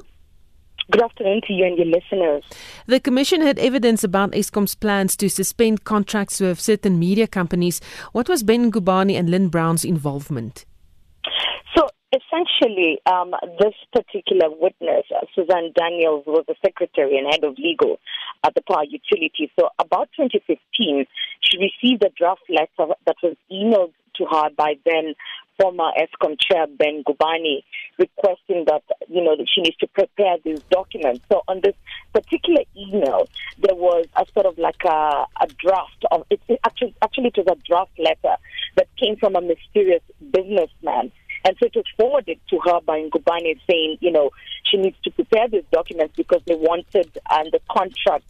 Good 0.91 1.03
afternoon 1.03 1.39
to 1.47 1.53
you 1.53 1.65
and 1.65 1.77
your 1.77 1.87
listeners. 1.87 2.43
The 2.85 2.99
Commission 2.99 3.41
had 3.41 3.57
evidence 3.59 4.03
about 4.03 4.31
ESCOM's 4.31 4.75
plans 4.75 5.15
to 5.17 5.29
suspend 5.29 5.85
contracts 5.85 6.41
with 6.41 6.59
certain 6.59 6.99
media 6.99 7.27
companies. 7.27 7.79
What 8.11 8.27
was 8.27 8.43
Ben 8.43 8.69
Gubani 8.69 9.17
and 9.17 9.29
Lynn 9.29 9.47
Brown's 9.47 9.85
involvement? 9.85 10.65
So 11.77 11.87
essentially, 12.11 12.99
um, 13.05 13.31
this 13.57 13.73
particular 13.93 14.49
witness, 14.49 15.05
uh, 15.15 15.25
Suzanne 15.33 15.71
Daniels, 15.79 16.25
was 16.27 16.43
the 16.49 16.55
secretary 16.61 17.17
and 17.17 17.25
head 17.31 17.45
of 17.45 17.57
legal 17.57 17.97
at 18.43 18.53
the 18.53 18.61
Power 18.61 18.83
Utility. 18.83 19.49
So 19.57 19.69
about 19.79 20.09
2015, 20.17 21.05
she 21.39 21.57
received 21.57 22.03
a 22.03 22.09
draft 22.09 22.43
letter 22.49 22.93
that 23.05 23.15
was 23.23 23.37
emailed 23.49 23.93
to 24.15 24.25
her 24.25 24.49
by 24.57 24.73
then 24.85 25.15
former 25.61 25.91
ESCOM 25.97 26.37
chair 26.39 26.65
Ben 26.67 27.03
Gubani 27.03 27.63
requesting 27.97 28.65
that 28.65 28.83
you 29.09 29.23
know 29.23 29.35
that 29.35 29.47
she 29.53 29.61
needs 29.61 29.77
to 29.77 29.87
prepare 29.87 30.37
these 30.43 30.61
documents. 30.71 31.23
So 31.29 31.41
on 31.47 31.61
this 31.61 31.75
particular 32.13 32.63
email, 32.75 33.27
there 33.59 33.75
was 33.75 34.05
a 34.15 34.25
sort 34.33 34.45
of 34.45 34.57
like 34.57 34.83
a, 34.85 35.25
a 35.41 35.47
draft 35.59 36.05
of 36.11 36.25
it, 36.29 36.41
it 36.47 36.59
actually 36.63 36.95
actually 37.01 37.27
it 37.27 37.37
was 37.37 37.47
a 37.47 37.67
draft 37.67 37.97
letter 37.99 38.35
that 38.75 38.87
came 38.97 39.15
from 39.17 39.35
a 39.35 39.41
mysterious 39.41 40.03
businessman. 40.31 41.11
And 41.43 41.55
so 41.59 41.65
it 41.65 41.75
was 41.75 41.85
forwarded 41.97 42.39
to 42.51 42.59
her 42.65 42.81
by 42.81 43.01
Ngubani 43.01 43.59
saying, 43.67 43.97
you 43.99 44.11
know, 44.11 44.29
she 44.63 44.77
needs 44.77 44.97
to 45.03 45.11
prepare 45.11 45.47
these 45.47 45.63
documents 45.71 46.13
because 46.15 46.41
they 46.45 46.53
wanted 46.55 47.09
and 47.31 47.51
the 47.51 47.59
contract 47.69 48.25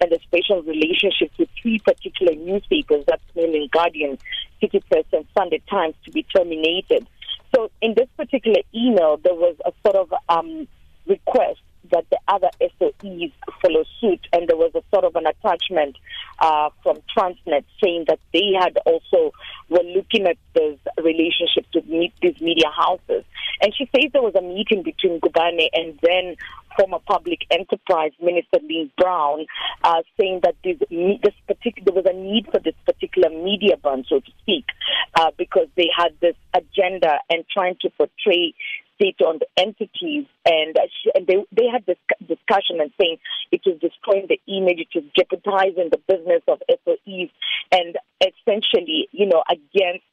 and 0.00 0.12
a 0.12 0.20
special 0.20 0.62
relationship 0.62 1.30
with 1.38 1.48
three 1.60 1.78
particular 1.78 2.34
newspapers, 2.34 3.04
that's 3.06 3.22
mainly 3.34 3.68
Guardian, 3.72 4.18
City 4.60 4.82
Press, 4.90 5.04
and 5.12 5.26
Sunday 5.36 5.62
Times, 5.68 5.94
to 6.04 6.10
be 6.10 6.24
terminated. 6.34 7.06
So 7.54 7.70
in 7.80 7.94
this 7.94 8.08
particular 8.16 8.60
email, 8.74 9.16
there 9.16 9.34
was 9.34 9.56
a 9.64 9.72
sort 9.84 9.96
of 9.96 10.14
um, 10.28 10.68
request 11.06 11.60
that 11.92 12.04
the 12.10 12.18
other 12.28 12.50
SOEs 12.60 13.32
follow 13.62 13.84
suit, 14.00 14.20
and 14.32 14.48
there 14.48 14.56
was 14.56 14.72
a 14.74 14.82
sort 14.92 15.04
of 15.04 15.16
an 15.16 15.26
attachment 15.26 15.96
uh, 16.38 16.70
from 16.82 16.98
Transnet 17.16 17.64
saying 17.82 18.04
that 18.08 18.20
they 18.32 18.52
had 18.58 18.78
also 18.86 19.32
were 19.68 19.82
looking 19.82 20.26
at 20.26 20.36
those 20.54 20.78
relationships 20.98 21.68
with 21.74 21.86
these 22.22 22.40
media 22.40 22.70
houses. 22.76 23.24
And 23.60 23.74
she 23.76 23.88
says 23.94 24.10
there 24.12 24.22
was 24.22 24.34
a 24.36 24.42
meeting 24.42 24.82
between 24.82 25.20
Gubane 25.20 25.68
and 25.72 25.98
then 26.02 26.36
former 26.78 26.98
public 27.06 27.40
enterprise 27.50 28.12
minister 28.22 28.60
Lynn 28.62 28.90
Brown, 28.96 29.46
uh, 29.82 30.02
saying 30.18 30.40
that 30.44 30.54
this, 30.62 30.78
this 30.88 31.34
particular 31.46 31.88
there 31.88 31.94
was 31.94 32.06
a 32.06 32.16
need 32.16 32.46
for 32.52 32.60
this 32.60 32.74
particular 32.84 33.30
media 33.30 33.76
ban, 33.76 34.04
so 34.08 34.20
to 34.20 34.30
speak, 34.42 34.66
uh, 35.14 35.30
because 35.36 35.66
they 35.76 35.88
had 35.96 36.12
this 36.20 36.36
agenda 36.54 37.18
and 37.30 37.44
trying 37.52 37.76
to 37.80 37.90
portray 37.90 38.54
state-owned 38.98 39.44
entities, 39.56 40.26
and, 40.44 40.76
uh, 40.76 40.82
she, 40.90 41.10
and 41.14 41.26
they 41.26 41.36
they 41.52 41.68
had 41.70 41.86
this 41.86 41.98
discussion 42.26 42.80
and 42.80 42.90
saying 43.00 43.18
it 43.52 43.60
was 43.64 43.78
destroying 43.80 44.26
the 44.28 44.40
image, 44.46 44.80
it 44.80 44.94
was 44.94 45.04
jeopardizing 45.16 45.90
the 45.90 46.00
business 46.08 46.42
of 46.48 46.60
SOEs, 46.68 47.30
and 47.70 47.96
essentially, 48.20 49.08
you 49.12 49.26
know, 49.26 49.42
against 49.48 50.04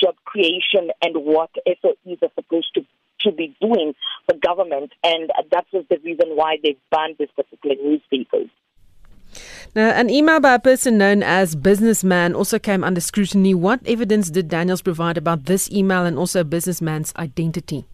job 0.00 0.14
creation 0.24 0.90
and 1.02 1.14
what 1.16 1.50
SOEs 1.66 2.22
are 2.22 2.32
supposed 2.34 2.72
to 2.74 2.84
to 3.20 3.32
be 3.32 3.54
doing 3.60 3.94
for 4.26 4.34
government, 4.38 4.92
and 5.04 5.30
that 5.50 5.66
was 5.74 5.84
the 5.90 5.98
reason 6.02 6.36
why 6.36 6.56
they 6.62 6.74
banned 6.90 7.16
this 7.18 7.28
particular 7.36 7.76
newspapers. 7.84 8.48
Now, 9.74 9.90
an 9.90 10.10
email 10.10 10.40
by 10.40 10.54
a 10.54 10.58
person 10.58 10.98
known 10.98 11.22
as 11.22 11.54
Businessman 11.54 12.34
also 12.34 12.58
came 12.58 12.82
under 12.82 13.00
scrutiny. 13.00 13.54
What 13.54 13.86
evidence 13.86 14.30
did 14.30 14.48
Daniels 14.48 14.82
provide 14.82 15.16
about 15.16 15.44
this 15.44 15.70
email 15.70 16.04
and 16.04 16.18
also 16.18 16.42
businessman's 16.42 17.14
identity? 17.16 17.84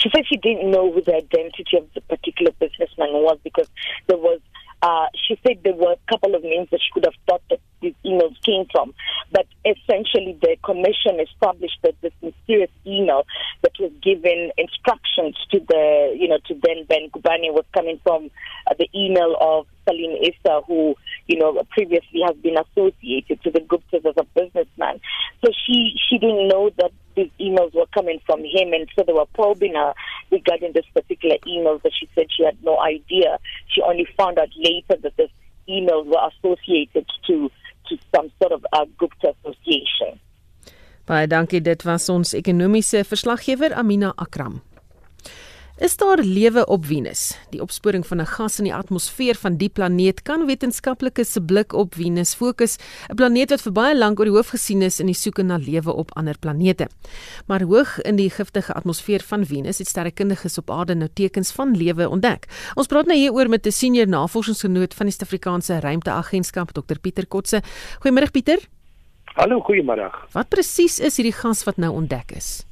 She 0.00 0.10
said 0.14 0.24
she 0.26 0.36
didn't 0.36 0.70
know 0.70 0.90
who 0.92 1.02
the 1.02 1.14
identity 1.14 1.76
of 1.76 1.86
the 1.94 2.00
particular 2.02 2.52
businessman 2.58 3.12
was 3.12 3.38
because 3.44 3.68
there 4.06 4.16
was 4.16 4.40
uh, 4.82 5.06
she 5.26 5.38
said 5.46 5.58
there 5.62 5.74
were 5.74 5.92
a 5.92 6.10
couple 6.10 6.34
of 6.34 6.42
names 6.42 6.68
that 6.70 6.80
she 6.80 6.90
could 6.94 7.04
have 7.04 7.14
thought 7.26 7.42
that 7.50 7.60
these 7.82 7.94
emails 8.04 8.34
came 8.42 8.64
from. 8.72 8.94
But 9.30 9.46
essentially, 9.64 10.38
the 10.40 10.56
commission 10.64 11.20
established 11.20 11.78
that 11.82 11.94
this 12.00 12.12
mysterious 12.22 12.70
email 12.86 13.26
that 13.62 13.72
was 13.78 13.92
given 14.02 14.52
instructions 14.56 15.36
to 15.50 15.60
the, 15.60 16.16
you 16.18 16.28
know, 16.28 16.38
to 16.46 16.54
then 16.62 16.84
Ben 16.88 17.10
Gubani 17.10 17.52
was 17.52 17.64
coming 17.74 18.00
from 18.02 18.30
uh, 18.66 18.74
the 18.78 18.88
email 18.94 19.36
of 19.38 19.66
Salim 19.86 20.16
Issa, 20.22 20.62
who, 20.66 20.94
you 21.26 21.38
know, 21.38 21.62
previously 21.70 22.20
has 22.24 22.36
been 22.36 22.56
associated 22.56 23.42
to 23.42 23.50
the 23.50 23.60
Guptas 23.60 24.06
as 24.06 24.16
a 24.16 24.24
businessman. 24.34 25.00
So 25.44 25.52
she, 25.66 25.94
she 26.08 26.18
didn't 26.18 26.48
know 26.48 26.70
that 26.78 26.92
these 27.20 27.32
emails 27.40 27.74
were 27.74 27.86
coming 27.94 28.20
from 28.26 28.40
him, 28.40 28.72
and 28.72 28.88
so 28.96 29.04
they 29.06 29.12
were 29.12 29.26
probing 29.34 29.74
her 29.74 29.92
regarding 30.30 30.72
this 30.72 30.86
particular 30.94 31.36
email 31.46 31.78
that 31.82 31.92
she 31.98 32.08
said 32.14 32.26
she 32.34 32.44
had 32.44 32.56
no 32.62 32.78
idea. 32.80 33.38
She 33.68 33.82
only 33.82 34.06
found 34.16 34.38
out 34.38 34.48
later 34.56 34.96
that 35.02 35.16
these 35.16 35.34
emails 35.68 36.06
were 36.06 36.24
associated 36.30 37.06
to 37.26 37.50
to 37.88 37.98
some 38.14 38.30
sort 38.40 38.52
of 38.52 38.64
a 38.72 38.86
Gupta 38.98 39.34
association. 39.40 40.20
Baie 41.06 41.26
dankie, 41.26 41.60
dit 41.60 41.82
was 41.84 42.08
ons 42.12 42.34
ekonomiese 42.38 43.02
verslaggewer 43.08 43.72
Amina 43.74 44.12
Akram. 44.16 44.60
Is 45.80 45.96
daar 45.96 46.20
lewe 46.20 46.66
op 46.66 46.84
Venus? 46.84 47.38
Die 47.50 47.60
opsporing 47.64 48.06
van 48.06 48.20
'n 48.20 48.26
gas 48.26 48.58
in 48.58 48.64
die 48.64 48.74
atmosfeer 48.74 49.34
van 49.34 49.56
die 49.56 49.68
planeet 49.68 50.22
kan 50.22 50.46
wetenskaplikes 50.46 51.32
se 51.32 51.42
blik 51.42 51.72
op 51.72 51.94
Venus 51.94 52.34
fokus, 52.34 52.76
'n 53.08 53.14
planeet 53.14 53.50
wat 53.50 53.62
vir 53.62 53.72
baie 53.72 53.98
lank 53.98 54.18
oor 54.18 54.24
die 54.24 54.34
hoof 54.34 54.48
gesien 54.48 54.82
is 54.82 55.00
in 55.00 55.06
die 55.06 55.14
soeke 55.14 55.42
na 55.42 55.56
lewe 55.56 55.92
op 55.92 56.10
ander 56.16 56.38
planete. 56.38 56.88
Maar 57.46 57.62
hoog 57.62 58.00
in 58.00 58.16
die 58.16 58.30
giftige 58.30 58.72
atmosfeer 58.72 59.20
van 59.20 59.46
Venus 59.46 59.78
het 59.78 59.88
sterrekundiges 59.88 60.58
op 60.58 60.70
aarde 60.70 60.94
nou 60.94 61.08
tekens 61.14 61.50
van 61.50 61.76
lewe 61.76 62.08
ontdek. 62.08 62.46
Ons 62.74 62.86
praat 62.86 63.06
nou 63.06 63.18
hieroor 63.18 63.48
met 63.48 63.66
'n 63.66 63.70
senior 63.70 64.08
navorsingsgenoot 64.08 64.94
van 64.94 65.06
die 65.06 65.14
Suid-Afrikaanse 65.14 65.80
Ruimteagentskap, 65.80 66.72
Dr 66.72 66.98
Pieter 67.00 67.26
Kotse. 67.26 67.62
Goeiemôre 68.00 68.30
Pieter. 68.30 68.58
Hallo, 69.24 69.60
goeiemôre. 69.60 70.10
Wat 70.32 70.48
presies 70.48 70.98
is 70.98 71.16
hierdie 71.16 71.40
gas 71.40 71.64
wat 71.64 71.76
nou 71.76 71.92
ontdek 71.92 72.32
is? 72.32 72.69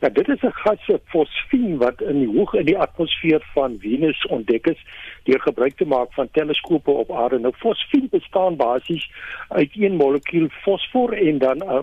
Ja, 0.00 0.08
dit 0.08 0.28
is 0.28 0.42
'n 0.42 0.52
gas 0.52 0.90
fosfien 1.04 1.76
wat 1.76 2.00
in 2.00 2.18
die 2.18 2.36
hoog 2.36 2.54
in 2.54 2.64
die 2.64 2.78
atmosfeer 2.78 3.42
van 3.54 3.78
Venus 3.80 4.26
ontdek 4.26 4.66
is 4.66 4.80
deur 5.22 5.40
gebruik 5.40 5.76
te 5.76 5.84
maak 5.84 6.12
van 6.12 6.30
teleskope 6.30 6.90
op 6.90 7.12
aarde. 7.12 7.38
Nou 7.38 7.54
fosfien 7.56 8.08
bestaan 8.10 8.56
basies 8.56 9.10
uit 9.48 9.70
een 9.72 9.96
molekuul 9.96 10.48
fosfor 10.48 11.12
en 11.12 11.38
dan 11.38 11.62
uh, 11.62 11.78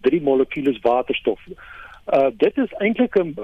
drie 0.00 0.22
molekules 0.22 0.78
waterstof. 0.80 1.40
Uh 2.06 2.30
dit 2.36 2.56
is 2.56 2.72
eintlik 2.72 3.18
'n 3.18 3.34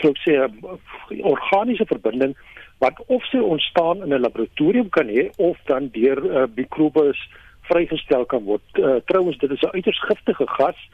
sou 0.00 0.12
sê 0.24 0.32
'n 0.32 1.22
organiese 1.22 1.86
verbinding 1.86 2.36
wat 2.78 3.02
of 3.06 3.24
sy 3.24 3.36
ontstaan 3.36 4.02
in 4.02 4.14
'n 4.14 4.20
laboratorium 4.20 4.88
kan 4.88 5.08
hê 5.08 5.30
of 5.36 5.58
dan 5.64 5.88
deur 5.92 6.24
uh, 6.24 6.44
mikrobes 6.54 7.28
vrygestel 7.60 8.24
kan 8.24 8.42
word. 8.42 8.62
Uh, 8.72 8.94
Trouwens, 9.04 9.38
dit 9.38 9.50
is 9.50 9.60
'n 9.60 9.74
uiters 9.76 10.00
giftige 10.00 10.46
gas. 10.46 10.88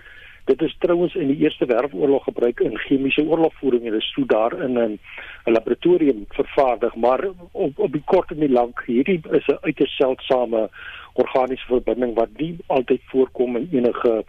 Dit 0.46 0.62
is 0.62 0.76
trouens 0.78 1.14
in 1.14 1.26
die 1.26 1.36
Eerste 1.42 1.66
Wêreldoorlog 1.66 2.24
gebruik 2.24 2.60
in 2.60 2.78
chemiese 2.78 3.22
oorlogvoering 3.22 3.88
is 3.94 4.10
toe 4.14 4.26
daar 4.26 4.54
in 4.62 4.78
'n 4.78 4.98
laboratorium 5.44 6.24
vervaardig, 6.28 6.94
maar 6.94 7.20
op 7.52 7.78
op 7.78 7.92
die 7.92 8.02
kort 8.04 8.30
en 8.30 8.38
die 8.38 8.50
lank 8.58 8.82
hierdie 8.86 9.20
is 9.30 9.46
'n 9.46 9.58
uiters 9.60 9.96
seldsame 9.96 10.68
organiese 11.12 11.66
verbinding 11.66 12.14
wat 12.14 12.28
nie 12.36 12.56
altyd 12.66 13.00
voorkom 13.04 13.56
in 13.56 13.68
enige 13.72 14.24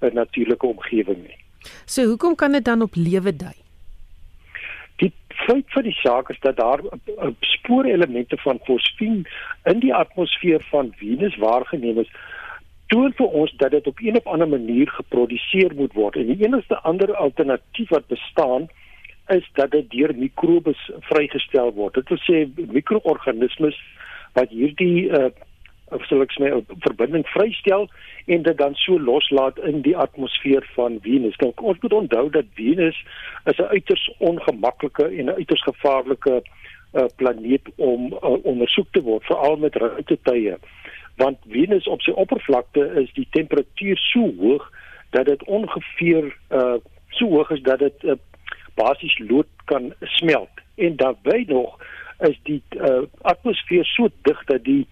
uh, 0.00 0.12
natuurlike 0.12 0.66
omgewing 0.66 1.22
nie. 1.26 1.38
So 1.84 2.04
hoekom 2.04 2.34
kan 2.34 2.52
dit 2.52 2.64
dan 2.64 2.82
op 2.82 2.94
lewe 2.94 3.36
dui? 3.36 3.56
Die 4.96 5.12
feit 5.28 5.64
van 5.66 5.82
die 5.82 5.96
saak 6.02 6.28
is 6.30 6.40
dat 6.40 6.56
daar 6.56 6.80
uh, 6.82 7.26
spoorelemente 7.40 8.36
van 8.36 8.60
fosfien 8.64 9.24
in 9.64 9.78
die 9.78 9.94
atmosfeer 9.94 10.64
van 10.70 10.92
Venus 10.96 11.36
waargeneem 11.36 11.98
is 11.98 12.12
toon 12.92 13.14
vir 13.16 13.36
ons 13.42 13.52
dat 13.60 13.72
dit 13.72 13.86
op 13.88 14.00
een 14.04 14.16
of 14.20 14.26
ander 14.28 14.48
manier 14.48 14.90
geproduseer 14.98 15.74
moet 15.78 15.94
word 15.96 16.16
en 16.20 16.28
die 16.28 16.44
enigste 16.44 16.78
ander 16.88 17.14
alternatief 17.16 17.88
wat 17.94 18.06
bestaan 18.12 18.68
is 19.32 19.46
dat 19.56 19.70
dit 19.72 19.88
deur 19.90 20.12
mikrobes 20.18 20.80
vrygestel 21.08 21.72
word. 21.78 21.94
Dit 21.94 22.10
wil 22.12 22.20
sê 22.26 22.68
mikroorganismes 22.76 23.78
wat 24.36 24.52
hierdie 24.52 25.08
uh 25.08 25.30
of 25.92 26.04
sou 26.08 26.22
ek 26.24 26.30
sê 26.32 26.48
verbinding 26.86 27.24
vrystel 27.28 27.82
en 28.32 28.44
dit 28.46 28.56
dan 28.56 28.72
so 28.80 28.96
loslaat 28.96 29.58
in 29.68 29.82
die 29.84 29.92
atmosfeer 29.92 30.64
van 30.72 30.96
Venus. 31.04 31.36
Nou 31.42 31.50
ons 31.72 31.82
moet 31.82 31.96
onthou 31.98 32.22
dat 32.32 32.48
Venus 32.56 32.96
is 33.44 33.58
'n 33.58 33.72
uiters 33.76 34.04
ongemaklike 34.18 35.04
en 35.04 35.28
'n 35.28 35.36
uiters 35.36 35.62
gevaarlike 35.68 36.40
uh, 36.40 37.04
planeet 37.16 37.68
om 37.76 38.12
uh, 38.12 38.44
ondersoek 38.44 38.88
te 38.90 39.02
word, 39.02 39.24
veral 39.24 39.56
met 39.56 39.76
ruimtetye 39.76 40.56
want 41.16 41.38
Venus 41.48 41.88
op 41.88 42.02
sy 42.02 42.10
oppervlakte 42.10 42.84
is 43.02 43.12
die 43.18 43.26
temperatuur 43.30 43.98
so 43.98 44.32
hoog 44.38 44.70
dat 45.10 45.26
dit 45.26 45.44
ongeveer 45.44 46.32
uh 46.50 46.76
so 47.12 47.28
hoog 47.28 47.50
is 47.50 47.60
dat 47.62 47.78
dit 47.78 48.04
uh, 48.04 48.16
basies 48.74 49.18
lood 49.18 49.48
kan 49.64 49.92
smelt 50.00 50.62
en 50.74 50.96
daarbey 50.96 51.44
nog 51.48 51.76
is 52.18 52.38
die 52.42 52.62
uh, 52.70 53.02
atmosfeer 53.20 53.84
so 53.84 54.08
dig 54.22 54.44
dat 54.44 54.64
die 54.64 54.86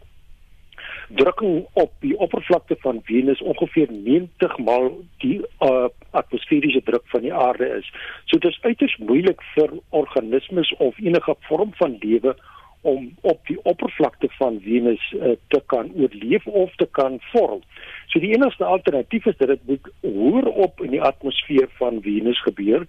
drukking 1.08 1.66
op 1.72 1.92
die 2.00 2.16
oppervlakte 2.18 2.76
van 2.80 3.00
Venus 3.04 3.42
ongeveer 3.42 3.88
90 3.90 4.58
maal 4.58 4.90
die 5.18 5.40
uh, 5.60 5.88
atmosferiese 6.10 6.82
druk 6.82 7.02
van 7.04 7.20
die 7.26 7.34
aarde 7.34 7.66
is. 7.78 7.90
So 8.24 8.38
dit 8.38 8.50
is 8.50 8.62
uiters 8.62 8.96
moeilik 8.96 9.42
vir 9.54 9.74
organismes 9.88 10.72
of 10.78 10.98
enige 10.98 11.34
vorm 11.48 11.74
van 11.82 11.96
lewe 12.00 12.36
om 12.80 13.14
op 13.20 13.46
die 13.46 13.58
oppervlakte 13.62 14.28
van 14.30 14.60
Venus 14.64 15.12
uh, 15.12 15.32
te 15.48 15.62
kan 15.66 15.92
oorleef 15.94 16.46
of 16.46 16.74
te 16.74 16.88
kan 16.90 17.18
vorm. 17.20 17.60
So 18.06 18.18
die 18.18 18.34
enigste 18.34 18.64
alternatief 18.64 19.26
is 19.26 19.36
dat 19.36 19.48
dit 19.48 19.66
moet 19.66 19.90
hoër 20.00 20.48
op 20.48 20.80
in 20.80 20.90
die 20.90 21.02
atmosfeer 21.02 21.68
van 21.78 22.00
Venus 22.02 22.42
gebeur 22.42 22.86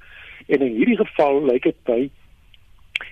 en 0.48 0.62
in 0.62 0.76
hierdie 0.76 0.98
geval 0.98 1.46
lyk 1.46 1.64
dit 1.64 1.84
by 1.84 2.10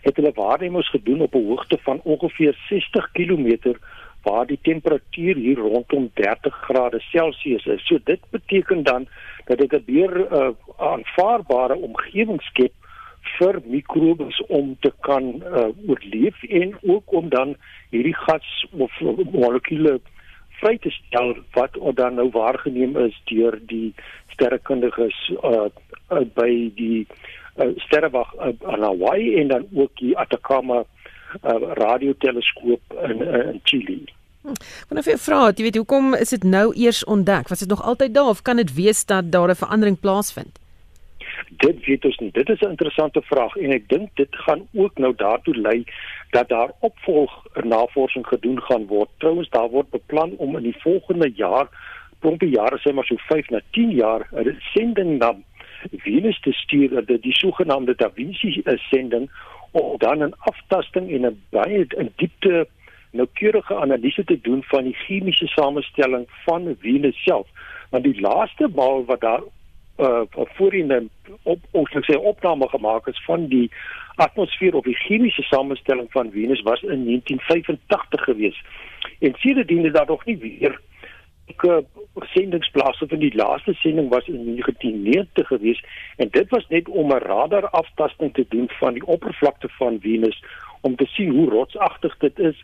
het 0.01 0.15
hulle 0.15 0.31
waarnemings 0.35 0.89
gedoen 0.89 1.21
op 1.21 1.35
'n 1.35 1.47
hoogte 1.47 1.77
van 1.81 1.99
ongeveer 2.03 2.57
60 2.69 3.11
km 3.11 3.75
waar 4.21 4.45
die 4.45 4.59
temperatuur 4.61 5.35
hier 5.35 5.57
rondom 5.57 6.09
30 6.13 6.55
grade 6.55 6.99
Celsius 6.99 7.65
is. 7.65 7.85
So 7.87 7.97
dit 8.03 8.19
beteken 8.29 8.83
dan 8.83 9.07
dat 9.45 9.57
dit 9.57 9.71
'n 9.71 9.83
meer 9.85 10.31
uh, 10.31 10.49
aanvaarbare 10.77 11.75
omgewing 11.75 12.41
skep 12.41 12.73
vir 13.37 13.61
mikrobes 13.65 14.39
om 14.47 14.75
te 14.79 14.91
kan 15.07 15.43
uh, 15.43 15.69
oorleef 15.87 16.43
en 16.43 16.75
ook 16.81 17.13
om 17.13 17.29
dan 17.29 17.55
hierdie 17.89 18.15
gas 18.15 18.65
of 18.71 18.91
molekule 19.31 19.99
vry 20.59 20.77
te 20.83 20.91
stel 20.91 21.35
wat 21.55 21.77
dan 21.95 22.19
nou 22.19 22.29
waargeneem 22.35 22.97
is 22.97 23.15
deur 23.31 23.59
die 23.71 23.93
sterrekundiges 24.33 25.17
uh, 25.43 25.67
uh, 26.11 26.23
by 26.35 26.51
die 26.75 27.05
uh, 27.05 27.71
sterrewag 27.87 28.33
uh, 28.35 28.53
aan 28.67 28.83
Hawaii 28.83 29.35
en 29.41 29.53
dan 29.53 29.67
ook 29.73 29.91
die 30.01 30.17
Atacama 30.17 30.83
uh, 30.83 31.59
radioteleskoop 31.81 32.97
in 33.09 33.21
uh, 33.21 33.45
in 33.53 33.59
Chili. 33.63 34.01
Wanneer 34.41 35.03
hm. 35.03 35.09
jy 35.09 35.17
vra, 35.19 35.41
jy 35.51 35.67
weet 35.67 35.79
hoekom 35.81 36.15
is 36.15 36.31
dit 36.35 36.43
nou 36.47 36.69
eers 36.75 37.03
ontdek? 37.03 37.51
Was 37.51 37.63
dit 37.63 37.69
nog 37.69 37.83
altyd 37.83 38.13
daar 38.15 38.31
of 38.33 38.41
kan 38.41 38.61
dit 38.61 38.73
wees 38.73 39.05
dat 39.05 39.31
daar 39.31 39.51
'n 39.51 39.61
verandering 39.63 39.99
plaasvind? 39.99 40.59
Dit 41.57 41.85
weet 41.85 42.05
ons 42.05 42.17
nie. 42.17 42.31
Dit 42.31 42.49
is 42.49 42.59
'n 42.62 42.69
interessante 42.69 43.21
vraag 43.21 43.55
en 43.55 43.71
ek 43.71 43.89
dink 43.89 44.09
dit 44.13 44.35
gaan 44.35 44.67
ook 44.73 44.97
nou 44.97 45.13
daartoe 45.15 45.55
lei 45.55 45.83
dat 46.29 46.49
daar 46.49 46.71
opvolg 46.79 47.45
navorsing 47.63 48.27
gedoen 48.27 48.62
gaan 48.62 48.85
word. 48.85 49.09
Trouwens, 49.17 49.49
daar 49.49 49.69
word 49.69 49.89
beplan 49.89 50.31
om 50.38 50.57
in 50.57 50.63
die 50.63 50.79
volgende 50.79 51.31
jaar, 51.35 51.67
klompie 52.19 52.49
jare 52.49 52.77
sê 52.77 52.93
maar 52.93 53.05
so 53.05 53.15
5 53.17 53.49
na 53.49 53.62
10 53.71 53.91
jaar, 53.91 54.27
'n 54.31 54.59
sending 54.73 55.17
na 55.17 55.35
Venus 55.91 56.39
te 56.41 56.51
stuur, 56.51 57.05
die, 57.05 57.19
die 57.19 57.33
sogenaamde 57.33 57.95
Da 57.95 58.12
Vinci 58.13 58.62
sending 58.89 59.29
om 59.71 59.97
dan 59.97 60.23
'n 60.23 60.33
aftasting 60.39 61.12
en 61.12 61.25
'n 61.25 61.41
baie 61.49 61.85
'n 61.97 62.13
diepte 62.15 62.67
noukeurige 63.12 63.75
analise 63.75 64.23
te 64.23 64.39
doen 64.41 64.63
van 64.63 64.83
die 64.83 64.93
chemiese 64.93 65.47
samestelling 65.47 66.27
van 66.45 66.75
Venus 66.79 67.23
self. 67.23 67.47
Want 67.89 68.03
die 68.03 68.21
laaste 68.21 68.67
maal 68.75 69.05
wat 69.05 69.21
daar 69.21 69.41
uh 69.99 70.21
voorheen 70.31 71.09
op 71.43 71.59
ons 71.71 71.89
sê 71.91 72.15
opname 72.15 72.69
gemaak 72.69 73.07
is 73.07 73.23
van 73.25 73.47
die 73.47 73.71
atmosfeer 74.15 74.75
of 74.75 74.83
die 74.83 74.95
chemiese 74.95 75.41
samestelling 75.41 76.07
van 76.12 76.31
Venus 76.31 76.62
was 76.62 76.81
in 76.81 77.05
1985 77.05 78.23
gewees. 78.23 78.63
En 79.19 79.33
sedertdien 79.38 79.85
is 79.85 79.91
daar 79.91 80.07
nog 80.07 80.25
nie 80.25 80.38
weer 80.38 80.79
'n 81.57 81.85
sendingsplaas 82.33 83.01
of 83.01 83.12
in 83.12 83.19
die 83.19 83.35
laaste 83.35 83.73
sending 83.73 84.09
was 84.09 84.27
in 84.27 84.43
1990 84.43 85.47
gewees 85.47 85.83
en 86.15 86.27
dit 86.31 86.49
was 86.49 86.67
net 86.67 86.89
om 86.89 87.12
'n 87.13 87.17
radar 87.17 87.69
aftasting 87.69 88.33
te 88.33 88.45
doen 88.49 88.69
van 88.69 88.93
die 88.93 89.05
oppervlakte 89.05 89.69
van 89.69 89.99
Venus 90.01 90.43
om 90.81 90.95
te 90.95 91.05
sien 91.05 91.29
hoe 91.29 91.49
rotsagtig 91.49 92.17
dit 92.17 92.39
is 92.39 92.63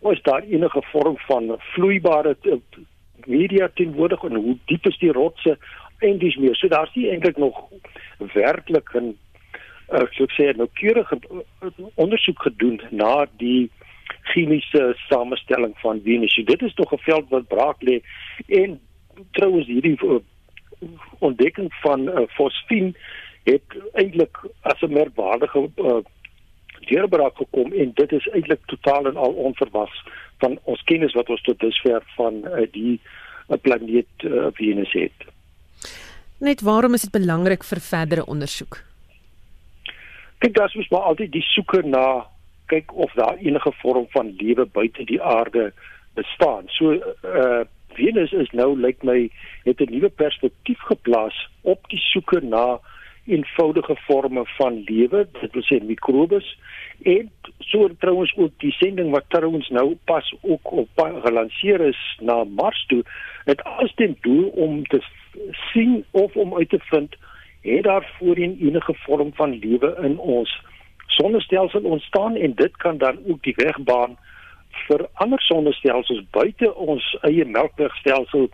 is 0.00 0.22
daar 0.22 0.42
enige 0.42 0.82
vorm 0.82 1.18
van 1.18 1.54
vloeibare 1.58 2.36
eh, 2.40 2.52
media 3.24 3.70
teenwoordig 3.74 4.22
en 4.22 4.34
hoe 4.34 4.56
diep 4.64 4.86
is 4.86 4.98
die 4.98 5.12
rotse 5.12 5.58
en 5.98 6.18
dis 6.18 6.36
meer 6.36 6.56
so 6.56 6.68
daar's 6.68 6.94
nie 6.94 7.10
eintlik 7.10 7.36
nog 7.36 7.64
werklik 8.32 8.94
'n 8.94 9.16
uh, 9.92 10.00
eh, 10.00 10.06
so 10.10 10.26
sê 10.26 10.56
nou 10.56 10.68
keurige 10.72 11.18
eh, 11.20 11.68
ondersoek 11.94 12.42
gedoen 12.42 12.80
na 12.90 13.26
die 13.36 13.70
chemiese 14.22 14.94
samestelling 15.08 15.74
van 15.78 16.00
Venus. 16.04 16.40
Dit 16.44 16.62
is 16.62 16.74
tog 16.74 16.92
'n 16.92 16.98
veld 16.98 17.28
wat 17.28 17.48
braak 17.48 17.82
lê 17.82 18.00
en 18.46 18.80
trouens 19.30 19.66
hierdie 19.66 19.98
uh, 20.04 20.18
ontdekking 21.18 21.74
van 21.74 22.08
uh, 22.08 22.26
fosfien 22.28 22.96
het 23.44 23.64
eintlik 23.92 24.38
as 24.60 24.80
'n 24.80 24.92
merkwaardige 24.92 25.70
uh, 25.76 25.98
deurbraak 26.88 27.36
gekom 27.36 27.72
en 27.72 27.90
dit 27.94 28.12
is 28.12 28.26
eintlik 28.26 28.60
totaal 28.66 29.06
en 29.06 29.16
al 29.16 29.32
onverwags 29.32 30.04
van 30.38 30.58
ons 30.62 30.82
kennis 30.82 31.12
wat 31.12 31.28
ons 31.28 31.42
tot 31.42 31.60
dusver 31.60 32.02
van 32.16 32.34
uh, 32.34 32.66
die 32.70 33.00
uh, 33.48 33.56
planeet 33.60 34.24
uh, 34.24 34.46
Venus 34.52 34.92
het. 34.92 35.33
Net 36.38 36.60
waarom 36.60 36.94
is 36.94 37.06
dit 37.06 37.12
belangrik 37.12 37.64
vir 37.64 37.80
verdere 37.80 38.26
ondersoek? 38.26 38.82
Kyk, 40.38 40.54
daar 40.54 40.72
is 40.74 40.88
maar 40.90 41.08
altyd 41.10 41.32
die 41.32 41.46
soeke 41.54 41.82
na 41.86 42.26
kyk 42.66 42.92
of 42.92 43.12
daar 43.12 43.36
enige 43.36 43.72
vorm 43.80 44.06
van 44.10 44.34
lewe 44.36 44.66
buite 44.66 45.04
die 45.04 45.22
aarde 45.22 45.72
bestaan. 46.14 46.68
So 46.68 46.92
uh 47.22 47.64
Venus 47.94 48.32
is 48.32 48.50
nou 48.50 48.72
lyk 48.74 49.04
my 49.06 49.30
het 49.64 49.80
'n 49.80 49.90
nuwe 49.90 50.08
perspektief 50.08 50.80
geplaas 50.90 51.36
op 51.62 51.78
die 51.88 51.98
soeke 51.98 52.40
na 52.42 52.80
eenvoudige 53.24 53.96
forme 53.96 54.42
van 54.56 54.82
lewe, 54.84 55.28
dit 55.40 55.52
wil 55.52 55.62
sê 55.62 55.78
mikrobes 55.84 56.58
en 57.02 57.30
so 57.58 57.88
trouens 57.98 58.32
ook 58.36 58.52
die 58.58 58.72
sending 58.72 59.10
wat 59.10 59.24
trouens 59.28 59.68
nou 59.68 59.96
pas 60.04 60.34
ook 60.40 60.72
op 60.72 60.88
gelanseer 61.24 61.80
is 61.80 62.00
na 62.20 62.44
Mars 62.44 62.84
toe, 62.86 63.02
het 63.44 63.62
alles 63.64 63.94
ten 63.94 64.16
doel 64.20 64.48
om 64.48 64.86
te 64.86 65.00
sien 65.72 66.04
of 66.10 66.36
om 66.36 66.54
uit 66.54 66.68
te 66.68 66.80
vind 66.90 67.16
het 67.64 67.82
daar 67.82 68.14
voorheen 68.18 68.58
enige 68.60 68.94
vorm 68.94 69.32
van 69.34 69.58
lewe 69.58 69.96
in 70.02 70.18
ons 70.18 70.62
sonnestelsel 71.06 71.80
ontstaan 71.80 72.36
en 72.36 72.54
dit 72.54 72.76
kan 72.76 72.98
dan 72.98 73.18
ook 73.26 73.42
die 73.42 73.54
weg 73.56 73.78
baan 73.78 74.16
vir 74.86 75.08
ander 75.12 75.40
sonnestelsels 75.40 76.24
buite 76.30 76.74
ons 76.74 77.16
eie 77.20 77.44
melkwegstelsel 77.44 78.48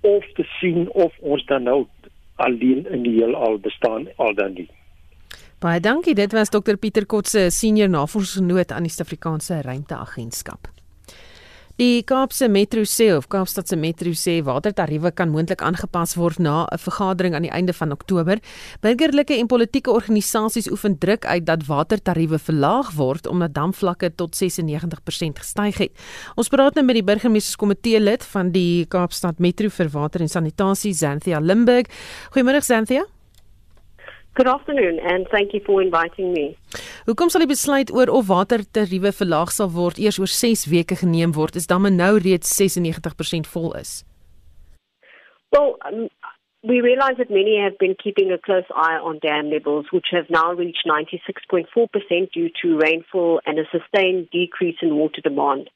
of 0.00 0.24
te 0.34 0.46
sien 0.60 0.90
of 0.90 1.12
ons 1.20 1.44
dan 1.46 1.62
nou 1.62 1.86
alleen 2.34 2.86
in 2.90 3.02
die 3.02 3.18
heelal 3.18 3.58
bestaan 3.58 4.08
al 4.16 4.34
dan 4.34 4.54
nie. 4.58 4.68
Baie 5.62 5.80
dankie. 5.80 6.14
Dit 6.14 6.32
was 6.32 6.50
Dr 6.50 6.76
Pieter 6.76 7.06
Kotse, 7.06 7.50
senior 7.50 7.88
navorsingsgenoot 7.88 8.72
aan 8.72 8.88
die 8.88 8.90
Suid-Afrikaanse 8.90 9.60
Ruimteagentskap. 9.62 10.72
Die 11.82 12.04
Kaapse 12.06 12.46
Metro 12.46 12.84
sê 12.86 13.08
of 13.10 13.24
Kaapstad 13.26 13.66
se 13.66 13.74
Metro 13.74 14.12
sê 14.14 14.36
watertariewe 14.46 15.10
kan 15.18 15.32
moontlik 15.34 15.64
aangepas 15.66 16.12
word 16.14 16.38
na 16.38 16.62
'n 16.70 16.78
vergadering 16.78 17.34
aan 17.34 17.42
die 17.42 17.50
einde 17.50 17.72
van 17.72 17.90
Oktober. 17.90 18.38
Burgerlike 18.80 19.34
en 19.34 19.46
politieke 19.46 19.90
organisasies 19.90 20.70
oefen 20.70 20.98
druk 20.98 21.26
uit 21.26 21.44
dat 21.46 21.66
watertariewe 21.66 22.38
verlaag 22.38 22.92
word 22.94 23.26
omdat 23.26 23.54
damvlakke 23.54 24.14
tot 24.14 24.36
96% 24.36 25.38
gestyg 25.38 25.78
het. 25.78 25.92
Ons 26.36 26.48
praat 26.48 26.74
nou 26.74 26.84
met 26.84 26.94
die 26.94 27.04
burgemeesterskomitee 27.04 28.00
lid 28.00 28.22
van 28.24 28.52
die 28.52 28.86
Kaapstad 28.86 29.40
Metro 29.40 29.68
vir 29.68 29.88
water 29.88 30.20
en 30.20 30.28
sanitasie, 30.28 30.92
Xanthia 30.92 31.40
Limburg. 31.40 31.86
Goeiemôre 32.30 32.60
Xanthia. 32.60 33.04
Good 34.34 34.48
afternoon 34.48 34.98
and 34.98 35.26
thank 35.30 35.52
you 35.52 35.60
for 35.66 35.82
inviting 35.82 36.32
me. 36.32 36.56
Hoekom 37.04 37.28
sal 37.28 37.42
die 37.44 37.50
besluit 37.50 37.90
oor 37.92 38.08
of 38.08 38.30
watertariewe 38.32 39.10
verlaag 39.12 39.52
sal 39.52 39.68
word 39.74 39.98
eers 40.00 40.16
oor 40.22 40.30
6 40.34 40.62
weke 40.72 40.96
geneem 41.02 41.34
word 41.36 41.58
as 41.60 41.68
damme 41.68 41.90
nou 41.92 42.16
reeds 42.16 42.54
96% 42.56 43.50
vol 43.52 43.74
is? 43.76 43.92
Well, 45.52 45.76
um, 45.84 46.08
we 46.64 46.80
realize 46.80 47.18
that 47.18 47.28
many 47.28 47.58
have 47.60 47.76
been 47.76 47.94
keeping 48.02 48.32
a 48.32 48.38
close 48.38 48.64
eye 48.74 48.96
on 48.96 49.18
dam 49.18 49.50
levels 49.50 49.92
which 49.92 50.08
have 50.12 50.30
now 50.30 50.54
reached 50.54 50.88
96.4% 50.88 52.32
due 52.32 52.48
to 52.62 52.78
rainfall 52.78 53.42
and 53.44 53.58
a 53.58 53.68
sustained 53.68 54.30
decrease 54.30 54.78
in 54.80 54.96
water 54.96 55.20
demand. 55.20 55.68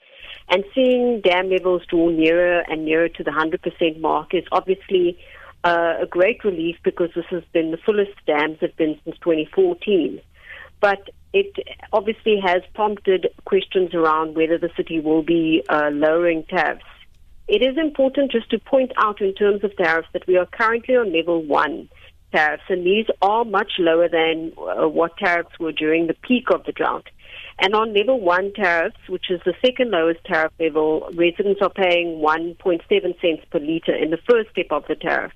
And 0.49 0.65
seeing 0.75 1.21
dam 1.21 1.51
levels 1.51 1.83
draw 1.91 2.09
nearer 2.09 2.63
and 2.69 2.87
nearer 2.87 3.11
to 3.11 3.23
the 3.23 3.33
100% 3.33 4.01
mark 4.01 4.33
is 4.33 4.45
obviously 4.51 5.19
uh, 5.67 6.03
a 6.03 6.07
great 6.07 6.45
relief 6.45 6.77
because 6.85 7.11
this 7.17 7.25
has 7.29 7.43
been 7.53 7.73
the 7.73 7.77
fullest 7.79 8.13
dams 8.25 8.59
have 8.61 8.77
been 8.77 8.97
since 9.05 9.17
2014. 9.19 10.21
But 10.81 11.11
it 11.33 11.53
obviously 11.93 12.39
has 12.41 12.63
prompted 12.73 13.27
questions 13.47 13.93
around 13.93 14.37
whether 14.37 14.59
the 14.59 14.71
city 14.77 15.01
will 15.01 15.25
be 15.25 15.65
uh, 15.69 15.91
lowering 15.93 16.45
tariffs. 16.49 16.85
It 17.49 17.63
is 17.63 17.77
important 17.77 18.31
just 18.31 18.49
to 18.51 18.61
point 18.61 18.93
out 18.97 19.21
in 19.21 19.35
terms 19.35 19.65
of 19.65 19.77
tariffs 19.77 20.09
that 20.13 20.27
we 20.29 20.37
are 20.37 20.47
currently 20.47 20.95
on 20.95 21.13
level 21.13 21.43
one 21.43 21.89
tariffs, 22.33 22.65
and 22.69 22.87
these 22.87 23.07
are 23.21 23.45
much 23.45 23.73
lower 23.79 24.09
than 24.09 24.53
uh, 24.57 24.89
what 24.89 25.17
tariffs 25.17 25.59
were 25.59 25.73
during 25.73 26.07
the 26.07 26.15
peak 26.15 26.45
of 26.53 26.65
the 26.65 26.73
drought. 26.73 27.09
And 27.59 27.75
on 27.75 27.93
level 27.93 28.21
one 28.21 28.53
tariffs, 28.53 28.99
which 29.09 29.31
is 29.31 29.41
the 29.45 29.55
second 29.65 29.91
lowest 29.91 30.21
tariff 30.25 30.53
level, 30.61 31.09
residents 31.15 31.61
are 31.61 31.71
paying 31.71 32.23
1.7 32.23 32.83
cents 33.21 33.45
per 33.51 33.59
litre 33.59 33.95
in 33.95 34.11
the 34.11 34.19
first 34.29 34.51
step 34.51 34.67
of 34.71 34.85
the 34.89 34.95
tariff. 34.95 35.33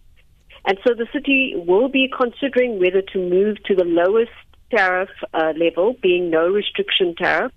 And 0.64 0.78
so 0.86 0.94
the 0.94 1.06
city 1.12 1.54
will 1.56 1.88
be 1.88 2.12
considering 2.14 2.78
whether 2.78 3.02
to 3.12 3.18
move 3.18 3.62
to 3.64 3.74
the 3.74 3.84
lowest 3.84 4.32
tariff 4.70 5.10
uh, 5.34 5.52
level, 5.56 5.96
being 6.02 6.30
no 6.30 6.48
restriction 6.48 7.14
tariff, 7.16 7.52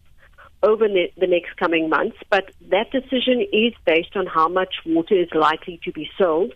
over 0.63 0.87
ne- 0.87 1.13
the 1.17 1.27
next 1.27 1.55
coming 1.57 1.89
months, 1.89 2.17
but 2.29 2.49
that 2.71 2.89
decision 2.91 3.45
is 3.51 3.73
based 3.85 4.15
on 4.15 4.25
how 4.25 4.47
much 4.47 4.75
water 4.85 5.15
is 5.15 5.27
likely 5.33 5.79
to 5.83 5.91
be 5.91 6.09
sold 6.17 6.53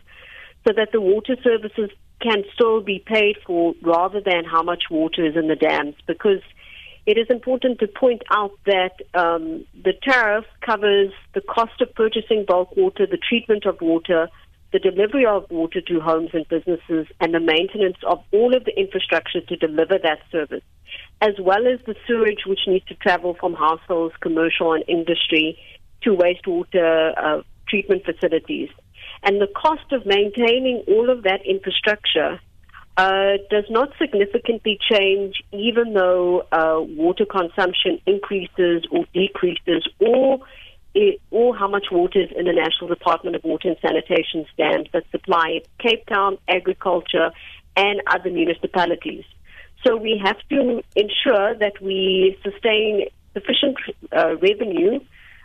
so 0.65 0.73
that 0.75 0.89
the 0.91 1.01
water 1.01 1.35
services 1.43 1.91
can 2.21 2.43
still 2.53 2.81
be 2.81 3.03
paid 3.05 3.35
for 3.45 3.75
rather 3.83 4.21
than 4.21 4.43
how 4.45 4.63
much 4.63 4.85
water 4.89 5.25
is 5.25 5.35
in 5.35 5.47
the 5.47 5.55
dams. 5.55 5.95
Because 6.07 6.41
it 7.05 7.17
is 7.17 7.27
important 7.29 7.79
to 7.79 7.87
point 7.87 8.23
out 8.31 8.51
that 8.65 8.93
um, 9.13 9.65
the 9.83 9.93
tariff 10.01 10.45
covers 10.61 11.11
the 11.33 11.41
cost 11.41 11.79
of 11.81 11.93
purchasing 11.93 12.45
bulk 12.47 12.75
water, 12.75 13.05
the 13.05 13.17
treatment 13.17 13.65
of 13.65 13.79
water, 13.81 14.29
the 14.73 14.79
delivery 14.79 15.25
of 15.25 15.49
water 15.49 15.81
to 15.81 15.99
homes 15.99 16.29
and 16.33 16.47
businesses, 16.49 17.07
and 17.21 17.33
the 17.33 17.39
maintenance 17.39 17.97
of 18.05 18.23
all 18.31 18.55
of 18.55 18.65
the 18.65 18.77
infrastructure 18.77 19.41
to 19.41 19.55
deliver 19.55 19.97
that 19.97 20.19
service, 20.31 20.63
as 21.21 21.33
well 21.39 21.67
as 21.67 21.79
the 21.85 21.95
sewage 22.05 22.45
which 22.45 22.61
needs 22.67 22.85
to 22.85 22.95
travel 22.95 23.35
from 23.39 23.53
households, 23.53 24.15
commercial, 24.21 24.73
and 24.73 24.83
industry 24.87 25.57
to 26.03 26.11
wastewater 26.11 27.13
uh, 27.17 27.41
treatment 27.69 28.03
facilities. 28.05 28.69
And 29.23 29.41
the 29.41 29.47
cost 29.47 29.91
of 29.91 30.05
maintaining 30.05 30.83
all 30.87 31.09
of 31.09 31.23
that 31.23 31.45
infrastructure 31.45 32.39
uh, 32.97 33.37
does 33.49 33.65
not 33.69 33.89
significantly 33.99 34.79
change 34.91 35.35
even 35.51 35.93
though 35.93 36.41
uh, 36.51 36.81
water 36.81 37.25
consumption 37.25 37.99
increases 38.05 38.83
or 38.91 39.05
decreases 39.13 39.87
or 39.99 40.39
or 41.31 41.55
how 41.55 41.67
much 41.67 41.87
water 41.91 42.21
is 42.21 42.29
in 42.35 42.45
the 42.45 42.53
National 42.53 42.87
Department 42.87 43.35
of 43.35 43.43
Water 43.43 43.69
and 43.69 43.77
Sanitation 43.81 44.45
dams 44.57 44.87
that 44.93 45.03
supply 45.11 45.61
Cape 45.79 46.05
Town, 46.07 46.37
agriculture, 46.47 47.31
and 47.75 48.01
other 48.07 48.29
municipalities. 48.29 49.23
So 49.85 49.95
we 49.95 50.19
have 50.23 50.37
to 50.49 50.81
ensure 50.95 51.55
that 51.55 51.81
we 51.81 52.37
sustain 52.43 53.07
sufficient 53.33 53.77
uh, 54.15 54.35
revenue 54.37 54.99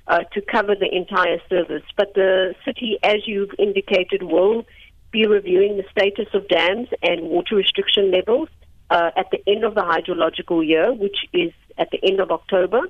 uh, 0.06 0.20
to 0.32 0.40
cover 0.40 0.74
the 0.74 0.88
entire 0.94 1.38
service. 1.48 1.84
But 1.96 2.14
the 2.14 2.54
city, 2.64 2.98
as 3.02 3.26
you've 3.26 3.54
indicated, 3.58 4.22
will 4.22 4.64
be 5.10 5.26
reviewing 5.26 5.76
the 5.76 5.84
status 5.90 6.28
of 6.32 6.48
dams 6.48 6.88
and 7.02 7.28
water 7.28 7.54
restriction 7.56 8.10
levels 8.10 8.48
uh, 8.90 9.10
at 9.16 9.30
the 9.30 9.42
end 9.46 9.64
of 9.64 9.74
the 9.74 9.82
hydrological 9.82 10.66
year, 10.66 10.92
which 10.92 11.18
is 11.32 11.52
at 11.78 11.90
the 11.90 12.00
end 12.02 12.20
of 12.20 12.30
October. 12.30 12.80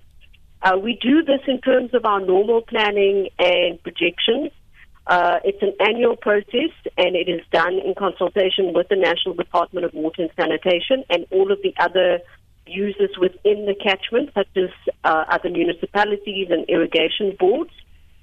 Uh, 0.63 0.79
we 0.79 0.99
do 1.03 1.23
this 1.23 1.41
in 1.49 1.61
terms 1.61 1.93
of 1.93 2.05
our 2.05 2.21
normal 2.21 2.63
planning 2.63 3.29
and 3.39 3.83
projections. 3.83 4.51
Uh, 5.07 5.41
it's 5.43 5.61
an 5.63 5.75
annual 5.81 6.17
process 6.17 6.71
and 6.97 7.17
it 7.17 7.29
is 7.29 7.41
done 7.53 7.75
in 7.75 7.95
consultation 7.99 8.73
with 8.73 8.89
the 8.89 8.97
National 8.97 9.35
Department 9.35 9.85
of 9.85 9.93
Water 9.93 10.23
and 10.23 10.31
Sanitation 10.37 11.05
and 11.11 11.27
all 11.33 11.51
of 11.51 11.59
the 11.63 11.75
other 11.81 12.21
users 12.67 13.11
within 13.21 13.67
the 13.67 13.75
catchment, 13.75 14.31
such 14.35 14.47
as 14.57 14.71
uh, 15.03 15.25
other 15.29 15.51
municipalities 15.51 16.47
and 16.51 16.65
irrigation 16.69 17.37
boards 17.39 17.73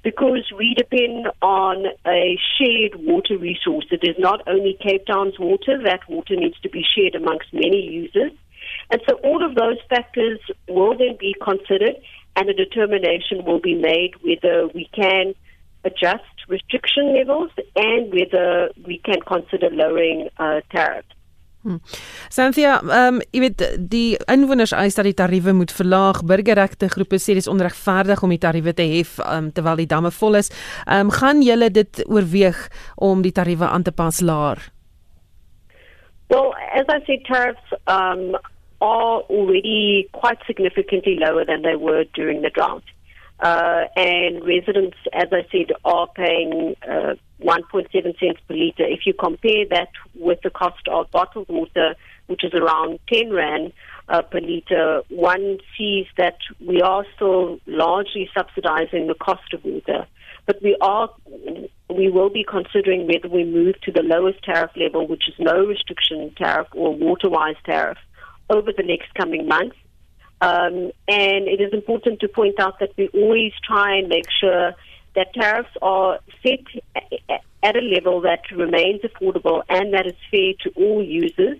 because 0.01 0.49
we 0.57 0.73
depend 0.77 1.27
on 1.41 1.85
a 2.07 2.39
shared 2.57 2.95
water 3.03 3.37
resource. 3.37 3.85
It 3.91 3.99
is 4.03 4.15
not 4.17 4.47
only 4.47 4.77
Cape 4.81 5.05
Town's 5.05 5.37
water, 5.37 5.81
that 5.83 6.07
water 6.07 6.37
needs 6.37 6.57
to 6.61 6.69
be 6.69 6.85
shared 6.95 7.15
amongst 7.15 7.51
many 7.51 7.81
users. 7.81 8.31
And 8.91 9.01
so 9.09 9.15
all 9.23 9.45
of 9.45 9.55
those 9.55 9.77
factors 9.89 10.39
will 10.67 10.97
then 10.97 11.17
be 11.19 11.35
considered 11.43 11.95
and 12.35 12.49
a 12.49 12.53
determination 12.53 13.45
will 13.45 13.59
be 13.59 13.75
made 13.75 14.13
whether 14.21 14.67
we 14.73 14.89
can 14.93 15.33
adjust 15.83 16.35
restriction 16.47 17.13
levels 17.13 17.51
and 17.75 18.13
whether 18.13 18.69
we 18.85 18.97
can 18.99 19.21
consider 19.21 19.69
lowering 19.69 20.29
uh, 20.37 20.61
tariffs. 20.71 21.15
Hmm. 21.61 21.75
Cynthia, 22.29 22.77
ehm 22.79 23.17
um, 23.17 23.21
jy 23.35 23.39
weet 23.43 23.61
die 23.91 24.15
inwoners 24.31 24.71
eis 24.71 24.95
dat 24.95 25.03
die 25.09 25.17
tariewe 25.17 25.51
moet 25.53 25.73
verlaag. 25.75 26.21
Burgerregte 26.23 26.87
groepe 26.87 27.19
sê 27.19 27.35
dis 27.35 27.49
onregverdig 27.51 28.23
om 28.23 28.31
die 28.31 28.39
tariewe 28.39 28.71
te 28.73 28.85
hef 28.87 29.17
um, 29.25 29.49
terwyl 29.51 29.81
die 29.81 29.89
damme 29.91 30.11
vol 30.21 30.39
is. 30.39 30.53
Ehm 30.85 31.09
um, 31.09 31.11
gaan 31.11 31.43
julle 31.43 31.67
dit 31.75 31.99
oorweeg 32.07 32.61
om 32.95 33.25
die 33.27 33.35
tariewe 33.35 33.67
aan 33.67 33.83
te 33.83 33.91
pas 33.91 34.21
laer? 34.23 34.63
Well, 36.29 36.55
as 36.71 36.87
I 36.87 37.03
said 37.05 37.27
tariffs 37.27 37.75
um 37.91 38.39
are 38.81 39.21
already 39.21 40.09
quite 40.13 40.39
significantly 40.47 41.17
lower 41.19 41.45
than 41.45 41.61
they 41.61 41.75
were 41.75 42.05
during 42.13 42.41
the 42.41 42.49
drought. 42.49 42.83
Uh, 43.39 43.85
and 43.95 44.45
residents, 44.45 44.97
as 45.13 45.27
I 45.31 45.47
said, 45.49 45.71
are 45.85 46.07
paying 46.07 46.75
uh, 46.83 47.15
1.7 47.41 47.91
cents 48.19 48.39
per 48.47 48.53
litre. 48.53 48.83
If 48.83 49.05
you 49.05 49.13
compare 49.13 49.65
that 49.69 49.89
with 50.15 50.39
the 50.43 50.49
cost 50.49 50.87
of 50.89 51.09
bottled 51.11 51.47
water, 51.47 51.95
which 52.27 52.43
is 52.43 52.53
around 52.53 52.99
10 53.11 53.31
rand 53.31 53.71
uh, 54.09 54.23
per 54.23 54.41
litre, 54.41 55.03
one 55.09 55.59
sees 55.77 56.05
that 56.17 56.37
we 56.59 56.81
are 56.81 57.05
still 57.15 57.59
largely 57.65 58.29
subsidizing 58.37 59.07
the 59.07 59.15
cost 59.15 59.53
of 59.53 59.63
water. 59.63 60.05
But 60.45 60.61
we 60.61 60.75
are, 60.81 61.09
we 61.89 62.09
will 62.09 62.29
be 62.29 62.43
considering 62.43 63.07
whether 63.07 63.29
we 63.29 63.45
move 63.45 63.79
to 63.81 63.91
the 63.91 64.03
lowest 64.03 64.43
tariff 64.43 64.71
level, 64.75 65.07
which 65.07 65.29
is 65.29 65.35
no 65.39 65.65
restriction 65.65 66.33
tariff 66.35 66.67
or 66.73 66.93
water-wise 66.93 67.55
tariff, 67.65 67.99
over 68.49 68.71
the 68.71 68.83
next 68.83 69.13
coming 69.15 69.47
months. 69.47 69.75
Um, 70.41 70.91
and 71.07 71.47
it 71.47 71.59
is 71.59 71.73
important 71.73 72.21
to 72.21 72.27
point 72.29 72.59
out 72.59 72.79
that 72.79 72.91
we 72.97 73.09
always 73.09 73.51
try 73.63 73.97
and 73.97 74.07
make 74.07 74.27
sure 74.39 74.73
that 75.15 75.33
tariffs 75.33 75.75
are 75.81 76.19
set 76.43 77.41
at 77.61 77.75
a 77.75 77.81
level 77.81 78.21
that 78.21 78.41
remains 78.51 79.01
affordable 79.01 79.63
and 79.67 79.93
that 79.93 80.05
is 80.05 80.13
fair 80.31 80.53
to 80.63 80.69
all 80.77 81.03
users. 81.03 81.57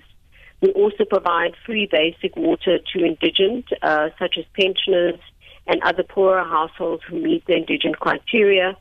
We 0.62 0.72
also 0.72 1.06
provide 1.06 1.56
free 1.66 1.88
basic 1.92 2.36
water 2.36 2.80
to 2.94 3.06
indigent, 3.06 3.66
uh, 3.82 4.10
such 4.18 4.38
as 4.38 4.46
pensioners 4.54 5.20
and 5.68 5.82
other 5.84 6.04
poorer 6.04 6.44
households 6.44 7.04
who 7.04 7.20
meet 7.22 7.46
the 7.46 7.56
indigent 7.56 8.00
criteria. 8.00 8.76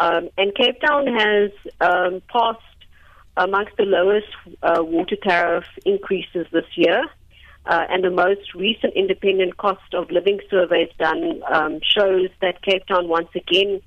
Um, 0.00 0.30
and 0.38 0.54
Cape 0.54 0.80
Town 0.80 1.06
has 1.06 1.50
um, 1.80 2.22
passed 2.32 2.60
amongst 3.36 3.76
the 3.76 3.84
lowest 3.84 4.26
uh, 4.62 4.82
water 4.82 5.16
tariff 5.22 5.64
increases 5.84 6.46
this 6.52 6.64
year. 6.74 7.04
Uh, 7.66 7.84
and 7.90 8.02
the 8.02 8.10
most 8.10 8.54
recent 8.54 8.94
independent 8.94 9.56
cost 9.58 9.94
of 9.94 10.10
living 10.10 10.40
surveys 10.50 10.88
done 10.98 11.42
um, 11.52 11.78
shows 11.82 12.30
that 12.40 12.62
Cape 12.62 12.86
Town 12.86 13.06
once 13.06 13.28
again 13.34 13.80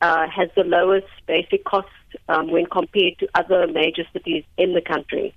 uh, 0.00 0.28
has 0.28 0.48
the 0.54 0.62
lowest 0.62 1.08
basic 1.26 1.64
cost 1.64 1.88
um, 2.28 2.50
when 2.50 2.66
compared 2.66 3.18
to 3.18 3.26
other 3.34 3.66
major 3.66 4.04
cities 4.12 4.44
in 4.56 4.74
the 4.74 4.80
country. 4.80 5.34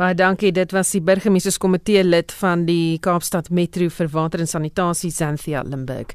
Baie 0.00 0.14
dankie. 0.14 0.52
Dit 0.52 0.72
was 0.72 0.90
die 0.94 1.02
burgemeesterskomitee 1.04 2.04
lid 2.04 2.32
van 2.32 2.64
die 2.64 2.98
Kaapstad 3.04 3.50
Metro 3.52 3.90
vir 3.92 4.08
water 4.08 4.40
en 4.40 4.48
sanitasie 4.48 5.10
Xanthia 5.12 5.60
Limburg. 5.62 6.14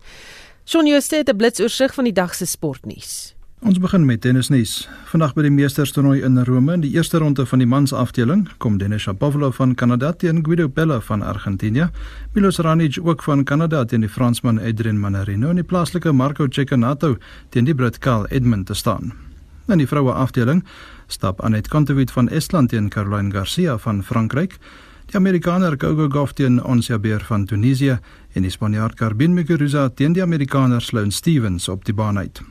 Shaun 0.66 0.88
Jooste 0.90 1.16
het 1.22 1.30
'n 1.30 1.38
blitsoorsig 1.38 1.94
van 1.94 2.04
die 2.04 2.14
dag 2.14 2.34
se 2.34 2.46
sportnuus. 2.46 3.35
Ons 3.66 3.80
begin 3.82 4.04
met 4.06 4.22
tennisnuus. 4.22 4.84
Vandag 5.10 5.32
by 5.34 5.42
die 5.48 5.50
Meesterstoernooi 5.50 6.20
in 6.28 6.38
Rome, 6.46 6.76
in 6.78 6.84
die 6.84 6.92
eerste 6.94 7.18
ronde 7.18 7.48
van 7.50 7.64
die 7.64 7.66
mansafdeling, 7.66 8.44
kom 8.62 8.76
Denis 8.78 9.08
Shapovalov 9.08 9.58
van 9.58 9.74
Kanada 9.74 10.12
teen 10.14 10.44
Guido 10.46 10.68
Pella 10.70 11.00
van 11.02 11.24
Argentinië. 11.26 11.88
Milos 12.36 12.62
Raonic 12.62 13.00
ook 13.02 13.24
van 13.26 13.42
Kanada 13.44 13.82
teen 13.90 14.06
die 14.06 14.10
Fransman 14.10 14.62
Adrien 14.62 15.00
Manarino 15.02 15.50
en 15.50 15.58
die 15.58 15.66
plaaslike 15.66 16.14
Marco 16.14 16.46
Cecchinato 16.46 17.16
teen 17.50 17.66
die 17.66 17.74
Brit 17.74 17.98
Carl 17.98 18.30
Edmund 18.30 18.68
te 18.70 18.78
staan. 18.78 19.16
In 19.66 19.82
die 19.82 19.90
vroue 19.90 20.14
afdeling 20.14 20.62
stap 21.08 21.42
Anet 21.42 21.68
Kontaveit 21.74 22.14
van 22.14 22.30
Estland 22.30 22.70
teen 22.70 22.94
Caroline 22.94 23.34
Garcia 23.34 23.80
van 23.82 24.04
Frankryk. 24.04 24.60
Die 25.10 25.18
Amerikaner 25.18 25.74
Gogo 25.74 26.06
Goff 26.10 26.38
teen 26.38 26.62
Ons 26.62 26.94
Jabeur 26.94 27.26
van 27.26 27.50
Tunesië 27.50 27.98
en 28.34 28.46
die 28.46 28.54
Spanjaard 28.54 29.00
Garbin 29.02 29.34
Muguruza 29.34 29.90
teen 29.90 30.14
die 30.14 30.22
Amerikaner 30.22 30.86
Sloane 30.86 31.12
Stevens 31.12 31.66
op 31.68 31.86
die 31.86 31.98
baan 31.98 32.22
uit. 32.22 32.46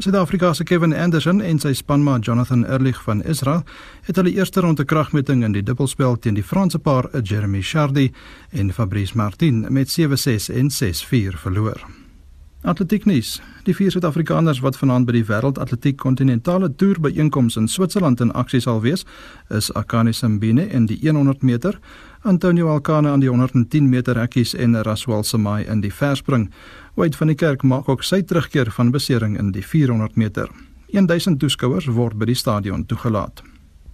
Suid-Afrika 0.00 0.54
se 0.54 0.64
Kevin 0.64 0.94
Anderson 0.96 1.42
en 1.44 1.58
sy 1.60 1.74
spanmaat 1.76 2.24
Jonathan 2.24 2.62
Erlich 2.64 3.02
van 3.04 3.20
Israel 3.28 3.66
het 4.06 4.16
hulle 4.16 4.32
eerste 4.32 4.64
ronde 4.64 4.84
kragmeting 4.88 5.44
in 5.44 5.52
die 5.52 5.62
dubbelspel 5.62 6.16
teen 6.16 6.40
die 6.40 6.46
Franse 6.46 6.80
paar 6.80 7.10
Jeremy 7.20 7.60
Chardy 7.60 8.08
en 8.50 8.72
Fabrice 8.72 9.16
Martin 9.16 9.66
met 9.68 9.92
7-6 9.92 10.54
en 10.56 10.72
6-4 10.72 11.42
verloor. 11.44 11.99
Atletieknuus. 12.62 13.38
Die 13.64 13.72
vier 13.72 13.88
Suid-Afrikaners 13.88 14.58
wat 14.60 14.76
vanaand 14.76 15.06
by 15.08 15.14
die 15.16 15.24
Wêreldatletiek 15.24 15.96
Kontinentale 15.96 16.68
Toer 16.76 16.98
byeenkoms 17.00 17.56
in 17.56 17.70
Switserland 17.72 18.20
in 18.20 18.34
aksie 18.36 18.60
sal 18.60 18.82
wees, 18.84 19.06
is 19.48 19.70
Akani 19.72 20.12
Simbine 20.12 20.66
in 20.68 20.84
die 20.90 20.98
100 21.00 21.40
meter, 21.42 21.78
Antonio 22.20 22.68
Alcane 22.68 23.08
aan 23.08 23.24
die 23.24 23.30
110 23.32 23.88
meter 23.88 24.20
hekkies 24.20 24.52
en 24.52 24.76
Raswal 24.84 25.24
Semai 25.24 25.64
in 25.64 25.80
die 25.80 25.92
verspring. 25.92 26.50
Wade 27.00 27.16
van 27.16 27.32
die 27.32 27.38
Kerk 27.38 27.64
maak 27.64 27.88
ook 27.88 28.04
sy 28.04 28.20
terugkeer 28.20 28.68
van 28.76 28.92
besering 28.92 29.38
in 29.40 29.54
die 29.56 29.64
400 29.64 30.20
meter. 30.20 30.52
1000 30.92 31.40
toeskouers 31.40 31.88
word 31.88 32.18
by 32.18 32.28
die 32.28 32.36
stadion 32.36 32.84
toegelaat. 32.84 33.40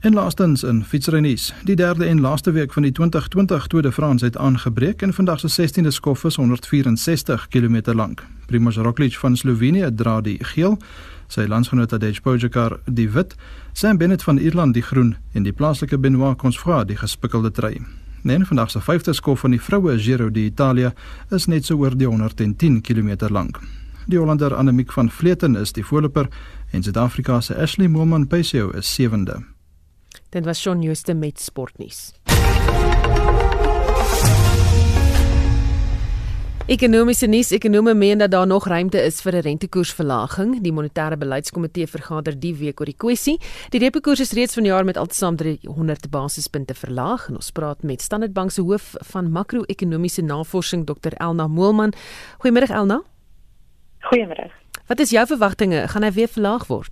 En 0.07 0.15
laastens 0.15 0.63
in 0.63 0.85
fietsrennies. 0.85 1.55
Die 1.65 1.77
derde 1.77 2.05
en 2.05 2.21
laaste 2.21 2.51
week 2.51 2.73
van 2.73 2.83
die 2.83 2.93
2020 2.93 3.67
Tour 3.67 3.83
de 3.83 3.93
France 3.93 4.25
het 4.25 4.37
aangebreek 4.37 5.03
en 5.03 5.15
vandag 5.15 5.41
se 5.41 5.49
16de 5.63 5.89
skof 5.89 6.25
is 6.25 6.37
164 6.37 7.49
km 7.49 7.81
lank. 7.93 8.27
Primož 8.47 8.77
Roglič 8.77 9.19
van 9.19 9.37
Slovenië 9.37 9.91
dra 9.95 10.21
die 10.21 10.45
geel, 10.45 10.79
sy 11.27 11.47
landsgenoot 11.51 11.89
Tadej 11.89 12.21
Pogačar 12.23 12.79
die 12.85 13.09
wit, 13.11 13.35
Sam 13.73 13.99
Bennett 13.99 14.23
van 14.23 14.39
Ierland 14.39 14.75
die 14.75 14.83
groen 14.83 15.17
en 15.33 15.43
die 15.43 15.53
plaaslike 15.53 15.99
Benoit 15.99 16.39
Cosnefroid 16.39 16.87
die 16.89 16.97
gespikkelde 16.97 17.51
trui. 17.51 17.83
Nee, 18.23 18.45
vandag 18.45 18.71
se 18.71 18.81
vyfde 18.81 19.13
skof 19.13 19.41
van 19.41 19.51
die 19.51 19.61
vroue 19.61 19.99
Giro 19.99 20.31
d'Italia 20.31 20.93
is 21.31 21.47
net 21.47 21.65
so 21.65 21.83
oor 21.83 21.99
die 21.99 22.07
110 22.07 22.81
km 22.81 23.27
lank. 23.29 23.59
Die 24.07 24.19
Hollander 24.19 24.55
Annemiek 24.55 24.93
van 24.93 25.11
Vleuten 25.11 25.57
is 25.57 25.73
die 25.73 25.85
voorloper 25.85 26.31
en 26.71 26.83
Suid-Afrika 26.83 27.41
se 27.41 27.59
Ashley 27.59 27.89
Moolman-Pasio 27.89 28.71
is 28.71 28.95
sewende. 28.95 29.56
Dit 30.37 30.45
was 30.45 30.61
Shaun 30.61 30.83
Jooste 30.83 31.15
met 31.15 31.41
sportnuus. 31.41 32.13
Ekonomiese 36.67 37.27
nuus: 37.27 37.51
Ekonome 37.51 37.95
meen 37.95 38.19
dat 38.19 38.31
daar 38.31 38.47
nog 38.47 38.67
ruimte 38.69 39.01
is 39.03 39.21
vir 39.21 39.35
'n 39.35 39.41
rentekoersverlaging. 39.41 40.61
Die 40.61 40.73
monetêre 40.73 41.17
beleidskomitee 41.17 41.87
vergader 41.87 42.41
die 42.41 42.55
week 42.55 42.81
oor 42.81 42.87
die 42.87 42.97
kwessie. 42.97 43.41
Die 43.71 43.81
repo 43.81 44.01
koers 44.01 44.21
is 44.21 44.33
reeds 44.33 44.55
vanjaar 44.55 44.85
met 44.85 44.97
altesaam 44.97 45.37
300 45.37 46.11
basispunte 46.11 46.75
verlaag 46.75 47.29
en 47.29 47.35
ons 47.35 47.51
praat 47.51 47.83
met 47.83 48.03
Standard 48.03 48.33
Bank 48.33 48.51
se 48.51 48.61
hoof 48.61 48.95
van 48.99 49.31
makro-ekonomiese 49.31 50.23
navorsing 50.23 50.87
Dr 50.87 51.13
Elna 51.17 51.47
Moelman. 51.47 51.93
Goeiemôre 52.39 52.69
Elna. 52.69 53.03
Goeiemôre. 54.01 54.51
Wat 54.87 55.01
is 55.01 55.11
jou 55.11 55.27
verwagtinge? 55.27 55.89
Gaan 55.89 56.03
hy 56.03 56.13
weer 56.13 56.29
verlaag 56.29 56.67
word? 56.67 56.91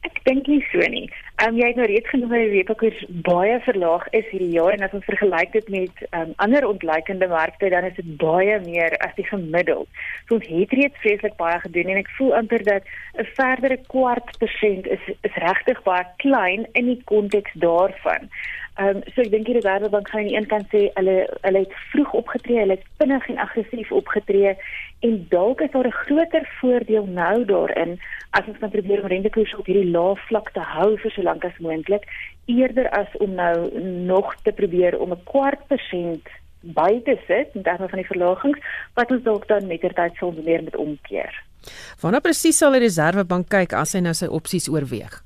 Ek 0.00 0.24
dink 0.24 0.46
nie 0.46 0.64
so 0.72 0.78
nie. 0.78 1.10
Ehm 1.36 1.48
um, 1.48 1.56
jy 1.60 1.66
het 1.68 1.76
nou 1.76 1.86
reeds 1.86 2.08
genoem 2.08 2.30
dat 2.32 2.38
die 2.38 2.52
reepakoers 2.54 3.00
baie 3.26 3.58
verlaag 3.60 4.06
is 4.16 4.24
hierdie 4.30 4.54
jaar 4.54 4.72
en 4.72 4.86
as 4.86 4.94
ons 4.96 5.04
vergelyk 5.04 5.52
dit 5.52 5.68
met 5.74 5.98
ehm 6.06 6.30
um, 6.30 6.32
ander 6.46 6.64
ontleikende 6.64 7.28
markte 7.28 7.68
dan 7.74 7.84
is 7.84 7.98
dit 7.98 8.08
baie 8.22 8.56
meer 8.64 8.96
as 9.04 9.12
die 9.20 9.26
gemiddeld. 9.28 10.00
So 10.28 10.38
ons 10.38 10.48
het 10.48 10.72
reeds 10.80 11.02
vreeslik 11.04 11.36
baie 11.36 11.60
gedoen 11.60 11.92
en 11.92 12.00
ek 12.00 12.08
voel 12.16 12.32
amper 12.40 12.64
dat 12.64 12.88
'n 13.20 13.28
verdere 13.36 13.76
kwart 13.92 14.38
persent 14.38 14.88
is 14.96 15.04
is 15.28 15.40
regtig 15.44 15.82
baie 15.82 16.06
klein 16.24 16.64
in 16.72 16.88
die 16.94 17.02
konteks 17.04 17.52
daarvan. 17.52 18.32
Ehm 18.76 18.96
um, 18.96 19.02
so 19.12 19.20
ek 19.20 19.30
dink 19.30 19.46
die 19.48 19.54
Reservebank 19.60 20.08
gaan 20.08 20.20
aan 20.20 20.26
die 20.32 20.36
een 20.36 20.50
kant 20.54 20.66
sê 20.72 20.88
hulle 20.96 21.14
hulle 21.44 21.60
het 21.64 21.76
vroeg 21.92 22.12
opgetree, 22.12 22.58
hulle 22.64 22.80
het 22.80 22.90
vinnig 22.96 23.28
en 23.28 23.44
aggressief 23.44 23.92
opgetree 23.92 24.56
en 25.06 25.26
dalk 25.28 25.60
is 25.60 25.70
daar 25.70 25.86
'n 25.86 26.00
groter 26.04 26.44
voordeel 26.60 27.06
nou 27.06 27.44
daarin 27.44 28.00
as 28.30 28.46
ons 28.46 28.58
kan 28.58 28.70
probeer 28.70 29.00
om 29.02 29.08
rentekoerse 29.08 29.58
op 29.58 29.66
hierdie 29.66 29.90
lae 29.90 30.16
vlak 30.28 30.50
te 30.52 30.60
hou 30.60 30.96
vir 30.96 31.10
so 31.10 31.22
lank 31.26 31.44
as 31.44 31.58
moontlik 31.58 32.06
eerder 32.46 32.88
as 32.94 33.10
om 33.18 33.34
nou 33.34 33.54
nog 34.08 34.34
te 34.46 34.52
probeer 34.52 34.98
om 34.98 35.12
'n 35.12 35.24
kwart 35.24 35.66
persent 35.68 36.28
by 36.74 37.00
te 37.04 37.18
sit 37.26 37.54
in 37.54 37.62
terme 37.62 37.88
van 37.88 37.98
die 37.98 38.08
verlagings 38.08 38.58
wat 38.94 39.10
ons 39.10 39.22
dalk 39.22 39.46
dan 39.48 39.66
mettertyd 39.66 40.16
sal 40.18 40.34
meer 40.44 40.62
met 40.62 40.76
omkeer. 40.76 41.42
Wanneer 42.00 42.24
presies 42.24 42.58
sal 42.58 42.74
die 42.76 42.84
Reservebank 42.84 43.48
kyk 43.48 43.72
as 43.72 43.94
hy 43.96 44.02
nou 44.04 44.14
sy 44.14 44.26
opsies 44.26 44.68
oorweeg? 44.70 45.22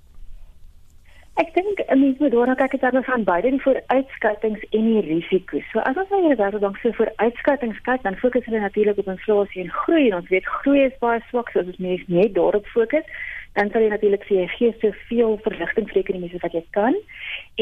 Ek 1.40 1.54
dink 1.54 1.80
'n 1.88 2.00
mens 2.00 2.18
moet 2.18 2.32
daarna 2.32 2.54
kyk 2.54 2.80
terwyl 2.80 3.02
van 3.02 3.24
beide 3.24 3.50
die 3.50 3.62
vooruitskattinge 3.64 4.60
en 4.76 4.84
die 4.92 5.00
risiko's. 5.00 5.64
So 5.72 5.78
as 5.78 5.96
ons 5.96 6.10
na 6.10 6.20
die 6.20 6.32
Reservebank 6.34 6.76
se 6.76 6.92
vooruitskattinge 6.92 7.80
kyk, 7.88 8.02
dan 8.02 8.16
fokus 8.16 8.44
hulle 8.44 8.60
natuurlik 8.60 8.98
op 8.98 9.08
inflasie 9.08 9.62
en 9.62 9.70
groei 9.70 10.10
en 10.10 10.16
ons 10.20 10.28
weet 10.28 10.44
groei 10.44 10.84
is 10.84 10.98
baie 11.00 11.20
swak, 11.30 11.50
so 11.50 11.60
as 11.60 11.66
ons 11.66 11.78
net 12.08 12.34
daarop 12.34 12.66
fokus, 12.66 13.06
dan 13.54 13.70
sal 13.70 13.82
jy 13.82 13.90
natuurlik 13.90 14.24
sê 14.28 14.44
gee 14.54 14.74
soveel 14.78 15.38
verligting 15.44 15.88
vir 15.90 16.00
ekonomie 16.02 16.30
as 16.34 16.42
wat 16.44 16.54
jy 16.54 16.62
kan. 16.76 16.94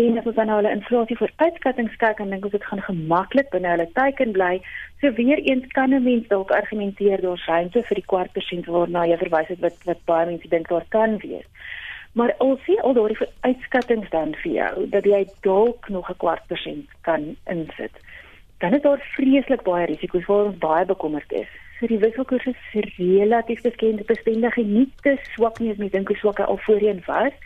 En 0.03 0.19
as 0.21 0.27
ons 0.29 0.37
dan 0.37 0.51
nou 0.51 0.59
hulle 0.61 0.75
inflasie 0.77 1.17
vooruitskattinge 1.17 1.97
kyk, 2.03 2.21
dan 2.21 2.35
dink 2.35 2.45
ons 2.45 2.57
dit 2.57 2.67
gaan 2.71 2.83
gemaklik 2.89 3.49
binne 3.55 3.73
hulle 3.73 3.89
teiken 3.97 4.35
bly. 4.37 4.59
So 5.01 5.13
weer 5.17 5.41
eens 5.41 5.67
kan 5.73 5.95
'n 5.95 6.05
mens 6.05 6.29
dalk 6.29 6.51
argumenteer 6.51 7.21
daar 7.21 7.45
ruimte 7.47 7.83
vir 7.83 8.01
die 8.01 8.09
kwart 8.13 8.33
persent 8.33 8.67
waarna 8.67 9.07
jy 9.07 9.17
verwys 9.17 9.49
het 9.49 9.61
wat 9.61 9.77
wat 9.85 10.05
baie 10.05 10.27
mense 10.27 10.49
dink 10.49 10.69
daar 10.69 10.87
kan 10.89 11.19
wees. 11.19 11.49
Maar 12.13 12.35
al 12.39 12.59
sien 12.65 12.81
al 12.81 12.95
daardie 12.95 13.29
uitskattings 13.41 14.11
dan 14.11 14.35
vir 14.43 14.53
jou 14.53 14.89
dat 14.89 15.05
jy 15.05 15.27
dalk 15.41 15.89
nog 15.89 16.11
'n 16.11 16.17
kwart 16.17 16.47
persent 16.47 16.87
kan 17.01 17.37
insit. 17.47 17.95
Dan 18.59 18.75
is 18.75 18.83
daar 18.83 19.01
vreeslik 19.17 19.63
baie 19.63 19.87
risiko's 19.87 20.27
waar 20.27 20.45
ons 20.45 20.59
baie 20.59 20.85
bekommerd 20.85 21.33
is. 21.33 21.49
So 21.81 21.87
die 21.87 22.01
wisselkoers 22.01 22.47
is 22.47 22.57
relatief 22.99 23.61
bestendig 23.63 24.57
en 24.57 24.73
nie 24.73 24.89
te 25.03 25.15
swak 25.35 25.61
nie 25.61 25.71
as 25.71 25.79
mens 25.79 25.93
dink 25.93 26.09
hoe 26.11 26.17
swak 26.19 26.41
hy 26.43 26.47
al 26.51 26.59
voorheen 26.65 27.03
was 27.07 27.37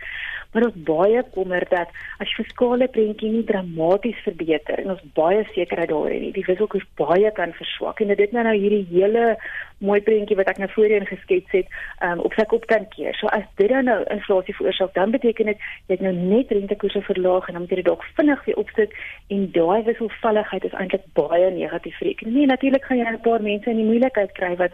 maar 0.53 0.66
ons 0.68 0.78
baie 0.88 1.22
kommer 1.34 1.66
dat 1.70 1.88
as 2.18 2.34
fiskale 2.36 2.88
prentjie 2.88 3.30
nie 3.32 3.44
dramaties 3.48 4.22
verbeter 4.26 4.82
en 4.82 4.94
ons 4.96 5.05
baie 5.18 5.44
sekerheid 5.55 5.92
daarin 5.92 6.26
nie 6.26 6.32
die 6.36 6.46
wisselkoers 6.46 6.88
baie 7.00 7.30
kan 7.38 7.55
verswak 7.59 8.00
en 8.00 8.14
dit 8.14 8.32
nou 8.32 8.46
nou 8.46 8.57
hierdie 8.57 8.86
hele 8.92 9.36
mooi 9.82 10.00
prentjie 10.07 10.36
wat 10.38 10.50
ek 10.53 10.61
nou 10.62 10.68
voorheen 10.74 11.07
geskets 11.09 11.50
het 11.57 11.70
um, 12.07 12.22
op 12.26 12.34
sy 12.38 12.44
kop 12.50 12.66
kan 12.70 12.86
keer. 12.94 13.16
So 13.18 13.30
as 13.34 13.46
dit 13.59 13.70
dan 13.72 13.88
nou 13.90 13.98
inflasie 14.14 14.55
veroorsaak, 14.59 14.94
dan 14.94 15.14
beteken 15.14 15.50
dit 15.50 15.64
jy 15.88 15.96
het 15.96 16.05
nou 16.07 16.12
net 16.14 16.53
rentekoerse 16.55 17.03
verlaag 17.09 17.48
en 17.48 17.59
dan 17.59 17.66
moet 17.66 17.76
jy 17.76 17.86
dalk 17.88 18.07
vinnig 18.18 18.44
weer 18.46 18.61
opsit 18.62 18.96
en 19.34 19.46
daai 19.57 19.82
wisselvalligheid 19.88 20.68
is 20.68 20.76
eintlik 20.78 21.07
baie 21.18 21.50
negatief 21.55 21.98
vir 21.98 22.11
die 22.11 22.16
ekonomie. 22.16 22.50
Natuurlik 22.53 22.86
gaan 22.88 23.03
jy 23.03 23.09
'n 23.12 23.24
paar 23.26 23.42
mense 23.42 23.70
in 23.70 23.80
die 23.82 23.90
moeilikheid 23.90 24.32
kry 24.38 24.55
wat 24.57 24.72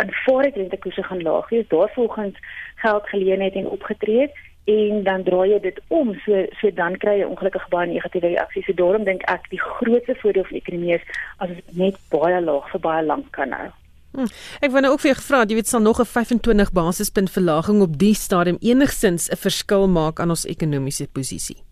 aan 0.00 0.10
vooruit 0.24 0.56
rentekoerse 0.56 1.02
gaan 1.02 1.22
laag 1.22 1.48
wees. 1.50 1.68
Daarvolgens 1.68 2.36
geld 2.76 3.08
geleenheid 3.08 3.54
en 3.54 3.68
opgetree 3.68 4.20
het 4.20 4.32
en 4.68 5.02
dan 5.04 5.24
draai 5.24 5.50
jy 5.50 5.58
dit 5.64 5.80
om 5.88 6.14
so 6.24 6.44
so 6.60 6.70
dan 6.76 6.96
kry 7.02 7.18
jy 7.20 7.26
ongelukkig 7.26 7.68
baie 7.72 7.88
negatiewe 7.88 8.34
reaksies. 8.34 8.66
So 8.66 8.76
daarom 8.76 9.04
dink 9.08 9.24
ek 9.32 9.48
die 9.50 9.60
grootste 9.60 10.16
voordeel 10.22 10.44
vir 10.48 10.58
die 10.58 10.64
ekonomie 10.64 10.96
is 10.98 11.06
as 11.38 11.54
dit 11.54 11.76
net 11.84 12.00
baie 12.12 12.40
laag 12.44 12.68
vir 12.72 12.82
baie 12.88 13.04
lank 13.06 13.30
kan 13.36 13.54
hou. 13.56 13.70
Hm. 14.16 14.28
Ek 14.64 14.72
wou 14.72 14.80
nou 14.82 14.92
ook 14.94 15.02
vir 15.04 15.12
jou 15.12 15.18
gevra, 15.20 15.44
jy 15.44 15.56
weet 15.58 15.70
sal 15.70 15.84
nog 15.84 16.00
'n 16.00 16.08
25 16.08 16.72
basispunt 16.72 17.30
verlaging 17.30 17.82
op 17.82 17.98
die 17.98 18.14
stadium 18.14 18.58
enigstens 18.60 19.28
'n 19.30 19.36
verskil 19.36 19.88
maak 19.88 20.20
aan 20.20 20.30
ons 20.30 20.46
ekonomiese 20.46 21.08
posisie. 21.12 21.62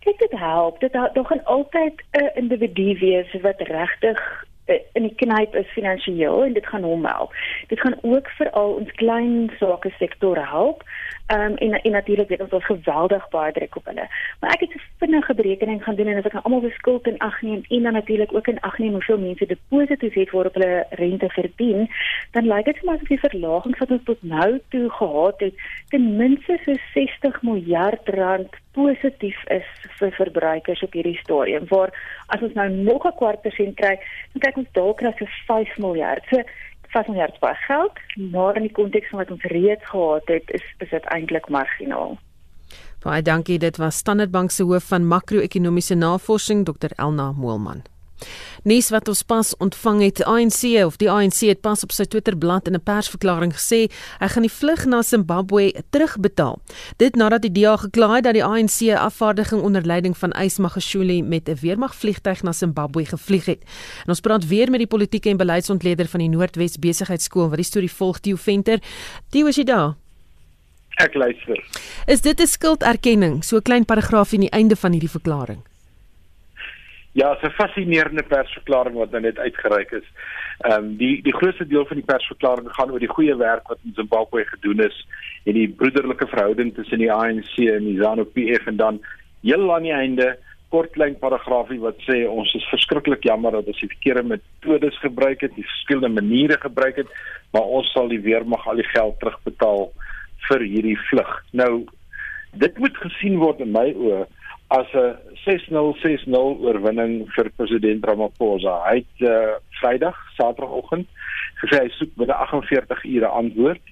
Kyk 0.00 0.18
dit 0.18 0.38
help. 0.38 0.80
Dit 0.80 0.92
daar 0.92 1.24
gaan 1.24 1.44
altyd 1.44 2.02
'n 2.10 2.30
individu 2.34 2.98
wees 2.98 3.40
wat 3.42 3.60
regtig 3.60 4.18
eh, 4.66 4.80
in 4.92 5.02
die 5.02 5.14
knyp 5.14 5.54
is 5.54 5.66
finansiëel 5.74 6.44
en 6.44 6.52
dit 6.52 6.66
gaan 6.66 6.82
hom 6.82 7.04
help. 7.04 7.34
Dit 7.68 7.80
gaan 7.80 7.96
ook 8.02 8.28
veral 8.28 8.72
ons 8.72 8.92
klein 8.92 9.50
sake 9.58 9.90
sektor 9.98 10.48
help. 10.48 10.82
Ehm 11.32 11.40
um, 11.40 11.56
en 11.56 11.82
en 11.82 11.90
natuurlik 11.90 12.28
weet 12.28 12.40
ons 12.40 12.52
ons 12.52 12.64
geweldig 12.64 13.28
baie 13.28 13.52
druk 13.52 13.76
op 13.76 13.84
hulle. 13.84 14.06
Maar 14.40 14.50
ek 14.52 14.60
het 14.60 14.74
'n 14.74 14.80
vinnige 14.98 15.34
berekening 15.34 15.84
gaan 15.84 15.94
doen 15.94 16.06
en 16.06 16.18
as 16.18 16.24
ek 16.24 16.32
nou 16.32 16.44
almal 16.44 16.60
se 16.60 16.70
skuld 16.70 17.06
in 17.06 17.18
ag 17.18 17.42
neem 17.42 17.62
en 17.68 17.82
dan 17.82 17.92
natuurlik 17.92 18.34
ook 18.34 18.46
in 18.46 18.60
ag 18.60 18.78
neem 18.78 18.92
hoeveel 18.92 19.18
mense 19.18 19.46
deposito's 19.46 20.14
het 20.14 20.30
waarop 20.30 20.54
hulle 20.54 20.86
rente 20.90 21.28
verdien, 21.28 21.90
dan 22.30 22.46
lyk 22.46 22.64
dit 22.64 22.78
vir 22.78 22.86
my 22.86 22.94
asof 22.94 23.08
die 23.08 23.26
verlaging 23.28 23.78
wat 23.78 23.90
ons 23.90 24.04
tot 24.04 24.22
nou 24.22 24.60
toe 24.68 24.90
gehad 24.90 25.40
het, 25.40 25.54
ten 25.88 26.16
minste 26.16 26.58
so 26.64 26.72
60 26.94 27.42
miljard 27.42 28.08
rand 28.08 28.52
positief 28.72 29.44
is 29.48 29.68
vir 29.98 30.10
verbruikers 30.10 30.82
op 30.82 30.92
hierdie 30.92 31.18
stadium. 31.18 31.64
Waar 31.68 31.90
as 32.26 32.42
ons 32.42 32.52
nou 32.52 32.68
nog 32.68 33.06
'n 33.06 33.16
kwart 33.16 33.42
persent 33.42 33.76
kry, 33.76 33.96
dan 34.32 34.40
kyk 34.40 34.56
ons 34.56 34.72
dalk 34.72 35.00
na 35.00 35.12
so 35.18 35.26
5 35.46 35.78
miljard. 35.78 36.24
So 36.30 36.42
5 36.92 37.08
miljard 37.08 37.38
baie 37.40 37.56
geld, 37.66 38.02
maar 38.32 38.56
in 38.56 38.66
die 38.68 38.76
konteks 38.76 39.08
van 39.10 39.22
wat 39.22 39.30
ons 39.30 39.48
reeds 39.52 39.88
gehad 39.90 40.28
het, 40.30 40.50
is 40.58 40.64
is 40.78 40.90
dit 40.90 41.08
eintlik 41.14 41.48
marginaal. 41.48 42.18
Baie 43.02 43.22
dankie, 43.22 43.58
dit 43.58 43.76
was 43.76 43.96
Standard 43.96 44.30
Bank 44.30 44.50
se 44.50 44.62
hoof 44.62 44.84
van 44.92 45.06
makro-ekonomiese 45.06 45.94
navorsing, 45.94 46.64
Dr 46.64 46.92
Elna 46.96 47.32
Moelman. 47.32 47.82
Nuus 48.62 48.90
wat 48.90 49.08
ons 49.08 49.22
pas 49.22 49.56
ontvang 49.56 50.02
het, 50.02 50.22
ANC 50.24 50.84
of 50.86 50.96
die 50.96 51.10
ANC 51.10 51.40
het 51.48 51.60
pas 51.60 51.82
op 51.82 51.92
sy 51.92 52.04
Twitterblad 52.04 52.66
in 52.66 52.74
'n 52.74 52.82
persverklaring 52.82 53.52
gesê 53.52 53.90
hy 54.20 54.28
gaan 54.28 54.42
die 54.42 54.52
vlug 54.52 54.84
na 54.86 55.02
Zimbabwe 55.02 55.72
terugbetaal. 55.90 56.60
Dit 56.96 57.16
nadat 57.16 57.42
die 57.42 57.52
DA 57.52 57.76
gekla 57.76 58.14
het 58.14 58.24
dat 58.24 58.34
die 58.34 58.44
ANC 58.44 58.94
afvaardiging 58.94 59.62
onder 59.62 59.82
leiding 59.82 60.16
van 60.16 60.32
Ysmagashule 60.32 61.22
met 61.22 61.48
'n 61.48 61.58
weermagvliegtuig 61.60 62.42
na 62.42 62.52
Zimbabwe 62.52 63.04
gevlieg 63.04 63.44
het. 63.44 63.62
En 64.04 64.08
ons 64.08 64.20
praat 64.20 64.46
weer 64.46 64.70
met 64.70 64.78
die 64.78 64.86
politieke 64.86 65.28
en 65.28 65.36
beleidsontleder 65.36 66.08
van 66.08 66.20
die 66.20 66.28
Noordwes 66.28 66.78
Besigheidsskool 66.78 67.48
wat 67.48 67.56
die 67.56 67.64
storie 67.64 67.92
volg, 67.92 68.18
Theo 68.18 68.36
Venter. 68.36 68.78
Theo, 69.30 69.46
is 69.46 69.56
jy 69.56 69.64
daar? 69.64 69.94
Ek 71.00 71.14
luister. 71.14 71.64
Is 72.06 72.20
dit 72.20 72.40
'n 72.40 72.46
skulderkenning, 72.46 73.44
so 73.44 73.56
'n 73.56 73.62
klein 73.62 73.84
paragraafie 73.84 74.38
aan 74.38 74.44
die 74.44 74.50
einde 74.50 74.76
van 74.76 74.92
hierdie 74.92 75.10
verklaring? 75.10 75.71
Ja, 77.14 77.36
'n 77.42 77.50
fascinerende 77.50 78.22
persverklaring 78.22 78.94
wat 78.96 79.10
nou 79.10 79.22
net 79.22 79.38
uitgereik 79.38 79.90
is. 79.90 80.06
Ehm 80.58 80.84
um, 80.84 80.96
die 80.96 81.22
die 81.22 81.34
grootste 81.34 81.66
deel 81.66 81.86
van 81.86 81.96
die 81.96 82.06
persverklaring 82.06 82.72
gaan 82.72 82.90
oor 82.90 82.98
die 82.98 83.14
goeie 83.16 83.36
werk 83.36 83.68
wat 83.68 83.78
in 83.84 83.92
Zimbabwe 83.94 84.44
gedoen 84.44 84.80
is 84.80 85.06
en 85.44 85.52
die 85.52 85.68
broederlike 85.68 86.26
verhouding 86.26 86.74
tussen 86.74 86.98
die 86.98 87.12
ANC 87.12 87.56
en 87.56 87.84
die 87.84 87.98
ZANU-PF 88.00 88.66
en 88.66 88.76
dan 88.76 89.00
heel 89.42 89.74
aan 89.74 89.82
die 89.82 89.92
einde 89.92 90.38
kort 90.72 90.92
klein 90.96 91.18
paragraafie 91.20 91.80
wat 91.80 91.98
sê 92.08 92.22
ons 92.28 92.54
is 92.56 92.68
verskriklik 92.72 93.24
jammer 93.28 93.52
dat 93.52 93.66
ons 93.68 93.80
die 93.80 93.90
verkeerde 93.92 94.22
metodes 94.22 94.98
gebruik 95.04 95.40
het, 95.44 95.54
die 95.54 95.68
verskillende 95.68 96.20
maniere 96.20 96.56
gebruik 96.60 96.96
het, 96.96 97.10
maar 97.52 97.68
ons 97.78 97.90
sal 97.92 98.08
die 98.08 98.22
weermag 98.24 98.64
al 98.66 98.80
die 98.80 98.88
geld 98.88 99.18
terugbetaal 99.20 99.90
vir 100.48 100.64
hierdie 100.64 100.96
vlug. 101.10 101.34
Nou 101.52 101.72
dit 102.52 102.78
moet 102.78 102.96
gesien 103.04 103.36
word 103.40 103.60
in 103.60 103.72
my 103.72 103.90
oë 103.92 104.24
as 104.72 104.88
'n 104.94 105.16
6-0 105.44 106.34
oorwinning 106.64 107.28
vir 107.34 107.50
president 107.56 108.04
Ramaphosa. 108.04 108.78
Hy 108.88 108.96
het 109.02 109.24
uh, 109.28 109.56
Vrydag, 109.80 110.16
Saterdagoggend 110.36 111.08
gesê 111.62 111.82
hy 111.84 111.90
soek 111.96 112.14
binne 112.18 112.34
48 112.34 113.04
ure 113.04 113.28
antwoord. 113.40 113.82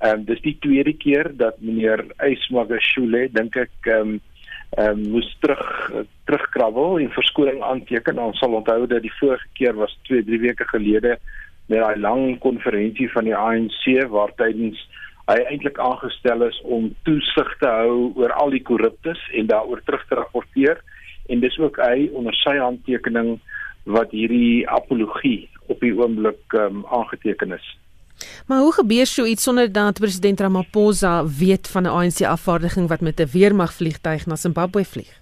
Ehm 0.00 0.20
um, 0.20 0.24
dis 0.28 0.40
die 0.46 0.56
tweede 0.64 0.94
keer 1.04 1.30
dat 1.36 1.60
meneer 1.60 2.04
Ysmagashule 2.24 3.28
dink 3.36 3.56
ek 3.56 3.90
ehm 3.90 4.00
um, 4.00 4.20
ehm 4.78 4.90
um, 4.90 5.04
moes 5.14 5.28
terug 5.44 5.64
terugkrabbel 6.26 6.98
en 7.04 7.12
verskoning 7.14 7.62
aanteken. 7.62 8.18
Ons 8.18 8.40
sal 8.42 8.56
onthou 8.58 8.86
dat 8.90 9.04
die 9.04 9.16
vorige 9.20 9.48
keer 9.58 9.76
was 9.78 9.92
2, 10.08 10.24
3 10.24 10.40
weke 10.48 10.66
gelede 10.72 11.18
met 11.66 11.80
daai 11.80 12.00
lang 12.00 12.38
konferensie 12.40 13.10
van 13.12 13.28
die 13.28 13.36
ANC 13.36 13.84
waar 14.12 14.32
tydens 14.40 14.80
hy 15.30 15.38
eintlik 15.48 15.78
aangestel 15.80 16.44
is 16.44 16.56
om 16.64 16.90
toesig 17.08 17.50
te 17.60 17.68
hou 17.68 18.12
oor 18.20 18.32
al 18.32 18.50
die 18.52 18.62
korruptes 18.62 19.20
en 19.32 19.48
daaroor 19.48 19.80
terug 19.84 20.04
te 20.08 20.18
rapporteer 20.20 20.82
en 21.32 21.40
dis 21.40 21.56
ook 21.58 21.80
hy 21.80 22.10
onder 22.12 22.36
sy 22.42 22.56
handtekening 22.60 23.38
wat 23.88 24.12
hierdie 24.12 24.68
apologie 24.68 25.48
op 25.72 25.80
die 25.80 25.94
oomblik 25.96 26.56
um, 26.60 26.84
aangeteken 26.92 27.56
is. 27.56 27.64
Maar 28.46 28.60
hoe 28.60 28.72
gebeur 28.72 29.06
so 29.06 29.24
iets 29.24 29.42
sonder 29.42 29.72
dat 29.72 30.00
president 30.00 30.40
Ramaphosa 30.40 31.24
weet 31.38 31.68
van 31.68 31.82
'n 31.82 31.94
ANC 31.96 32.20
afvaardiging 32.22 32.88
wat 32.88 33.00
met 33.00 33.20
'n 33.20 33.32
weermagvliegtuig 33.32 34.26
na 34.26 34.36
Zimbabwe 34.36 34.84
vlieg? 34.84 35.20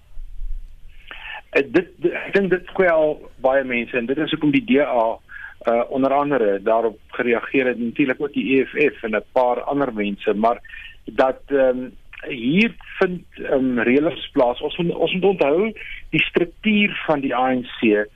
Uh, 1.55 1.63
dit 1.71 1.87
ek 2.01 2.33
dink 2.33 2.49
dit 2.49 2.71
kwel 2.73 3.31
baie 3.35 3.63
mense 3.63 3.97
en 3.97 4.05
dit 4.05 4.17
is 4.17 4.31
hoekom 4.31 4.51
die 4.51 4.65
DA 4.65 5.19
uh 5.67 5.83
onder 5.89 6.13
andere 6.13 6.59
daarop 6.61 6.99
gereageer 7.07 7.67
het 7.67 7.79
natuurlik 7.79 8.21
ook 8.21 8.33
die 8.33 8.59
EFF 8.59 9.03
en 9.03 9.15
'n 9.15 9.23
paar 9.31 9.61
ander 9.61 9.93
mense 9.93 10.33
maar 10.33 10.59
dat 11.05 11.41
ehm 11.47 11.77
um, 11.77 11.91
hier 12.27 12.75
vind 12.99 13.23
ehm 13.33 13.53
um, 13.53 13.79
reëls 13.79 14.29
plaas. 14.31 14.61
Ons 14.61 14.77
ons 14.77 15.13
moet 15.13 15.23
onthou 15.23 15.71
die 16.09 16.23
struktuur 16.23 17.03
van 17.05 17.19
die 17.19 17.35
ANC 17.35 18.07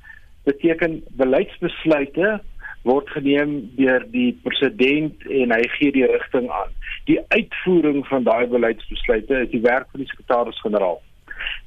beteken 0.43 1.04
beleidsbesluite 1.20 2.39
word 2.88 3.10
geneem 3.10 3.72
deur 3.76 4.06
die 4.12 4.39
president 4.43 5.26
en 5.28 5.52
hy 5.52 5.64
gee 5.76 5.91
die 5.91 6.06
rigting 6.08 6.50
aan. 6.50 6.72
Die 7.06 7.20
uitvoering 7.28 8.06
van 8.08 8.24
daai 8.24 8.48
beleidsbesluite 8.48 9.41
is 9.43 9.52
die 9.52 9.62
werk 9.62 9.88
van 9.91 10.04
die 10.04 10.10
sekretaris-generaal. 10.10 11.02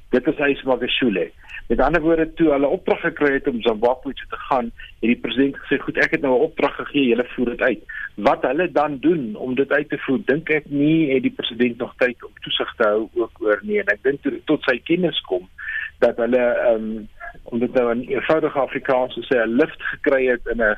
Dit 0.09 0.27
is 0.27 0.41
hy 0.41 0.53
se 0.55 0.67
Magashule 0.67 1.29
Met 1.67 1.79
ander 1.79 2.01
woorde 2.01 2.33
toe 2.33 2.49
hulle 2.51 2.67
opdrag 2.67 2.99
gekry 2.99 3.33
het 3.33 3.47
om 3.47 3.61
Zimbabwe 3.61 4.13
toe 4.13 4.27
te 4.29 4.39
gaan, 4.47 4.71
het 4.99 5.09
die 5.09 5.19
president 5.23 5.57
gesê, 5.57 5.79
"Goed, 5.79 5.97
ek 5.97 6.11
het 6.11 6.21
nou 6.21 6.33
'n 6.35 6.47
opdrag 6.47 6.75
gegee, 6.75 7.05
julle 7.05 7.25
voer 7.35 7.49
dit 7.49 7.61
uit." 7.61 7.83
Wat 8.15 8.41
hulle 8.41 8.71
dan 8.71 8.97
doen 8.97 9.35
om 9.35 9.55
dit 9.55 9.71
uit 9.71 9.89
te 9.89 9.97
voer, 9.97 10.19
dink 10.25 10.49
ek 10.49 10.65
nie 10.69 11.13
het 11.13 11.21
die 11.21 11.35
president 11.37 11.77
nog 11.77 11.93
tyd 11.97 12.23
om 12.23 12.31
toesig 12.41 12.73
te 12.77 12.87
hou 12.87 13.09
ook 13.13 13.41
oor 13.41 13.59
nie 13.63 13.79
en 13.79 13.87
ek 13.87 14.03
dink 14.03 14.21
toe 14.21 14.41
tot 14.45 14.63
sy 14.63 14.77
kennis 14.83 15.21
kom 15.21 15.49
dat 15.99 16.17
hulle 16.17 16.41
ehm 16.41 16.75
um, 16.75 17.07
om 17.43 17.59
dit 17.59 17.73
nou 17.73 17.91
in 17.91 18.01
eenvoudige 18.01 18.59
Afrikaans 18.59 19.13
te 19.13 19.21
sê, 19.21 19.37
'n 19.45 19.55
lift 19.55 19.81
gekry 19.81 20.25
het 20.27 20.47
in 20.47 20.61
'n 20.61 20.77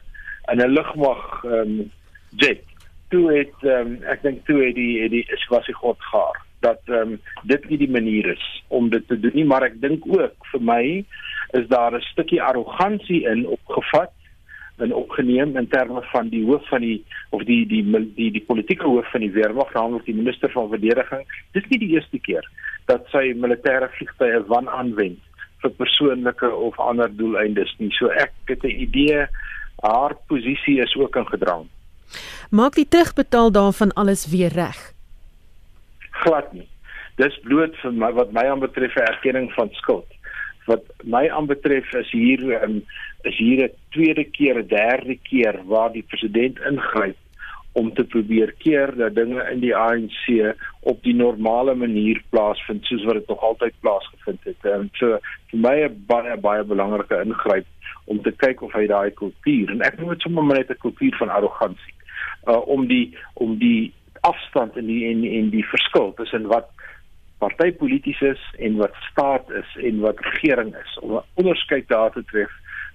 in 0.51 0.61
'n 0.61 0.73
lugmag 0.73 1.43
ehm 1.43 1.53
um, 1.53 1.91
jet. 2.29 2.63
Toe 3.09 3.33
het 3.33 3.55
ehm 3.61 3.87
um, 3.87 4.03
ek 4.03 4.21
dink 4.21 4.45
toe 4.45 4.65
het 4.65 4.75
die 4.75 5.01
het 5.01 5.11
die 5.11 5.25
is 5.27 5.47
was 5.47 5.65
hy 5.65 5.73
God 5.73 5.99
gaar 5.99 6.41
dat 6.63 6.81
ehm 6.87 7.13
um, 7.13 7.19
dit 7.43 7.69
nie 7.69 7.77
die 7.77 7.91
manier 7.91 8.31
is 8.33 8.45
om 8.67 8.89
dit 8.89 9.07
te 9.07 9.19
doen 9.19 9.35
nie, 9.35 9.45
maar 9.45 9.67
ek 9.67 9.79
dink 9.83 10.07
ook 10.07 10.51
vir 10.51 10.61
my 10.71 10.83
is 11.59 11.67
daar 11.67 11.93
'n 11.95 12.01
stukkie 12.11 12.41
arrogansie 12.41 13.23
in 13.29 13.47
opgevat 13.47 14.13
en 14.77 14.93
opgeneem 14.93 15.57
in 15.57 15.67
terme 15.67 16.01
van 16.11 16.29
die 16.29 16.43
hoof 16.45 16.67
van 16.69 16.81
die 16.81 17.03
of 17.29 17.43
die 17.43 17.65
die 17.67 17.83
die 18.15 18.31
die, 18.31 18.45
politieke 18.47 18.87
hoof 18.87 19.11
van 19.11 19.21
die 19.21 19.31
weermag, 19.31 19.73
naamlik 19.73 20.05
die 20.05 20.15
minister 20.15 20.51
van 20.51 20.69
verdediging. 20.69 21.27
Dit 21.51 21.63
is 21.63 21.69
nie 21.69 21.79
die 21.79 21.93
eerste 21.97 22.19
keer 22.19 22.49
dat 22.85 23.05
sy 23.11 23.33
militêre 23.35 23.89
vliegtuie 23.97 24.41
wan 24.47 24.69
aanwend 24.69 25.19
vir 25.61 25.71
persoonlike 25.71 26.49
of 26.51 26.79
ander 26.79 27.11
doeleindes 27.15 27.75
nie. 27.77 27.91
So 27.91 28.07
ek 28.07 28.33
het 28.45 28.63
'n 28.63 28.81
idee 28.87 29.27
haar 29.81 30.15
posisie 30.27 30.81
is 30.81 30.95
ook 30.95 31.15
ingedrang. 31.15 31.67
Maak 32.49 32.75
die 32.75 32.87
terugbetaal 32.87 33.51
daarvan 33.51 33.93
alles 33.93 34.27
weer 34.29 34.51
reg 34.53 34.93
glad 36.25 36.53
nie. 36.53 36.67
Dis 37.21 37.35
bloot 37.45 37.75
vir 37.81 37.95
my 38.03 38.11
wat 38.17 38.31
my 38.35 38.45
aanbetref 38.49 38.95
'n 38.97 39.09
erkenning 39.13 39.49
van 39.57 39.69
skuld. 39.79 40.09
Wat 40.65 40.85
my 41.03 41.27
aanbetref 41.29 41.93
is 41.93 42.11
hier 42.11 42.39
um, 42.63 42.83
is 43.23 43.37
hier 43.37 43.65
'n 43.65 43.75
tweede 43.91 44.23
keer, 44.23 44.57
'n 44.59 44.67
derde 44.67 45.17
keer 45.29 45.59
waar 45.65 45.91
die 45.91 46.05
president 46.07 46.59
ingryp 46.71 47.17
om 47.73 47.93
te 47.93 48.03
probeer 48.03 48.51
keer 48.57 48.95
dat 48.95 49.15
dinge 49.15 49.41
in 49.51 49.59
die 49.59 49.75
ANC 49.75 50.55
op 50.81 51.03
die 51.03 51.15
normale 51.15 51.75
manier 51.75 52.21
plaasvind 52.29 52.85
soos 52.85 53.03
wat 53.03 53.13
dit 53.13 53.27
nog 53.27 53.41
altyd 53.41 53.73
plaasgevind 53.79 54.43
het. 54.43 54.61
En 54.61 54.89
so 54.93 55.17
vir 55.49 55.59
my 55.59 55.75
'n 55.83 56.05
baie 56.07 56.37
baie 56.37 56.63
belangrike 56.63 57.21
ingryp 57.25 57.65
om 58.05 58.21
te 58.21 58.31
kyk 58.31 58.61
of 58.61 58.73
hy 58.73 58.85
daai 58.87 59.11
kultuur 59.11 59.71
en 59.71 59.81
ek 59.81 59.97
noem 59.99 60.09
dit 60.09 60.21
sommer 60.21 60.57
net 60.57 60.69
'n 60.69 60.83
kultuur 60.85 61.15
van 61.17 61.29
arrogansie 61.29 61.93
uh 62.47 62.61
om 62.67 62.87
die 62.87 63.15
om 63.33 63.57
die 63.57 63.93
afstand 64.27 64.77
in 64.79 64.87
die 64.87 65.03
en 65.11 65.23
en 65.27 65.49
die 65.53 65.65
verskil 65.67 66.13
tussen 66.17 66.47
wat 66.51 66.69
partypolities 67.43 68.21
is 68.21 68.43
en 68.67 68.77
wat 68.79 68.95
staat 69.09 69.49
is 69.61 69.77
en 69.89 69.99
wat 69.99 70.19
regering 70.19 70.75
is. 70.75 70.99
Om 70.99 71.15
'n 71.15 71.25
onderskeid 71.41 71.87
daar 71.87 72.11
te 72.11 72.23
tref 72.31 72.51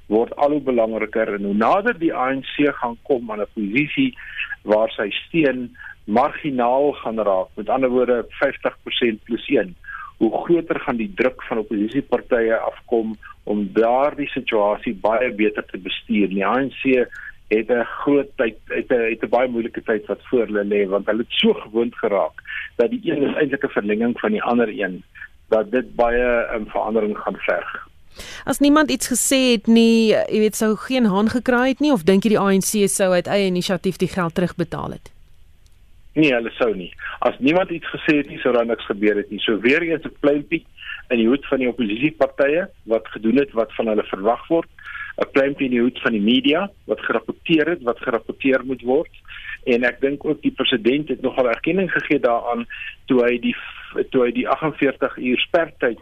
word 0.07 0.37
al 0.37 0.51
hoe 0.57 0.65
belangriker 0.71 1.35
en 1.35 1.45
hoe 1.45 1.55
nader 1.55 1.99
die 1.99 2.15
ANC 2.15 2.57
gaan 2.81 2.97
kom 3.03 3.31
aan 3.31 3.41
'n 3.41 3.55
posisie 3.55 4.17
waar 4.63 4.91
sy 4.91 5.11
steun 5.11 5.77
marginaal 6.05 6.93
gaan 6.93 7.21
raak 7.21 7.49
met 7.55 7.69
ander 7.69 7.91
woorde 7.91 8.25
50% 8.41 9.25
plus 9.25 9.49
1 9.49 9.77
hoe 10.19 10.31
groter 10.45 10.81
gaan 10.81 10.97
die 10.97 11.13
druk 11.15 11.43
van 11.43 11.59
oppositiepartye 11.59 12.57
afkom 12.57 13.17
om 13.45 13.69
daardie 13.73 14.29
situasie 14.29 14.95
baie 14.95 15.31
beter 15.33 15.65
te 15.71 15.79
bestuur. 15.79 16.29
Die 16.29 16.47
ANC 16.47 16.83
het 17.49 17.71
'n 17.71 17.85
groot 17.85 18.29
tyd 18.37 18.57
het 18.67 18.91
'n 18.91 19.09
het 19.11 19.23
'n 19.23 19.29
baie 19.29 19.49
moeilike 19.49 19.83
tyd 19.83 20.07
wat 20.07 20.21
voor 20.23 20.47
hulle 20.47 20.65
lê 20.65 20.89
want 20.89 21.07
hulle 21.07 21.25
het 21.27 21.33
so 21.33 21.53
gewoond 21.53 21.95
geraak 21.95 22.43
dat 22.77 22.91
die 22.91 23.01
een 23.05 23.23
is 23.23 23.35
eintlik 23.37 23.65
'n 23.65 23.77
verlenging 23.79 24.21
van 24.21 24.31
die 24.31 24.43
ander 24.43 24.69
een 24.69 25.03
dat 25.49 25.71
dit 25.71 25.95
baie 25.95 26.47
'n 26.51 26.55
um, 26.55 26.67
verandering 26.67 27.19
gaan 27.19 27.37
verg. 27.37 27.89
As 28.45 28.59
niemand 28.59 28.91
iets 28.91 29.09
gesê 29.09 29.53
het 29.53 29.67
nie, 29.67 30.09
jy 30.09 30.39
weet 30.39 30.57
sou 30.57 30.77
geen 30.77 31.05
haan 31.05 31.29
gekraai 31.29 31.69
het 31.69 31.81
nie 31.81 31.93
of 31.93 32.03
dink 32.03 32.23
jy 32.23 32.29
die 32.29 32.39
ANC 32.39 32.89
sou 32.89 33.13
uit 33.13 33.27
eie 33.27 33.47
inisiatief 33.47 33.97
die 33.97 34.09
geld 34.09 34.35
terugbetaal 34.35 34.91
het? 34.91 35.13
Nee, 36.13 36.33
hulle 36.35 36.51
sou 36.51 36.75
nie. 36.75 36.93
As 37.19 37.39
niemand 37.39 37.71
iets 37.71 37.87
gesê 37.87 38.17
het 38.17 38.29
nie, 38.29 38.39
sou 38.39 38.53
daar 38.55 38.67
niks 38.67 38.87
gebeur 38.87 39.17
het 39.17 39.31
nie. 39.31 39.39
So 39.39 39.61
weer 39.61 39.83
eens 39.83 40.05
'n 40.05 40.17
pleintjie 40.21 40.67
in 41.09 41.17
die 41.17 41.29
hoed 41.29 41.47
van 41.47 41.59
die 41.59 41.69
oppositiepartye 41.69 42.69
wat 42.83 43.09
gedoen 43.09 43.37
het 43.37 43.53
wat 43.53 43.75
van 43.75 43.87
hulle 43.87 44.05
verwag 44.11 44.47
word 44.49 44.69
'n 45.19 45.31
pleintjie 45.33 45.67
in 45.67 45.75
die 45.75 45.83
hoed 45.83 45.99
van 46.05 46.15
die 46.15 46.23
media 46.23 46.69
wat 46.91 47.01
gerapporteer 47.07 47.75
het 47.75 47.83
wat 47.83 47.99
gerapporteer 48.07 48.65
moet 48.65 48.83
word 48.87 49.15
en 49.75 49.85
ek 49.85 50.01
dink 50.01 50.25
ook 50.25 50.41
die 50.43 50.55
president 50.55 51.09
het 51.09 51.23
nogal 51.23 51.51
erkenning 51.51 51.91
gegee 51.93 52.21
daaraan 52.23 52.67
toe 53.11 53.21
hy 53.25 53.39
die 53.43 53.55
toe 54.13 54.25
hy 54.27 54.33
die 54.37 54.47
48 54.49 55.17
uur 55.31 55.43
spertyd 55.43 55.99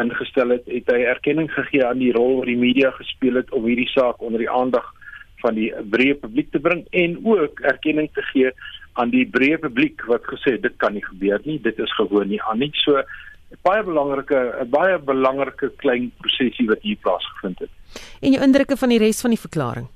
ingestel 0.00 0.56
het 0.56 0.68
het 0.68 0.92
hy 0.92 1.00
erkenning 1.14 1.48
gegee 1.54 1.86
aan 1.86 2.02
die 2.02 2.12
rol 2.16 2.40
wat 2.42 2.50
die 2.52 2.60
media 2.60 2.92
gespeel 2.98 3.40
het 3.40 3.52
om 3.56 3.68
hierdie 3.70 3.88
saak 3.94 4.20
onder 4.20 4.44
die 4.44 4.50
aandag 4.50 4.92
van 5.40 5.56
die 5.56 5.70
breë 5.94 6.18
publiek 6.20 6.52
te 6.52 6.60
bring 6.60 6.84
en 7.04 7.16
ook 7.24 7.64
erkenning 7.72 8.10
te 8.12 8.24
gee 8.34 8.52
aan 9.00 9.12
die 9.14 9.24
breë 9.24 9.60
publiek 9.64 10.04
wat 10.10 10.26
gesê 10.28 10.58
dit 10.60 10.76
kan 10.76 10.92
nie 10.92 11.04
gebeur 11.06 11.40
nie 11.48 11.58
dit 11.64 11.78
is 11.80 11.96
gewoon 11.96 12.28
nie 12.28 12.42
aan 12.44 12.60
nie 12.60 12.72
so 12.84 13.00
baie 13.66 13.82
belangrike 13.82 14.40
baie 14.70 14.98
belangrike 14.98 15.72
klein 15.82 16.10
prosesie 16.22 16.68
wat 16.68 16.82
hier 16.86 16.98
plaasgevind 17.02 17.64
het. 17.64 17.72
En 18.20 18.32
jou 18.32 18.42
indrukke 18.44 18.76
van 18.76 18.88
die 18.88 18.98
res 18.98 19.20
van 19.20 19.30
die 19.30 19.40
verklaring? 19.40 19.88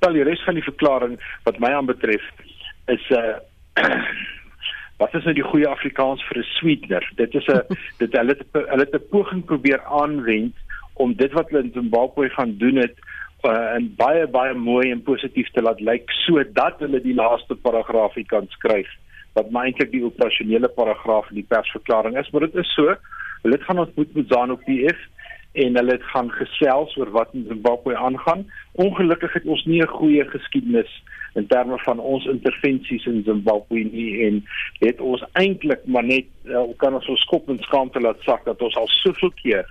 Wel, 0.00 0.12
die 0.12 0.26
res 0.28 0.42
van 0.44 0.54
die 0.54 0.64
verklaring 0.64 1.16
wat 1.44 1.58
my 1.58 1.72
aanbetref 1.72 2.24
is 2.86 3.10
'n 3.10 3.14
uh, 3.14 3.36
wat 5.00 5.14
is 5.14 5.24
nou 5.24 5.34
die 5.34 5.48
goeie 5.50 5.68
Afrikaans 5.68 6.22
vir 6.28 6.38
'n 6.38 6.50
sweetener? 6.58 7.12
Dit 7.16 7.34
is 7.34 7.46
'n 7.46 7.62
dit 8.02 8.12
hulle 8.12 8.36
het 8.36 8.46
hulle 8.52 8.84
het 8.84 8.94
'n 8.94 9.08
poging 9.10 9.44
probeer 9.44 9.82
aanwend 9.84 10.54
om 10.94 11.14
dit 11.14 11.32
wat 11.32 11.50
hulle 11.50 11.64
in 11.64 11.72
Zimbabwe 11.72 12.28
gaan 12.28 12.56
doen 12.58 12.76
het 12.76 12.96
uh, 13.44 13.74
en 13.76 13.94
baie 13.96 14.26
baie 14.26 14.54
mooi 14.54 14.90
en 14.90 15.02
positief 15.02 15.50
te 15.50 15.62
laat 15.62 15.80
lyk 15.80 16.10
sodat 16.10 16.78
hulle 16.78 17.00
die 17.00 17.14
laaste 17.14 17.54
paragraafie 17.54 18.24
kan 18.24 18.46
skryf 18.48 18.88
wat 19.36 19.50
my 19.52 19.66
eintlik 19.68 19.90
die 19.92 20.04
operasionele 20.04 20.68
paragraaf 20.68 21.28
in 21.30 21.42
die 21.42 21.48
persverklaring 21.48 22.16
is, 22.16 22.30
maar 22.32 22.46
dit 22.46 22.54
is 22.62 22.70
so. 22.72 22.94
Hulle 23.42 23.58
gaan 23.66 23.82
ontmoet 23.82 24.14
met 24.16 24.30
ZANU-PF 24.32 25.02
en 25.64 25.76
hulle 25.78 25.96
het 25.96 26.08
gaan 26.12 26.30
gesels 26.30 26.96
oor 27.00 27.10
wat 27.10 27.32
in 27.32 27.46
Zimbabwe 27.48 27.96
aangaan. 27.96 28.46
Ongelukkig 28.72 29.32
het 29.32 29.44
ons 29.44 29.64
nie 29.64 29.82
'n 29.82 29.96
goeie 29.98 30.24
geskiedenis 30.24 31.02
in 31.36 31.46
terme 31.46 31.78
van 31.78 31.98
ons 31.98 32.24
intervensies 32.24 33.06
in 33.06 33.22
Zimbabwe 33.24 33.82
nie 33.92 34.24
en 34.26 34.44
het 34.78 35.00
ons 35.00 35.24
eintlik 35.32 35.84
maar 35.84 36.04
net 36.04 36.28
uh, 36.48 36.64
kan 36.80 36.94
ons 36.96 37.08
ons 37.12 37.24
skop 37.28 37.48
en 37.52 37.60
skaamte 37.68 38.00
laat 38.00 38.22
sak 38.24 38.44
dat 38.48 38.62
ons 38.64 38.76
al 38.80 38.88
soveel 39.02 39.32
keer 39.42 39.68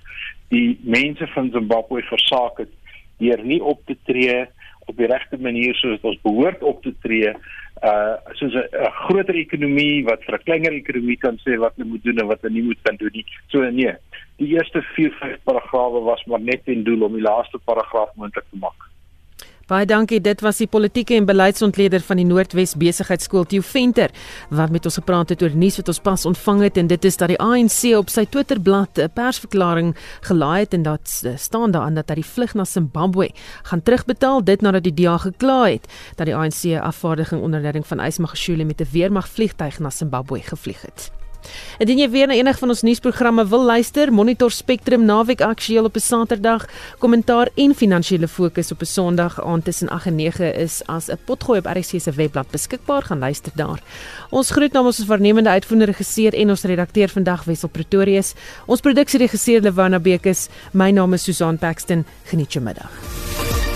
die 0.54 0.78
mense 0.84 1.28
van 1.34 1.50
Zimbabwe 1.52 2.04
versaak 2.06 2.62
het 2.62 2.74
deur 3.18 3.42
nie 3.44 3.62
op 3.64 3.82
te 3.90 3.98
tree 4.06 4.46
op 4.86 4.98
die 4.98 5.10
regte 5.10 5.38
manier 5.42 5.74
soos 5.82 6.06
ons 6.06 6.22
behoort 6.22 6.62
op 6.64 6.84
te 6.86 6.94
tree 7.02 7.34
uh 7.84 8.16
soos 8.40 8.54
'n 8.56 8.92
groter 9.08 9.36
ekonomie 9.36 10.06
wat 10.06 10.24
vir 10.24 10.36
'n 10.36 10.46
kleiner 10.48 10.74
ekonomie 10.74 11.18
kan 11.18 11.38
sê 11.44 11.60
wat 11.60 11.76
hulle 11.76 11.90
moet 11.90 12.04
doen 12.04 12.20
en 12.20 12.28
wat 12.28 12.42
hulle 12.42 12.54
nie 12.54 12.64
moet 12.64 12.82
kan 12.84 12.96
doen 12.96 13.12
nie. 13.14 13.26
So 13.48 13.60
nee, 13.70 13.94
die 14.38 14.48
eerste 14.56 14.82
4 14.96 15.12
5 15.20 15.44
paragrawe 15.44 16.02
was 16.02 16.24
maar 16.26 16.40
net 16.40 16.62
in 16.66 16.84
doel 16.84 17.04
om 17.04 17.14
die 17.14 17.22
laaste 17.22 17.60
paragraaf 17.66 18.16
moontlik 18.16 18.46
te 18.50 18.58
maak. 18.60 18.95
Baie 19.66 19.88
dankie. 19.90 20.20
Dit 20.22 20.44
was 20.46 20.60
die 20.62 20.68
politieke 20.70 21.16
en 21.18 21.26
beleidsontleder 21.26 22.04
van 22.06 22.20
die 22.20 22.26
Noordwes 22.30 22.76
Besigheidsskool 22.78 23.48
Theo 23.50 23.66
Venter 23.66 24.12
wat 24.54 24.70
met 24.70 24.86
ons 24.86 25.00
gepraat 25.00 25.34
het 25.34 25.42
oor 25.42 25.56
nuus 25.58 25.80
wat 25.80 25.90
ons 25.90 26.00
pas 26.06 26.26
ontvang 26.30 26.62
het 26.68 26.78
en 26.78 26.92
dit 26.92 27.08
is 27.10 27.18
dat 27.18 27.34
die 27.34 27.40
ANC 27.42 27.80
op 27.98 28.14
sy 28.14 28.28
Twitterblad 28.30 29.02
'n 29.02 29.10
persverklaring 29.18 29.96
gelaai 30.22 30.60
het 30.60 30.78
en 30.78 30.84
dat 30.84 31.10
staan 31.36 31.72
daarin 31.72 31.98
dat 31.98 32.10
hy 32.10 32.22
die 32.22 32.32
vlug 32.36 32.54
na 32.54 32.66
Zimbabwe 32.66 33.32
gaan 33.64 33.82
terugbetaal 33.82 34.44
dit 34.44 34.62
nadat 34.62 34.84
die 34.84 34.94
DA 34.94 35.18
gekla 35.18 35.66
het 35.66 35.90
dat 36.16 36.28
die 36.28 36.36
ANC 36.36 36.78
afvaardiging 36.78 37.42
onder 37.42 37.62
leiding 37.62 37.88
van 37.88 38.00
Ismagashule 38.00 38.66
met 38.66 38.82
'n 38.82 38.88
weermagvliegtuig 38.92 39.80
na 39.80 39.90
Zimbabwe 39.90 40.42
gevlieg 40.42 40.82
het. 40.82 41.15
Indien 41.80 41.98
jy 41.98 42.10
weer 42.10 42.28
na 42.28 42.34
enig 42.34 42.60
van 42.60 42.70
ons 42.70 42.82
nuusprogramme 42.82 43.48
wil 43.48 43.64
luister, 43.66 44.12
Monitor 44.14 44.52
Spectrum 44.52 45.06
naweek 45.06 45.42
aktueel 45.42 45.86
op 45.86 45.96
'n 45.96 46.00
Saterdag, 46.00 46.66
kommentaar 47.00 47.50
en 47.56 47.76
finansiële 47.76 48.28
fokus 48.28 48.72
op 48.72 48.82
'n 48.82 48.86
Sondag 48.86 49.44
aand 49.44 49.66
tussen 49.66 49.90
8 49.90 50.06
en 50.06 50.16
9 50.16 50.56
is 50.56 50.82
as 50.86 51.10
'n 51.10 51.18
potgooi 51.26 51.60
op 51.60 51.66
RC 51.66 52.00
se 52.02 52.12
webblad 52.12 52.52
beskikbaar 52.52 53.04
gaan 53.04 53.20
luister 53.20 53.52
daar. 53.56 53.80
Ons 54.30 54.52
groet 54.52 54.72
namens 54.72 55.00
ons 55.00 55.08
waarnemende 55.08 55.50
uitvoerende 55.50 55.92
regisseur 55.92 56.34
en 56.34 56.50
ons 56.50 56.64
redakteur 56.64 57.10
vandag 57.10 57.44
Wessel 57.44 57.70
Pretorius. 57.70 58.34
Ons 58.66 58.82
produksieregisseur 58.82 59.62
Lewana 59.62 60.00
Bekes. 60.00 60.48
My 60.72 60.92
naam 60.92 61.14
is 61.14 61.24
Susan 61.24 61.58
Paxton. 61.58 62.06
Geniet 62.24 62.54
jou 62.54 62.64
middag. 62.64 63.75